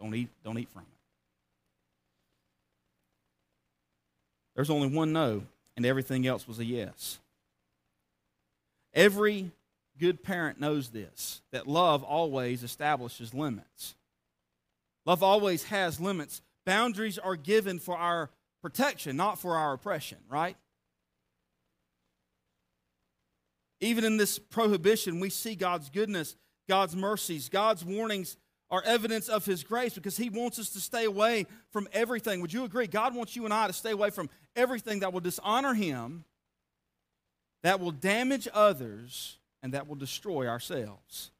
Don't 0.00 0.14
eat, 0.14 0.28
don't 0.44 0.56
eat 0.56 0.68
from 0.68 0.82
it. 0.82 0.88
There's 4.54 4.70
only 4.70 4.86
one 4.86 5.12
no, 5.12 5.42
and 5.76 5.84
everything 5.84 6.28
else 6.28 6.46
was 6.46 6.60
a 6.60 6.64
yes. 6.64 7.18
Every 8.94 9.50
good 9.98 10.22
parent 10.22 10.60
knows 10.60 10.90
this 10.90 11.40
that 11.50 11.66
love 11.66 12.04
always 12.04 12.62
establishes 12.62 13.34
limits. 13.34 13.96
Love 15.04 15.24
always 15.24 15.64
has 15.64 15.98
limits. 15.98 16.40
Boundaries 16.64 17.18
are 17.18 17.34
given 17.34 17.80
for 17.80 17.96
our 17.96 18.30
protection, 18.62 19.16
not 19.16 19.40
for 19.40 19.56
our 19.56 19.72
oppression, 19.72 20.18
right? 20.30 20.56
Even 23.80 24.04
in 24.04 24.16
this 24.16 24.38
prohibition, 24.38 25.20
we 25.20 25.30
see 25.30 25.54
God's 25.54 25.90
goodness, 25.90 26.36
God's 26.68 26.96
mercies, 26.96 27.48
God's 27.48 27.84
warnings 27.84 28.36
are 28.70 28.82
evidence 28.84 29.28
of 29.28 29.44
His 29.44 29.62
grace 29.62 29.94
because 29.94 30.16
He 30.16 30.28
wants 30.28 30.58
us 30.58 30.70
to 30.70 30.80
stay 30.80 31.04
away 31.04 31.46
from 31.70 31.88
everything. 31.92 32.40
Would 32.40 32.52
you 32.52 32.64
agree? 32.64 32.86
God 32.86 33.14
wants 33.14 33.36
you 33.36 33.44
and 33.44 33.54
I 33.54 33.66
to 33.66 33.72
stay 33.72 33.92
away 33.92 34.10
from 34.10 34.28
everything 34.56 35.00
that 35.00 35.12
will 35.12 35.20
dishonor 35.20 35.74
Him, 35.74 36.24
that 37.62 37.80
will 37.80 37.92
damage 37.92 38.48
others, 38.52 39.38
and 39.62 39.72
that 39.74 39.88
will 39.88 39.96
destroy 39.96 40.46
ourselves. 40.46 41.30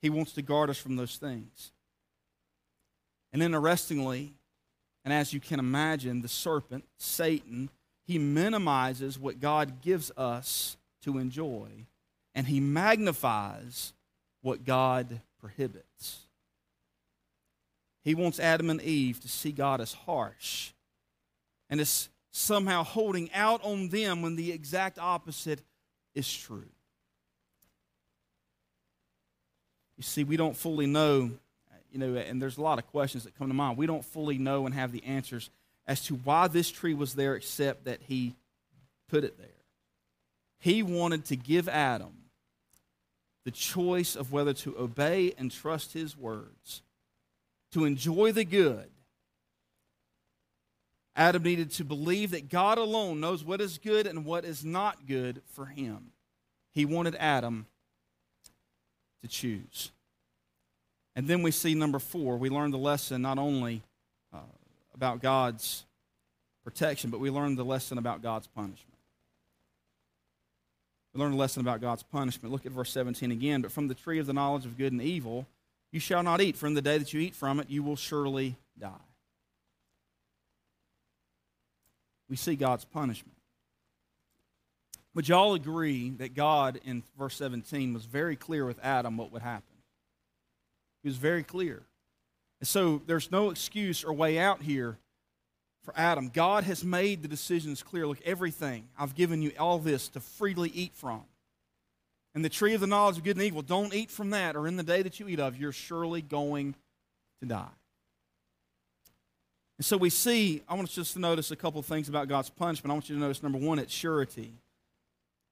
He 0.00 0.10
wants 0.10 0.32
to 0.32 0.42
guard 0.42 0.70
us 0.70 0.78
from 0.78 0.96
those 0.96 1.16
things. 1.16 1.72
And 3.32 3.42
interestingly, 3.42 4.34
and 5.04 5.12
as 5.12 5.32
you 5.32 5.40
can 5.40 5.58
imagine, 5.58 6.22
the 6.22 6.28
serpent, 6.28 6.84
Satan, 6.96 7.70
he 8.06 8.18
minimizes 8.18 9.18
what 9.18 9.40
God 9.40 9.80
gives 9.82 10.10
us 10.16 10.76
to 11.06 11.18
enjoy, 11.18 11.68
and 12.34 12.46
he 12.46 12.60
magnifies 12.60 13.94
what 14.42 14.64
God 14.64 15.20
prohibits. 15.40 16.18
He 18.04 18.14
wants 18.14 18.38
Adam 18.38 18.70
and 18.70 18.82
Eve 18.82 19.20
to 19.20 19.28
see 19.28 19.50
God 19.50 19.80
as 19.80 19.92
harsh 19.92 20.70
and 21.70 21.80
as 21.80 22.08
somehow 22.30 22.84
holding 22.84 23.32
out 23.32 23.64
on 23.64 23.88
them 23.88 24.22
when 24.22 24.36
the 24.36 24.52
exact 24.52 24.98
opposite 24.98 25.60
is 26.14 26.32
true. 26.32 26.68
You 29.96 30.02
see, 30.02 30.24
we 30.24 30.36
don't 30.36 30.56
fully 30.56 30.86
know, 30.86 31.30
you 31.90 31.98
know, 31.98 32.14
and 32.16 32.40
there's 32.40 32.58
a 32.58 32.62
lot 32.62 32.78
of 32.78 32.86
questions 32.88 33.24
that 33.24 33.36
come 33.38 33.48
to 33.48 33.54
mind. 33.54 33.78
We 33.78 33.86
don't 33.86 34.04
fully 34.04 34.38
know 34.38 34.66
and 34.66 34.74
have 34.74 34.92
the 34.92 35.02
answers 35.04 35.50
as 35.86 36.02
to 36.02 36.14
why 36.16 36.48
this 36.48 36.70
tree 36.70 36.94
was 36.94 37.14
there 37.14 37.34
except 37.34 37.84
that 37.84 38.00
he 38.02 38.34
put 39.08 39.24
it 39.24 39.38
there. 39.38 39.48
He 40.58 40.82
wanted 40.82 41.24
to 41.26 41.36
give 41.36 41.68
Adam 41.68 42.12
the 43.44 43.50
choice 43.52 44.16
of 44.16 44.32
whether 44.32 44.52
to 44.52 44.76
obey 44.76 45.32
and 45.38 45.50
trust 45.52 45.92
his 45.92 46.16
words, 46.16 46.82
to 47.72 47.84
enjoy 47.84 48.32
the 48.32 48.44
good. 48.44 48.90
Adam 51.14 51.42
needed 51.44 51.70
to 51.70 51.84
believe 51.84 52.32
that 52.32 52.48
God 52.48 52.76
alone 52.76 53.20
knows 53.20 53.44
what 53.44 53.60
is 53.60 53.78
good 53.78 54.06
and 54.06 54.24
what 54.24 54.44
is 54.44 54.64
not 54.64 55.06
good 55.06 55.42
for 55.46 55.66
him. 55.66 56.10
He 56.72 56.84
wanted 56.84 57.14
Adam 57.14 57.66
to 59.22 59.28
choose. 59.28 59.92
And 61.14 61.26
then 61.26 61.42
we 61.42 61.50
see 61.50 61.74
number 61.74 61.98
four, 61.98 62.36
we 62.36 62.50
learn 62.50 62.70
the 62.70 62.78
lesson 62.78 63.22
not 63.22 63.38
only 63.38 63.82
uh, 64.34 64.40
about 64.94 65.22
God's 65.22 65.84
protection, 66.64 67.10
but 67.10 67.20
we 67.20 67.30
learn 67.30 67.54
the 67.54 67.64
lesson 67.64 67.96
about 67.96 68.22
God's 68.22 68.48
punishment. 68.48 68.95
We 71.16 71.22
learn 71.22 71.32
a 71.32 71.36
lesson 71.36 71.62
about 71.62 71.80
God's 71.80 72.02
punishment. 72.02 72.52
Look 72.52 72.66
at 72.66 72.72
verse 72.72 72.90
17 72.92 73.30
again. 73.30 73.62
But 73.62 73.72
from 73.72 73.88
the 73.88 73.94
tree 73.94 74.18
of 74.18 74.26
the 74.26 74.34
knowledge 74.34 74.66
of 74.66 74.76
good 74.76 74.92
and 74.92 75.00
evil 75.00 75.46
you 75.92 76.00
shall 76.00 76.22
not 76.22 76.42
eat, 76.42 76.56
From 76.56 76.74
the 76.74 76.82
day 76.82 76.98
that 76.98 77.14
you 77.14 77.20
eat 77.20 77.34
from 77.34 77.58
it, 77.58 77.70
you 77.70 77.82
will 77.82 77.96
surely 77.96 78.56
die. 78.78 78.90
We 82.28 82.36
see 82.36 82.54
God's 82.54 82.84
punishment. 82.84 83.38
Would 85.14 85.26
y'all 85.26 85.54
agree 85.54 86.10
that 86.18 86.34
God, 86.34 86.80
in 86.84 87.02
verse 87.18 87.36
17, 87.36 87.94
was 87.94 88.04
very 88.04 88.36
clear 88.36 88.66
with 88.66 88.78
Adam 88.82 89.16
what 89.16 89.32
would 89.32 89.40
happen? 89.40 89.76
He 91.02 91.08
was 91.08 91.16
very 91.16 91.44
clear. 91.44 91.82
And 92.60 92.68
so 92.68 93.00
there's 93.06 93.30
no 93.30 93.48
excuse 93.48 94.04
or 94.04 94.12
way 94.12 94.38
out 94.38 94.60
here 94.60 94.98
for 95.86 95.94
Adam. 95.96 96.30
God 96.34 96.64
has 96.64 96.84
made 96.84 97.22
the 97.22 97.28
decisions 97.28 97.80
clear. 97.80 98.08
Look, 98.08 98.20
everything, 98.24 98.88
I've 98.98 99.14
given 99.14 99.40
you 99.40 99.52
all 99.58 99.78
this 99.78 100.08
to 100.08 100.20
freely 100.20 100.68
eat 100.70 100.92
from. 100.94 101.22
And 102.34 102.44
the 102.44 102.48
tree 102.48 102.74
of 102.74 102.80
the 102.80 102.88
knowledge 102.88 103.18
of 103.18 103.24
good 103.24 103.36
and 103.36 103.44
evil, 103.46 103.62
don't 103.62 103.94
eat 103.94 104.10
from 104.10 104.30
that, 104.30 104.56
or 104.56 104.66
in 104.66 104.76
the 104.76 104.82
day 104.82 105.02
that 105.02 105.20
you 105.20 105.28
eat 105.28 105.38
of, 105.38 105.56
you're 105.56 105.72
surely 105.72 106.20
going 106.20 106.74
to 107.40 107.46
die. 107.46 107.68
And 109.78 109.84
so 109.84 109.96
we 109.96 110.10
see, 110.10 110.62
I 110.68 110.74
want 110.74 110.88
us 110.88 110.94
just 110.94 111.12
to 111.12 111.20
notice 111.20 111.52
a 111.52 111.56
couple 111.56 111.78
of 111.78 111.86
things 111.86 112.08
about 112.08 112.28
God's 112.28 112.50
punishment. 112.50 112.90
I 112.90 112.94
want 112.94 113.08
you 113.08 113.14
to 113.14 113.20
notice 113.20 113.42
number 113.42 113.58
one, 113.58 113.78
it's 113.78 113.94
surety. 113.94 114.54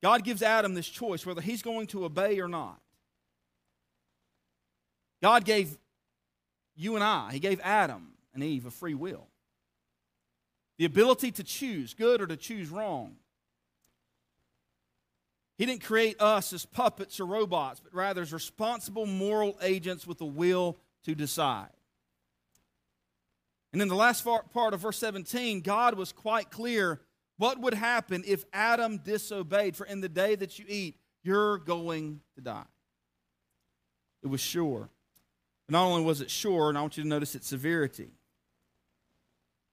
God 0.03 0.25
gives 0.25 0.43
Adam 0.43 0.75
this 0.75 0.89
choice 0.89 1.25
whether 1.25 1.41
he's 1.41 1.63
going 1.63 1.87
to 1.89 2.05
obey 2.05 2.41
or 2.41 2.49
not. 2.49 2.81
God 5.23 5.45
gave 5.45 5.79
you 6.75 6.97
and 6.97 7.05
I, 7.05 7.31
He 7.33 7.39
gave 7.39 7.61
Adam 7.63 8.09
and 8.35 8.43
Eve 8.43 8.67
a 8.67 8.71
free 8.71 8.95
will 8.95 9.29
the 10.79 10.85
ability 10.85 11.31
to 11.33 11.45
choose 11.45 11.95
good 11.95 12.21
or 12.21 12.27
to 12.27 12.37
choose 12.37 12.69
wrong. 12.71 13.17
He 15.57 15.67
didn't 15.67 15.85
create 15.85 16.21
us 16.21 16.53
as 16.53 16.67
puppets 16.67 17.21
or 17.21 17.27
robots, 17.27 17.81
but 17.81 17.95
rather 17.95 18.23
as 18.23 18.33
responsible 18.33 19.07
moral 19.07 19.57
agents 19.63 20.07
with 20.07 20.21
a 20.21 20.27
will 20.27 20.79
to 21.05 21.15
decide. 21.15 21.69
And 23.73 23.81
in 23.83 23.89
the 23.89 23.95
last 23.95 24.25
part 24.25 24.75
of 24.75 24.81
verse 24.81 24.99
17, 24.99 25.61
God 25.61 25.97
was 25.97 26.13
quite 26.13 26.51
clear 26.51 27.01
what 27.39 27.61
would 27.61 27.75
happen 27.75 28.23
if 28.27 28.45
Adam 28.53 28.99
disobeyed. 28.99 29.77
For 29.77 29.87
in 29.87 30.01
the 30.01 30.09
day 30.09 30.35
that 30.37 30.59
you 30.59 30.65
eat, 30.69 30.97
you're 31.23 31.59
going 31.59 32.21
to 32.37 32.41
die. 32.41 32.67
It 34.23 34.29
was 34.29 34.41
sure. 34.41 34.89
But 35.67 35.73
not 35.73 35.87
only 35.87 36.05
was 36.05 36.21
it 36.21 36.31
sure, 36.31 36.69
and 36.69 36.79
I 36.79 36.81
want 36.83 36.97
you 36.97 37.03
to 37.03 37.09
notice 37.09 37.35
its 37.35 37.49
severity. 37.49 38.11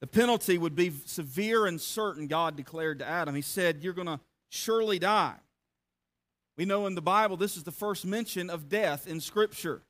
The 0.01 0.07
penalty 0.07 0.57
would 0.57 0.75
be 0.75 0.91
severe 1.05 1.67
and 1.67 1.79
certain, 1.79 2.27
God 2.27 2.57
declared 2.57 2.99
to 2.99 3.07
Adam. 3.07 3.35
He 3.35 3.43
said, 3.43 3.81
You're 3.81 3.93
going 3.93 4.07
to 4.07 4.19
surely 4.49 4.99
die. 4.99 5.35
We 6.57 6.65
know 6.65 6.87
in 6.87 6.95
the 6.95 7.01
Bible 7.01 7.37
this 7.37 7.55
is 7.55 7.63
the 7.63 7.71
first 7.71 8.05
mention 8.05 8.49
of 8.49 8.67
death 8.67 9.07
in 9.07 9.21
Scripture. 9.21 9.81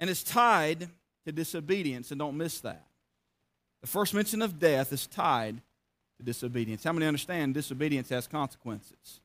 And 0.00 0.08
it's 0.08 0.22
tied 0.22 0.88
to 1.26 1.32
disobedience, 1.32 2.10
and 2.10 2.18
don't 2.18 2.38
miss 2.38 2.60
that. 2.62 2.86
The 3.82 3.86
first 3.86 4.14
mention 4.14 4.40
of 4.42 4.58
death 4.58 4.92
is 4.92 5.06
tied 5.06 5.60
to 6.18 6.24
disobedience. 6.24 6.82
How 6.82 6.92
many 6.92 7.06
understand 7.06 7.54
disobedience 7.54 8.08
has 8.08 8.26
consequences? 8.26 9.20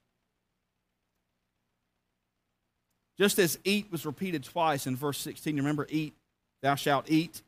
Just 3.18 3.40
as 3.40 3.58
eat 3.64 3.90
was 3.92 4.06
repeated 4.06 4.44
twice 4.44 4.88
in 4.88 4.98
verse 4.98 5.18
16, 5.20 5.56
remember, 5.56 5.88
eat, 5.90 6.14
thou 6.62 6.76
shalt 6.76 7.10
eat. 7.10 7.42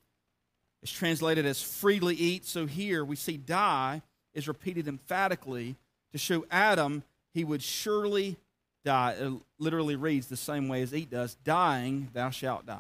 It's 0.84 0.92
translated 0.92 1.46
as 1.46 1.62
freely 1.62 2.16
eat. 2.16 2.46
So 2.46 2.66
here 2.66 3.04
we 3.04 3.16
see 3.16 3.38
die 3.38 4.02
is 4.34 4.48
repeated 4.48 4.88
emphatically 4.88 5.76
to 6.12 6.18
show 6.18 6.46
Adam 6.52 7.04
he 7.34 7.44
would 7.44 7.62
surely 7.62 8.38
die. 8.86 9.16
It 9.20 9.34
literally 9.60 9.96
reads 9.96 10.28
the 10.28 10.38
same 10.38 10.68
way 10.68 10.82
as 10.82 10.94
eat 10.94 11.10
does 11.10 11.36
dying, 11.44 12.10
thou 12.14 12.30
shalt 12.30 12.66
die. 12.66 12.80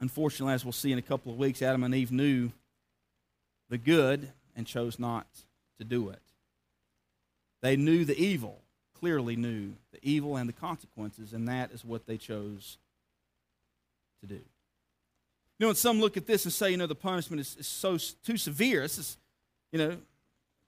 Unfortunately, 0.00 0.52
as 0.52 0.64
we'll 0.64 0.72
see 0.72 0.90
in 0.90 0.98
a 0.98 1.02
couple 1.02 1.30
of 1.30 1.38
weeks, 1.38 1.62
Adam 1.62 1.84
and 1.84 1.94
Eve 1.94 2.10
knew 2.10 2.50
the 3.70 3.78
good 3.78 4.32
and 4.56 4.66
chose 4.66 4.98
not 4.98 5.26
to 5.78 5.84
do 5.84 6.08
it. 6.08 6.20
They 7.62 7.76
knew 7.76 8.04
the 8.04 8.18
evil, 8.18 8.58
clearly 8.98 9.36
knew 9.36 9.74
the 9.92 10.00
evil 10.02 10.36
and 10.36 10.48
the 10.48 10.52
consequences, 10.52 11.32
and 11.32 11.46
that 11.48 11.70
is 11.70 11.84
what 11.84 12.06
they 12.06 12.16
chose 12.16 12.78
to 14.20 14.26
do. 14.26 14.40
You 15.62 15.66
know, 15.66 15.70
and 15.70 15.78
some 15.78 16.00
look 16.00 16.16
at 16.16 16.26
this 16.26 16.42
and 16.44 16.52
say, 16.52 16.72
you 16.72 16.76
know, 16.76 16.88
the 16.88 16.96
punishment 16.96 17.38
is, 17.38 17.54
is 17.56 17.68
so 17.68 17.96
too 18.24 18.36
severe. 18.36 18.80
This 18.80 18.98
is, 18.98 19.16
you 19.70 19.78
know, 19.78 19.96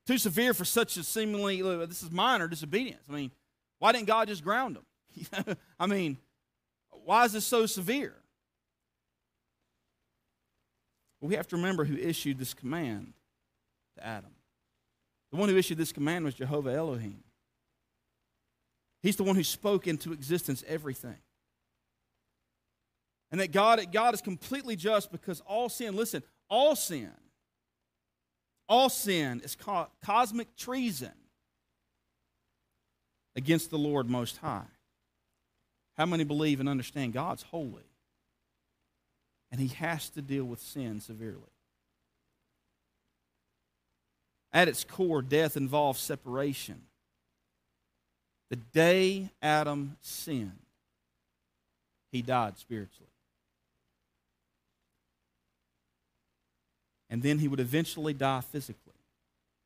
too 0.06 0.18
severe 0.18 0.54
for 0.54 0.64
such 0.64 0.96
a 0.96 1.02
seemingly, 1.02 1.60
uh, 1.62 1.84
this 1.86 2.04
is 2.04 2.12
minor 2.12 2.46
disobedience. 2.46 3.02
I 3.10 3.12
mean, 3.12 3.32
why 3.80 3.90
didn't 3.90 4.06
God 4.06 4.28
just 4.28 4.44
ground 4.44 4.76
them? 4.76 5.56
I 5.80 5.86
mean, 5.86 6.16
why 7.04 7.24
is 7.24 7.32
this 7.32 7.44
so 7.44 7.66
severe? 7.66 8.14
Well, 11.20 11.28
we 11.28 11.34
have 11.34 11.48
to 11.48 11.56
remember 11.56 11.84
who 11.84 11.96
issued 11.96 12.38
this 12.38 12.54
command 12.54 13.14
to 13.96 14.06
Adam. 14.06 14.30
The 15.32 15.38
one 15.38 15.48
who 15.48 15.56
issued 15.56 15.78
this 15.78 15.90
command 15.90 16.24
was 16.24 16.34
Jehovah 16.34 16.72
Elohim. 16.72 17.24
He's 19.02 19.16
the 19.16 19.24
one 19.24 19.34
who 19.34 19.42
spoke 19.42 19.88
into 19.88 20.12
existence 20.12 20.62
everything. 20.68 21.18
And 23.34 23.40
that 23.40 23.50
God, 23.50 23.84
God 23.90 24.14
is 24.14 24.20
completely 24.20 24.76
just 24.76 25.10
because 25.10 25.40
all 25.40 25.68
sin, 25.68 25.96
listen, 25.96 26.22
all 26.48 26.76
sin 26.76 27.10
All 28.68 28.88
sin 28.88 29.40
is 29.44 29.56
co- 29.56 29.88
cosmic 30.04 30.54
treason 30.56 31.10
against 33.34 33.70
the 33.70 33.76
Lord 33.76 34.08
Most 34.08 34.36
High. 34.36 34.70
How 35.96 36.06
many 36.06 36.22
believe 36.22 36.60
and 36.60 36.68
understand 36.68 37.12
God's 37.12 37.42
holy? 37.42 37.82
And 39.50 39.60
he 39.60 39.68
has 39.68 40.08
to 40.10 40.22
deal 40.22 40.44
with 40.44 40.60
sin 40.60 41.00
severely. 41.00 41.40
At 44.52 44.68
its 44.68 44.84
core, 44.84 45.22
death 45.22 45.56
involves 45.56 46.00
separation. 46.00 46.82
The 48.50 48.56
day 48.56 49.30
Adam 49.42 49.96
sinned, 50.02 50.52
he 52.12 52.22
died 52.22 52.58
spiritually. 52.58 53.10
And 57.14 57.22
then 57.22 57.38
he 57.38 57.46
would 57.46 57.60
eventually 57.60 58.12
die 58.12 58.40
physically 58.40 58.92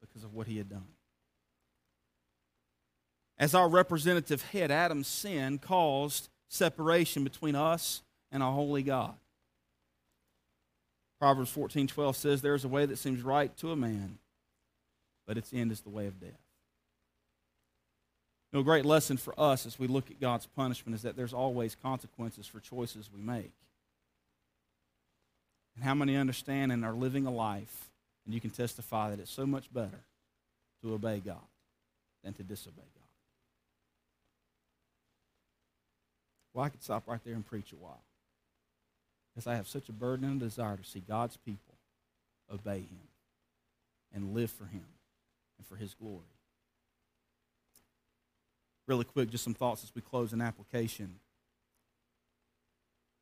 because 0.02 0.22
of 0.22 0.34
what 0.34 0.46
he 0.46 0.58
had 0.58 0.68
done. 0.68 0.84
As 3.38 3.54
our 3.54 3.70
representative 3.70 4.42
head, 4.42 4.70
Adam's 4.70 5.08
sin 5.08 5.58
caused 5.58 6.28
separation 6.50 7.24
between 7.24 7.54
us 7.54 8.02
and 8.30 8.42
a 8.42 8.50
holy 8.50 8.82
God. 8.82 9.14
Proverbs 11.18 11.50
14:12 11.50 12.16
says 12.16 12.42
there 12.42 12.54
is 12.54 12.66
a 12.66 12.68
way 12.68 12.84
that 12.84 12.98
seems 12.98 13.22
right 13.22 13.56
to 13.56 13.72
a 13.72 13.76
man, 13.76 14.18
but 15.26 15.38
its 15.38 15.54
end 15.54 15.72
is 15.72 15.80
the 15.80 15.88
way 15.88 16.06
of 16.06 16.20
death. 16.20 16.44
A 18.52 18.62
great 18.62 18.84
lesson 18.84 19.16
for 19.16 19.32
us 19.40 19.64
as 19.64 19.78
we 19.78 19.86
look 19.86 20.10
at 20.10 20.20
God's 20.20 20.44
punishment 20.44 20.94
is 20.94 21.00
that 21.00 21.16
there's 21.16 21.32
always 21.32 21.74
consequences 21.74 22.46
for 22.46 22.60
choices 22.60 23.08
we 23.10 23.22
make. 23.22 23.52
And 25.78 25.84
how 25.84 25.94
many 25.94 26.16
understand 26.16 26.72
and 26.72 26.84
are 26.84 26.92
living 26.92 27.24
a 27.24 27.30
life, 27.30 27.88
and 28.24 28.34
you 28.34 28.40
can 28.40 28.50
testify 28.50 29.10
that 29.10 29.20
it's 29.20 29.30
so 29.30 29.46
much 29.46 29.72
better 29.72 30.00
to 30.82 30.92
obey 30.92 31.22
God 31.24 31.36
than 32.24 32.32
to 32.34 32.42
disobey 32.42 32.82
God. 32.82 33.04
Well, 36.52 36.64
I 36.64 36.68
could 36.68 36.82
stop 36.82 37.06
right 37.06 37.20
there 37.24 37.34
and 37.34 37.46
preach 37.46 37.72
a 37.72 37.76
while. 37.76 38.02
Because 39.32 39.46
I 39.46 39.54
have 39.54 39.68
such 39.68 39.88
a 39.88 39.92
burden 39.92 40.28
and 40.28 40.42
a 40.42 40.46
desire 40.46 40.76
to 40.76 40.82
see 40.84 40.98
God's 40.98 41.36
people 41.36 41.76
obey 42.52 42.80
Him 42.80 43.06
and 44.12 44.34
live 44.34 44.50
for 44.50 44.64
Him 44.64 44.84
and 45.58 45.66
for 45.68 45.76
His 45.76 45.94
glory. 45.94 46.24
Really 48.88 49.04
quick, 49.04 49.30
just 49.30 49.44
some 49.44 49.54
thoughts 49.54 49.84
as 49.84 49.94
we 49.94 50.02
close 50.02 50.32
an 50.32 50.40
application. 50.40 51.20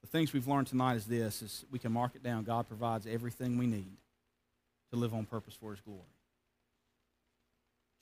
The 0.07 0.19
things 0.19 0.33
we've 0.33 0.47
learned 0.47 0.69
tonight 0.69 0.95
is 0.95 1.05
this 1.05 1.43
is 1.43 1.65
we 1.73 1.81
can 1.81 1.91
mark 1.91 2.13
it 2.15 2.23
down. 2.23 2.45
God 2.45 2.69
provides 2.69 3.09
everything 3.09 3.59
we 3.59 3.67
need 3.67 3.97
to 4.93 4.97
live 4.97 5.13
on 5.13 5.27
purpose 5.27 5.55
for 5.55 5.73
his 5.73 5.81
glory. 5.81 5.99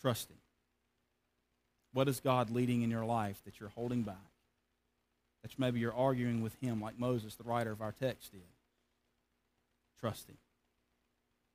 Trust 0.02 0.28
him. 0.28 0.36
What 1.94 2.06
is 2.06 2.20
God 2.20 2.50
leading 2.50 2.82
in 2.82 2.90
your 2.90 3.06
life 3.06 3.40
that 3.46 3.58
you're 3.58 3.70
holding 3.70 4.02
back? 4.02 4.16
That 5.42 5.58
maybe 5.58 5.80
you're 5.80 5.94
arguing 5.94 6.42
with 6.42 6.54
him 6.60 6.78
like 6.78 6.98
Moses, 6.98 7.36
the 7.36 7.44
writer 7.44 7.72
of 7.72 7.80
our 7.80 7.92
text, 7.92 8.32
did. 8.32 8.42
Trust 9.98 10.28
him. 10.28 10.36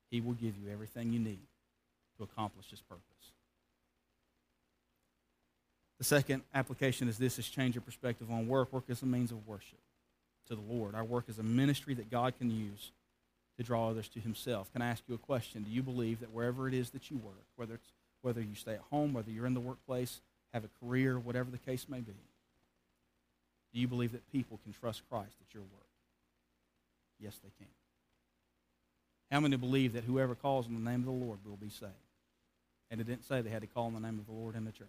He 0.09 0.19
will 0.19 0.33
give 0.33 0.57
you 0.57 0.71
everything 0.73 1.13
you 1.13 1.19
need 1.19 1.45
to 2.17 2.23
accomplish 2.23 2.71
his 2.71 2.81
purpose. 2.81 3.03
The 5.99 6.05
second 6.05 6.41
application 6.55 7.07
is 7.07 7.19
this 7.19 7.37
is 7.37 7.47
change 7.47 7.75
your 7.75 7.83
perspective 7.83 8.31
on 8.31 8.47
work. 8.47 8.73
Work 8.73 8.85
is 8.87 9.03
a 9.03 9.05
means 9.05 9.29
of 9.29 9.47
worship 9.47 9.77
to 10.49 10.55
the 10.55 10.73
Lord. 10.73 10.95
Our 10.95 11.03
work 11.03 11.25
is 11.27 11.39
a 11.39 11.43
ministry 11.43 11.93
that 11.95 12.11
God 12.11 12.37
can 12.37 12.49
use 12.49 12.91
to 13.57 13.63
draw 13.63 13.89
others 13.89 14.07
to 14.09 14.19
himself. 14.19 14.71
Can 14.73 14.81
I 14.81 14.89
ask 14.89 15.03
you 15.07 15.15
a 15.15 15.19
question? 15.19 15.63
Do 15.63 15.71
you 15.71 15.83
believe 15.83 16.19
that 16.21 16.31
wherever 16.31 16.67
it 16.67 16.73
is 16.73 16.89
that 16.91 17.11
you 17.11 17.17
work, 17.17 17.45
whether 17.55 17.75
it's 17.75 17.91
whether 18.21 18.41
you 18.41 18.55
stay 18.55 18.73
at 18.73 18.81
home, 18.91 19.13
whether 19.13 19.31
you're 19.31 19.45
in 19.45 19.53
the 19.53 19.59
workplace, 19.59 20.19
have 20.53 20.65
a 20.65 20.85
career, 20.85 21.17
whatever 21.17 21.49
the 21.49 21.57
case 21.57 21.85
may 21.87 21.99
be, 21.99 22.13
do 23.73 23.79
you 23.79 23.87
believe 23.87 24.11
that 24.11 24.29
people 24.31 24.59
can 24.63 24.73
trust 24.73 25.03
Christ 25.09 25.35
at 25.47 25.53
your 25.53 25.63
work? 25.63 25.87
Yes, 27.19 27.37
they 27.43 27.51
can. 27.57 27.71
How 29.31 29.39
many 29.39 29.55
believe 29.57 29.93
that 29.93 30.03
whoever 30.03 30.35
calls 30.35 30.65
on 30.65 30.73
the 30.73 30.89
name 30.89 31.01
of 31.01 31.05
the 31.05 31.11
Lord 31.11 31.39
will 31.45 31.55
be 31.55 31.69
saved? 31.69 31.93
And 32.91 32.99
it 32.99 33.05
didn't 33.05 33.25
say 33.25 33.41
they 33.41 33.49
had 33.49 33.61
to 33.61 33.67
call 33.67 33.85
on 33.85 33.93
the 33.93 33.99
name 33.99 34.17
of 34.19 34.25
the 34.25 34.33
Lord 34.33 34.55
in 34.55 34.65
the 34.65 34.71
church. 34.71 34.87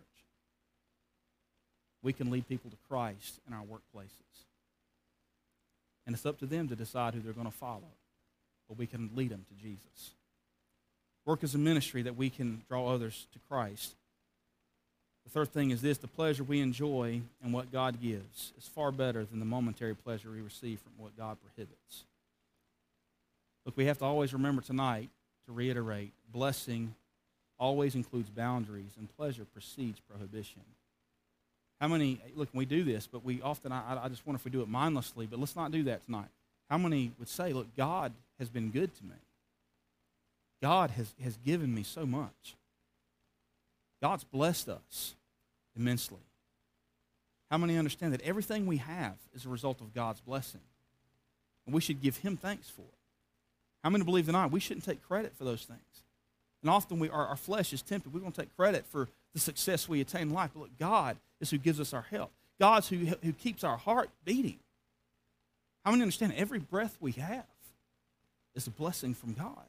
We 2.02 2.12
can 2.14 2.30
lead 2.30 2.48
people 2.48 2.70
to 2.70 2.76
Christ 2.88 3.40
in 3.46 3.52
our 3.52 3.62
workplaces. 3.62 4.46
And 6.06 6.14
it's 6.14 6.26
up 6.26 6.38
to 6.38 6.46
them 6.46 6.68
to 6.68 6.76
decide 6.76 7.14
who 7.14 7.20
they're 7.20 7.32
going 7.32 7.46
to 7.46 7.52
follow. 7.52 7.90
But 8.68 8.78
we 8.78 8.86
can 8.86 9.10
lead 9.14 9.30
them 9.30 9.44
to 9.48 9.62
Jesus. 9.62 10.10
Work 11.26 11.44
as 11.44 11.54
a 11.54 11.58
ministry 11.58 12.02
that 12.02 12.16
we 12.16 12.30
can 12.30 12.62
draw 12.68 12.88
others 12.88 13.26
to 13.32 13.38
Christ. 13.48 13.94
The 15.24 15.30
third 15.30 15.52
thing 15.52 15.70
is 15.70 15.82
this 15.82 15.98
the 15.98 16.08
pleasure 16.08 16.42
we 16.42 16.60
enjoy 16.60 17.20
and 17.42 17.52
what 17.52 17.70
God 17.70 18.00
gives 18.00 18.52
is 18.58 18.66
far 18.66 18.90
better 18.90 19.24
than 19.24 19.38
the 19.38 19.44
momentary 19.44 19.94
pleasure 19.94 20.30
we 20.30 20.40
receive 20.40 20.80
from 20.80 20.92
what 20.96 21.16
God 21.16 21.36
prohibits. 21.40 22.04
Look, 23.66 23.76
we 23.76 23.86
have 23.86 23.98
to 23.98 24.04
always 24.04 24.32
remember 24.32 24.62
tonight 24.62 25.10
to 25.46 25.52
reiterate 25.52 26.12
blessing 26.32 26.94
always 27.60 27.94
includes 27.94 28.30
boundaries, 28.30 28.92
and 28.98 29.14
pleasure 29.16 29.44
precedes 29.44 30.00
prohibition. 30.00 30.62
How 31.80 31.88
many, 31.88 32.20
look, 32.34 32.50
we 32.52 32.66
do 32.66 32.84
this, 32.84 33.06
but 33.06 33.24
we 33.24 33.40
often, 33.40 33.72
I, 33.72 34.04
I 34.04 34.08
just 34.08 34.26
wonder 34.26 34.36
if 34.36 34.44
we 34.44 34.50
do 34.50 34.60
it 34.60 34.68
mindlessly, 34.68 35.26
but 35.26 35.38
let's 35.38 35.56
not 35.56 35.72
do 35.72 35.82
that 35.84 36.04
tonight. 36.04 36.28
How 36.68 36.76
many 36.76 37.10
would 37.18 37.28
say, 37.28 37.52
look, 37.52 37.74
God 37.76 38.12
has 38.38 38.48
been 38.48 38.70
good 38.70 38.94
to 38.98 39.04
me? 39.04 39.16
God 40.62 40.90
has, 40.90 41.14
has 41.22 41.38
given 41.44 41.74
me 41.74 41.82
so 41.82 42.04
much. 42.04 42.54
God's 44.02 44.24
blessed 44.24 44.68
us 44.68 45.14
immensely. 45.74 46.18
How 47.50 47.58
many 47.58 47.78
understand 47.78 48.12
that 48.12 48.22
everything 48.22 48.66
we 48.66 48.76
have 48.76 49.16
is 49.34 49.46
a 49.46 49.48
result 49.48 49.80
of 49.80 49.94
God's 49.94 50.20
blessing? 50.20 50.60
And 51.66 51.74
we 51.74 51.80
should 51.80 52.02
give 52.02 52.18
Him 52.18 52.36
thanks 52.36 52.68
for 52.68 52.82
it. 52.82 52.98
How 53.82 53.90
many 53.90 54.04
believe 54.04 54.26
tonight 54.26 54.50
we 54.50 54.60
shouldn't 54.60 54.84
take 54.84 55.02
credit 55.02 55.34
for 55.36 55.44
those 55.44 55.64
things? 55.64 55.80
And 56.62 56.70
often 56.70 56.98
we, 56.98 57.08
our, 57.08 57.26
our 57.26 57.36
flesh 57.36 57.72
is 57.72 57.80
tempted. 57.80 58.12
We 58.12 58.20
want 58.20 58.34
to 58.34 58.42
take 58.42 58.54
credit 58.56 58.84
for 58.86 59.08
the 59.32 59.40
success 59.40 59.88
we 59.88 60.00
attain 60.00 60.22
in 60.22 60.32
life. 60.32 60.50
But 60.54 60.60
look, 60.60 60.78
God 60.78 61.16
is 61.40 61.50
who 61.50 61.58
gives 61.58 61.80
us 61.80 61.94
our 61.94 62.06
health. 62.10 62.30
God's 62.58 62.88
who, 62.88 62.98
who 63.22 63.32
keeps 63.32 63.64
our 63.64 63.76
heart 63.76 64.10
beating. 64.24 64.58
How 65.84 65.92
many 65.92 66.02
understand 66.02 66.34
every 66.36 66.58
breath 66.58 66.96
we 67.00 67.12
have 67.12 67.44
is 68.54 68.66
a 68.66 68.70
blessing 68.70 69.14
from 69.14 69.32
God? 69.32 69.64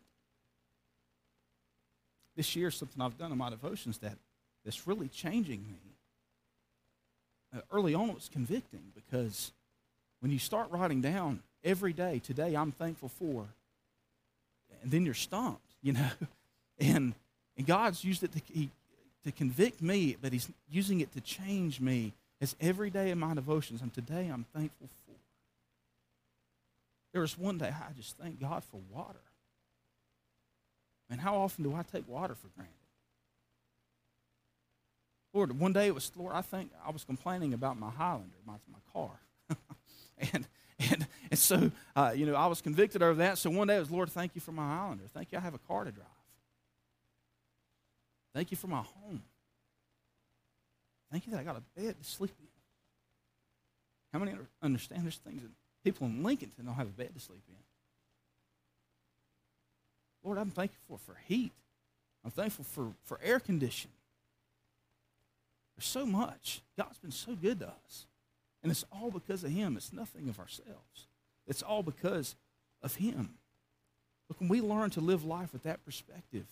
This 2.36 2.56
year, 2.56 2.72
something 2.72 3.02
I've 3.02 3.18
done 3.18 3.32
in 3.32 3.38
my 3.38 3.50
devotions 3.50 4.00
that 4.00 4.18
that's 4.64 4.88
really 4.88 5.08
changing 5.08 5.66
me. 5.68 5.96
Uh, 7.56 7.62
early 7.72 7.94
on, 7.94 8.10
it 8.10 8.16
was 8.16 8.30
convicting 8.32 8.92
because 8.96 9.52
when 10.20 10.32
you 10.32 10.40
start 10.40 10.70
writing 10.72 11.02
down 11.02 11.42
every 11.64 11.94
day, 11.94 12.22
today 12.24 12.56
I'm 12.56 12.72
thankful 12.72 13.10
for, 13.10 13.48
and 14.82 14.92
then 14.92 15.06
you're 15.06 15.14
stumped, 15.14 15.76
you 15.82 15.94
know. 15.94 16.10
And, 16.80 17.14
and 17.58 17.68
God's 17.68 18.04
used 18.04 18.24
it 18.24 18.32
to, 18.32 18.42
he, 18.52 18.72
to 19.26 19.32
convict 19.32 19.82
me, 19.82 20.18
but 20.22 20.34
He's 20.34 20.50
using 20.70 21.02
it 21.02 21.12
to 21.14 21.22
change 21.22 21.80
me 21.80 22.14
as 22.40 22.56
every 22.60 22.90
day 22.90 23.12
in 23.12 23.20
my 23.20 23.34
devotions. 23.34 23.82
And 23.82 23.94
today 23.94 24.28
I'm 24.28 24.46
thankful 24.54 24.88
for. 25.06 25.16
There 27.14 27.22
was 27.22 27.38
one 27.38 27.58
day 27.58 27.68
I 27.70 27.94
just 27.94 28.18
thank 28.18 28.40
God 28.40 28.64
for 28.64 28.80
water. 28.94 29.20
And 31.10 31.20
how 31.20 31.36
often 31.36 31.64
do 31.64 31.76
I 31.76 31.84
take 31.84 32.08
water 32.08 32.36
for 32.36 32.48
granted? 32.56 32.74
Lord, 35.34 35.58
one 35.60 35.74
day 35.74 35.88
it 35.88 35.96
was, 35.96 36.12
Lord, 36.16 36.34
I 36.34 36.42
think 36.42 36.72
I 36.86 36.92
was 36.92 37.04
complaining 37.04 37.54
about 37.54 37.80
my 37.80 37.90
Highlander, 37.90 38.36
my, 38.46 38.56
my 38.72 38.80
car. 38.94 39.12
and, 40.34 40.48
and, 40.80 41.08
and 41.30 41.40
so, 41.40 41.72
uh, 41.96 42.14
you 42.16 42.26
know, 42.26 42.36
I 42.36 42.48
was 42.48 42.62
convicted 42.62 43.02
over 43.02 43.16
that. 43.16 43.38
So 43.38 43.50
one 43.50 43.68
day 43.68 43.78
it 43.78 43.80
was, 43.80 43.92
Lord, 43.92 44.10
thank 44.10 44.36
you 44.36 44.42
for 44.42 44.52
my 44.52 44.68
Highlander. 44.68 45.04
Thank 45.14 45.32
you, 45.32 45.38
I 45.38 45.42
have 45.42 45.54
a 45.54 45.60
car 45.60 45.86
to 45.86 45.92
drive. 45.92 46.08
Thank 48.34 48.52
you 48.52 48.58
for 48.58 48.68
my 48.68 48.78
home. 48.78 49.24
Thank 51.12 51.28
you 51.28 51.34
that 51.34 51.40
I 51.40 51.44
got 51.44 51.58
a 51.58 51.80
bed 51.80 51.96
to 52.02 52.10
sleep 52.10 52.32
in. 52.40 52.48
How 54.14 54.20
many 54.20 54.34
understand 54.62 55.04
there's 55.04 55.18
things 55.18 55.42
that 55.42 55.52
people 55.84 56.08
in 56.08 56.24
Lincolnton 56.24 56.66
don't 56.66 56.76
have 56.76 56.88
a 56.88 56.92
bed 56.92 57.14
to 57.14 57.20
sleep 57.20 57.44
in? 57.50 57.56
Lord, 60.24 60.38
I'm 60.38 60.52
thankful 60.52 60.98
for, 60.98 61.14
for 61.14 61.18
heat. 61.28 61.52
I'm 62.24 62.32
thankful 62.32 62.64
for, 62.64 62.94
for 63.04 63.20
air 63.24 63.40
conditioning. 63.40 63.96
There's 65.76 65.88
so 65.88 66.06
much. 66.06 66.62
God's 66.78 67.00
been 67.00 67.12
so 67.12 67.36
good 67.36 67.60
to 67.60 67.68
us. 67.68 68.06
And 68.62 68.72
it's 68.72 68.86
all 68.92 69.10
because 69.10 69.44
of 69.44 69.52
Him. 69.52 69.76
It's 69.76 69.92
nothing 69.92 70.30
of 70.30 70.40
ourselves. 70.40 71.08
It's 71.48 71.64
all 71.64 71.82
because 71.82 72.36
of 72.84 72.96
Him. 72.96 73.32
Look, 74.30 74.40
when 74.40 74.50
we 74.50 74.62
learn 74.62 74.92
to 74.92 75.02
live 75.02 75.24
life 75.24 75.52
with 75.52 75.64
that 75.64 75.84
perspective, 75.84 76.46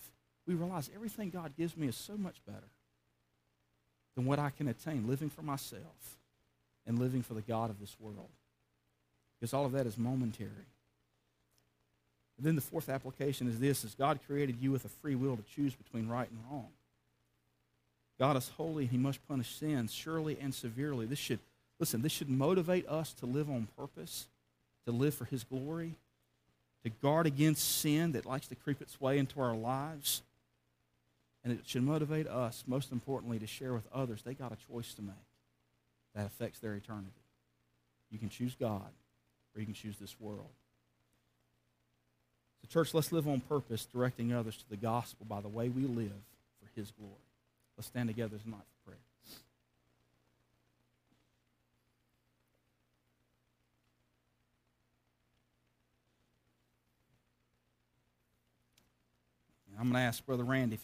we 0.50 0.56
realize 0.56 0.90
everything 0.92 1.30
God 1.30 1.52
gives 1.56 1.76
me 1.76 1.86
is 1.86 1.94
so 1.94 2.16
much 2.16 2.44
better 2.44 2.66
than 4.16 4.26
what 4.26 4.40
I 4.40 4.50
can 4.50 4.66
attain 4.66 5.06
living 5.06 5.30
for 5.30 5.42
myself 5.42 6.18
and 6.86 6.98
living 6.98 7.22
for 7.22 7.34
the 7.34 7.40
God 7.40 7.70
of 7.70 7.78
this 7.78 7.94
world. 8.00 8.30
Because 9.38 9.54
all 9.54 9.64
of 9.64 9.70
that 9.72 9.86
is 9.86 9.96
momentary. 9.96 10.50
And 12.36 12.44
then 12.44 12.56
the 12.56 12.60
fourth 12.60 12.88
application 12.88 13.48
is 13.48 13.60
this 13.60 13.84
is 13.84 13.94
God 13.94 14.18
created 14.26 14.56
you 14.60 14.72
with 14.72 14.84
a 14.84 14.88
free 14.88 15.14
will 15.14 15.36
to 15.36 15.44
choose 15.54 15.74
between 15.74 16.08
right 16.08 16.28
and 16.28 16.40
wrong. 16.50 16.68
God 18.18 18.36
is 18.36 18.50
holy, 18.56 18.84
and 18.84 18.90
he 18.90 18.98
must 18.98 19.26
punish 19.28 19.54
sin 19.54 19.86
surely 19.86 20.36
and 20.40 20.52
severely. 20.52 21.06
This 21.06 21.20
should 21.20 21.38
listen, 21.78 22.02
this 22.02 22.12
should 22.12 22.28
motivate 22.28 22.88
us 22.88 23.12
to 23.14 23.26
live 23.26 23.48
on 23.48 23.68
purpose, 23.78 24.26
to 24.84 24.90
live 24.90 25.14
for 25.14 25.26
his 25.26 25.44
glory, 25.44 25.94
to 26.82 26.90
guard 26.90 27.26
against 27.26 27.80
sin 27.80 28.12
that 28.12 28.26
likes 28.26 28.48
to 28.48 28.56
creep 28.56 28.82
its 28.82 29.00
way 29.00 29.16
into 29.16 29.40
our 29.40 29.54
lives. 29.54 30.22
And 31.42 31.52
it 31.52 31.60
should 31.64 31.82
motivate 31.82 32.26
us, 32.26 32.64
most 32.66 32.92
importantly, 32.92 33.38
to 33.38 33.46
share 33.46 33.72
with 33.72 33.88
others 33.92 34.22
they 34.22 34.34
got 34.34 34.52
a 34.52 34.72
choice 34.72 34.92
to 34.94 35.02
make 35.02 35.14
that 36.14 36.26
affects 36.26 36.58
their 36.58 36.74
eternity. 36.74 37.12
You 38.10 38.18
can 38.18 38.28
choose 38.28 38.54
God, 38.54 38.90
or 39.54 39.60
you 39.60 39.64
can 39.64 39.74
choose 39.74 39.96
this 39.98 40.16
world. 40.20 40.50
So, 42.60 42.68
church, 42.68 42.92
let's 42.92 43.12
live 43.12 43.26
on 43.28 43.40
purpose, 43.40 43.86
directing 43.86 44.32
others 44.32 44.56
to 44.56 44.68
the 44.68 44.76
gospel 44.76 45.26
by 45.28 45.40
the 45.40 45.48
way 45.48 45.68
we 45.68 45.82
live 45.82 46.10
for 46.60 46.68
His 46.74 46.90
glory. 46.90 47.14
Let's 47.76 47.86
stand 47.86 48.08
together 48.08 48.36
tonight 48.36 48.66
for 48.84 48.90
prayer. 48.90 49.00
I'm 59.80 59.86
going 59.86 59.94
to 59.94 60.06
ask 60.06 60.26
Brother 60.26 60.44
Randy 60.44 60.76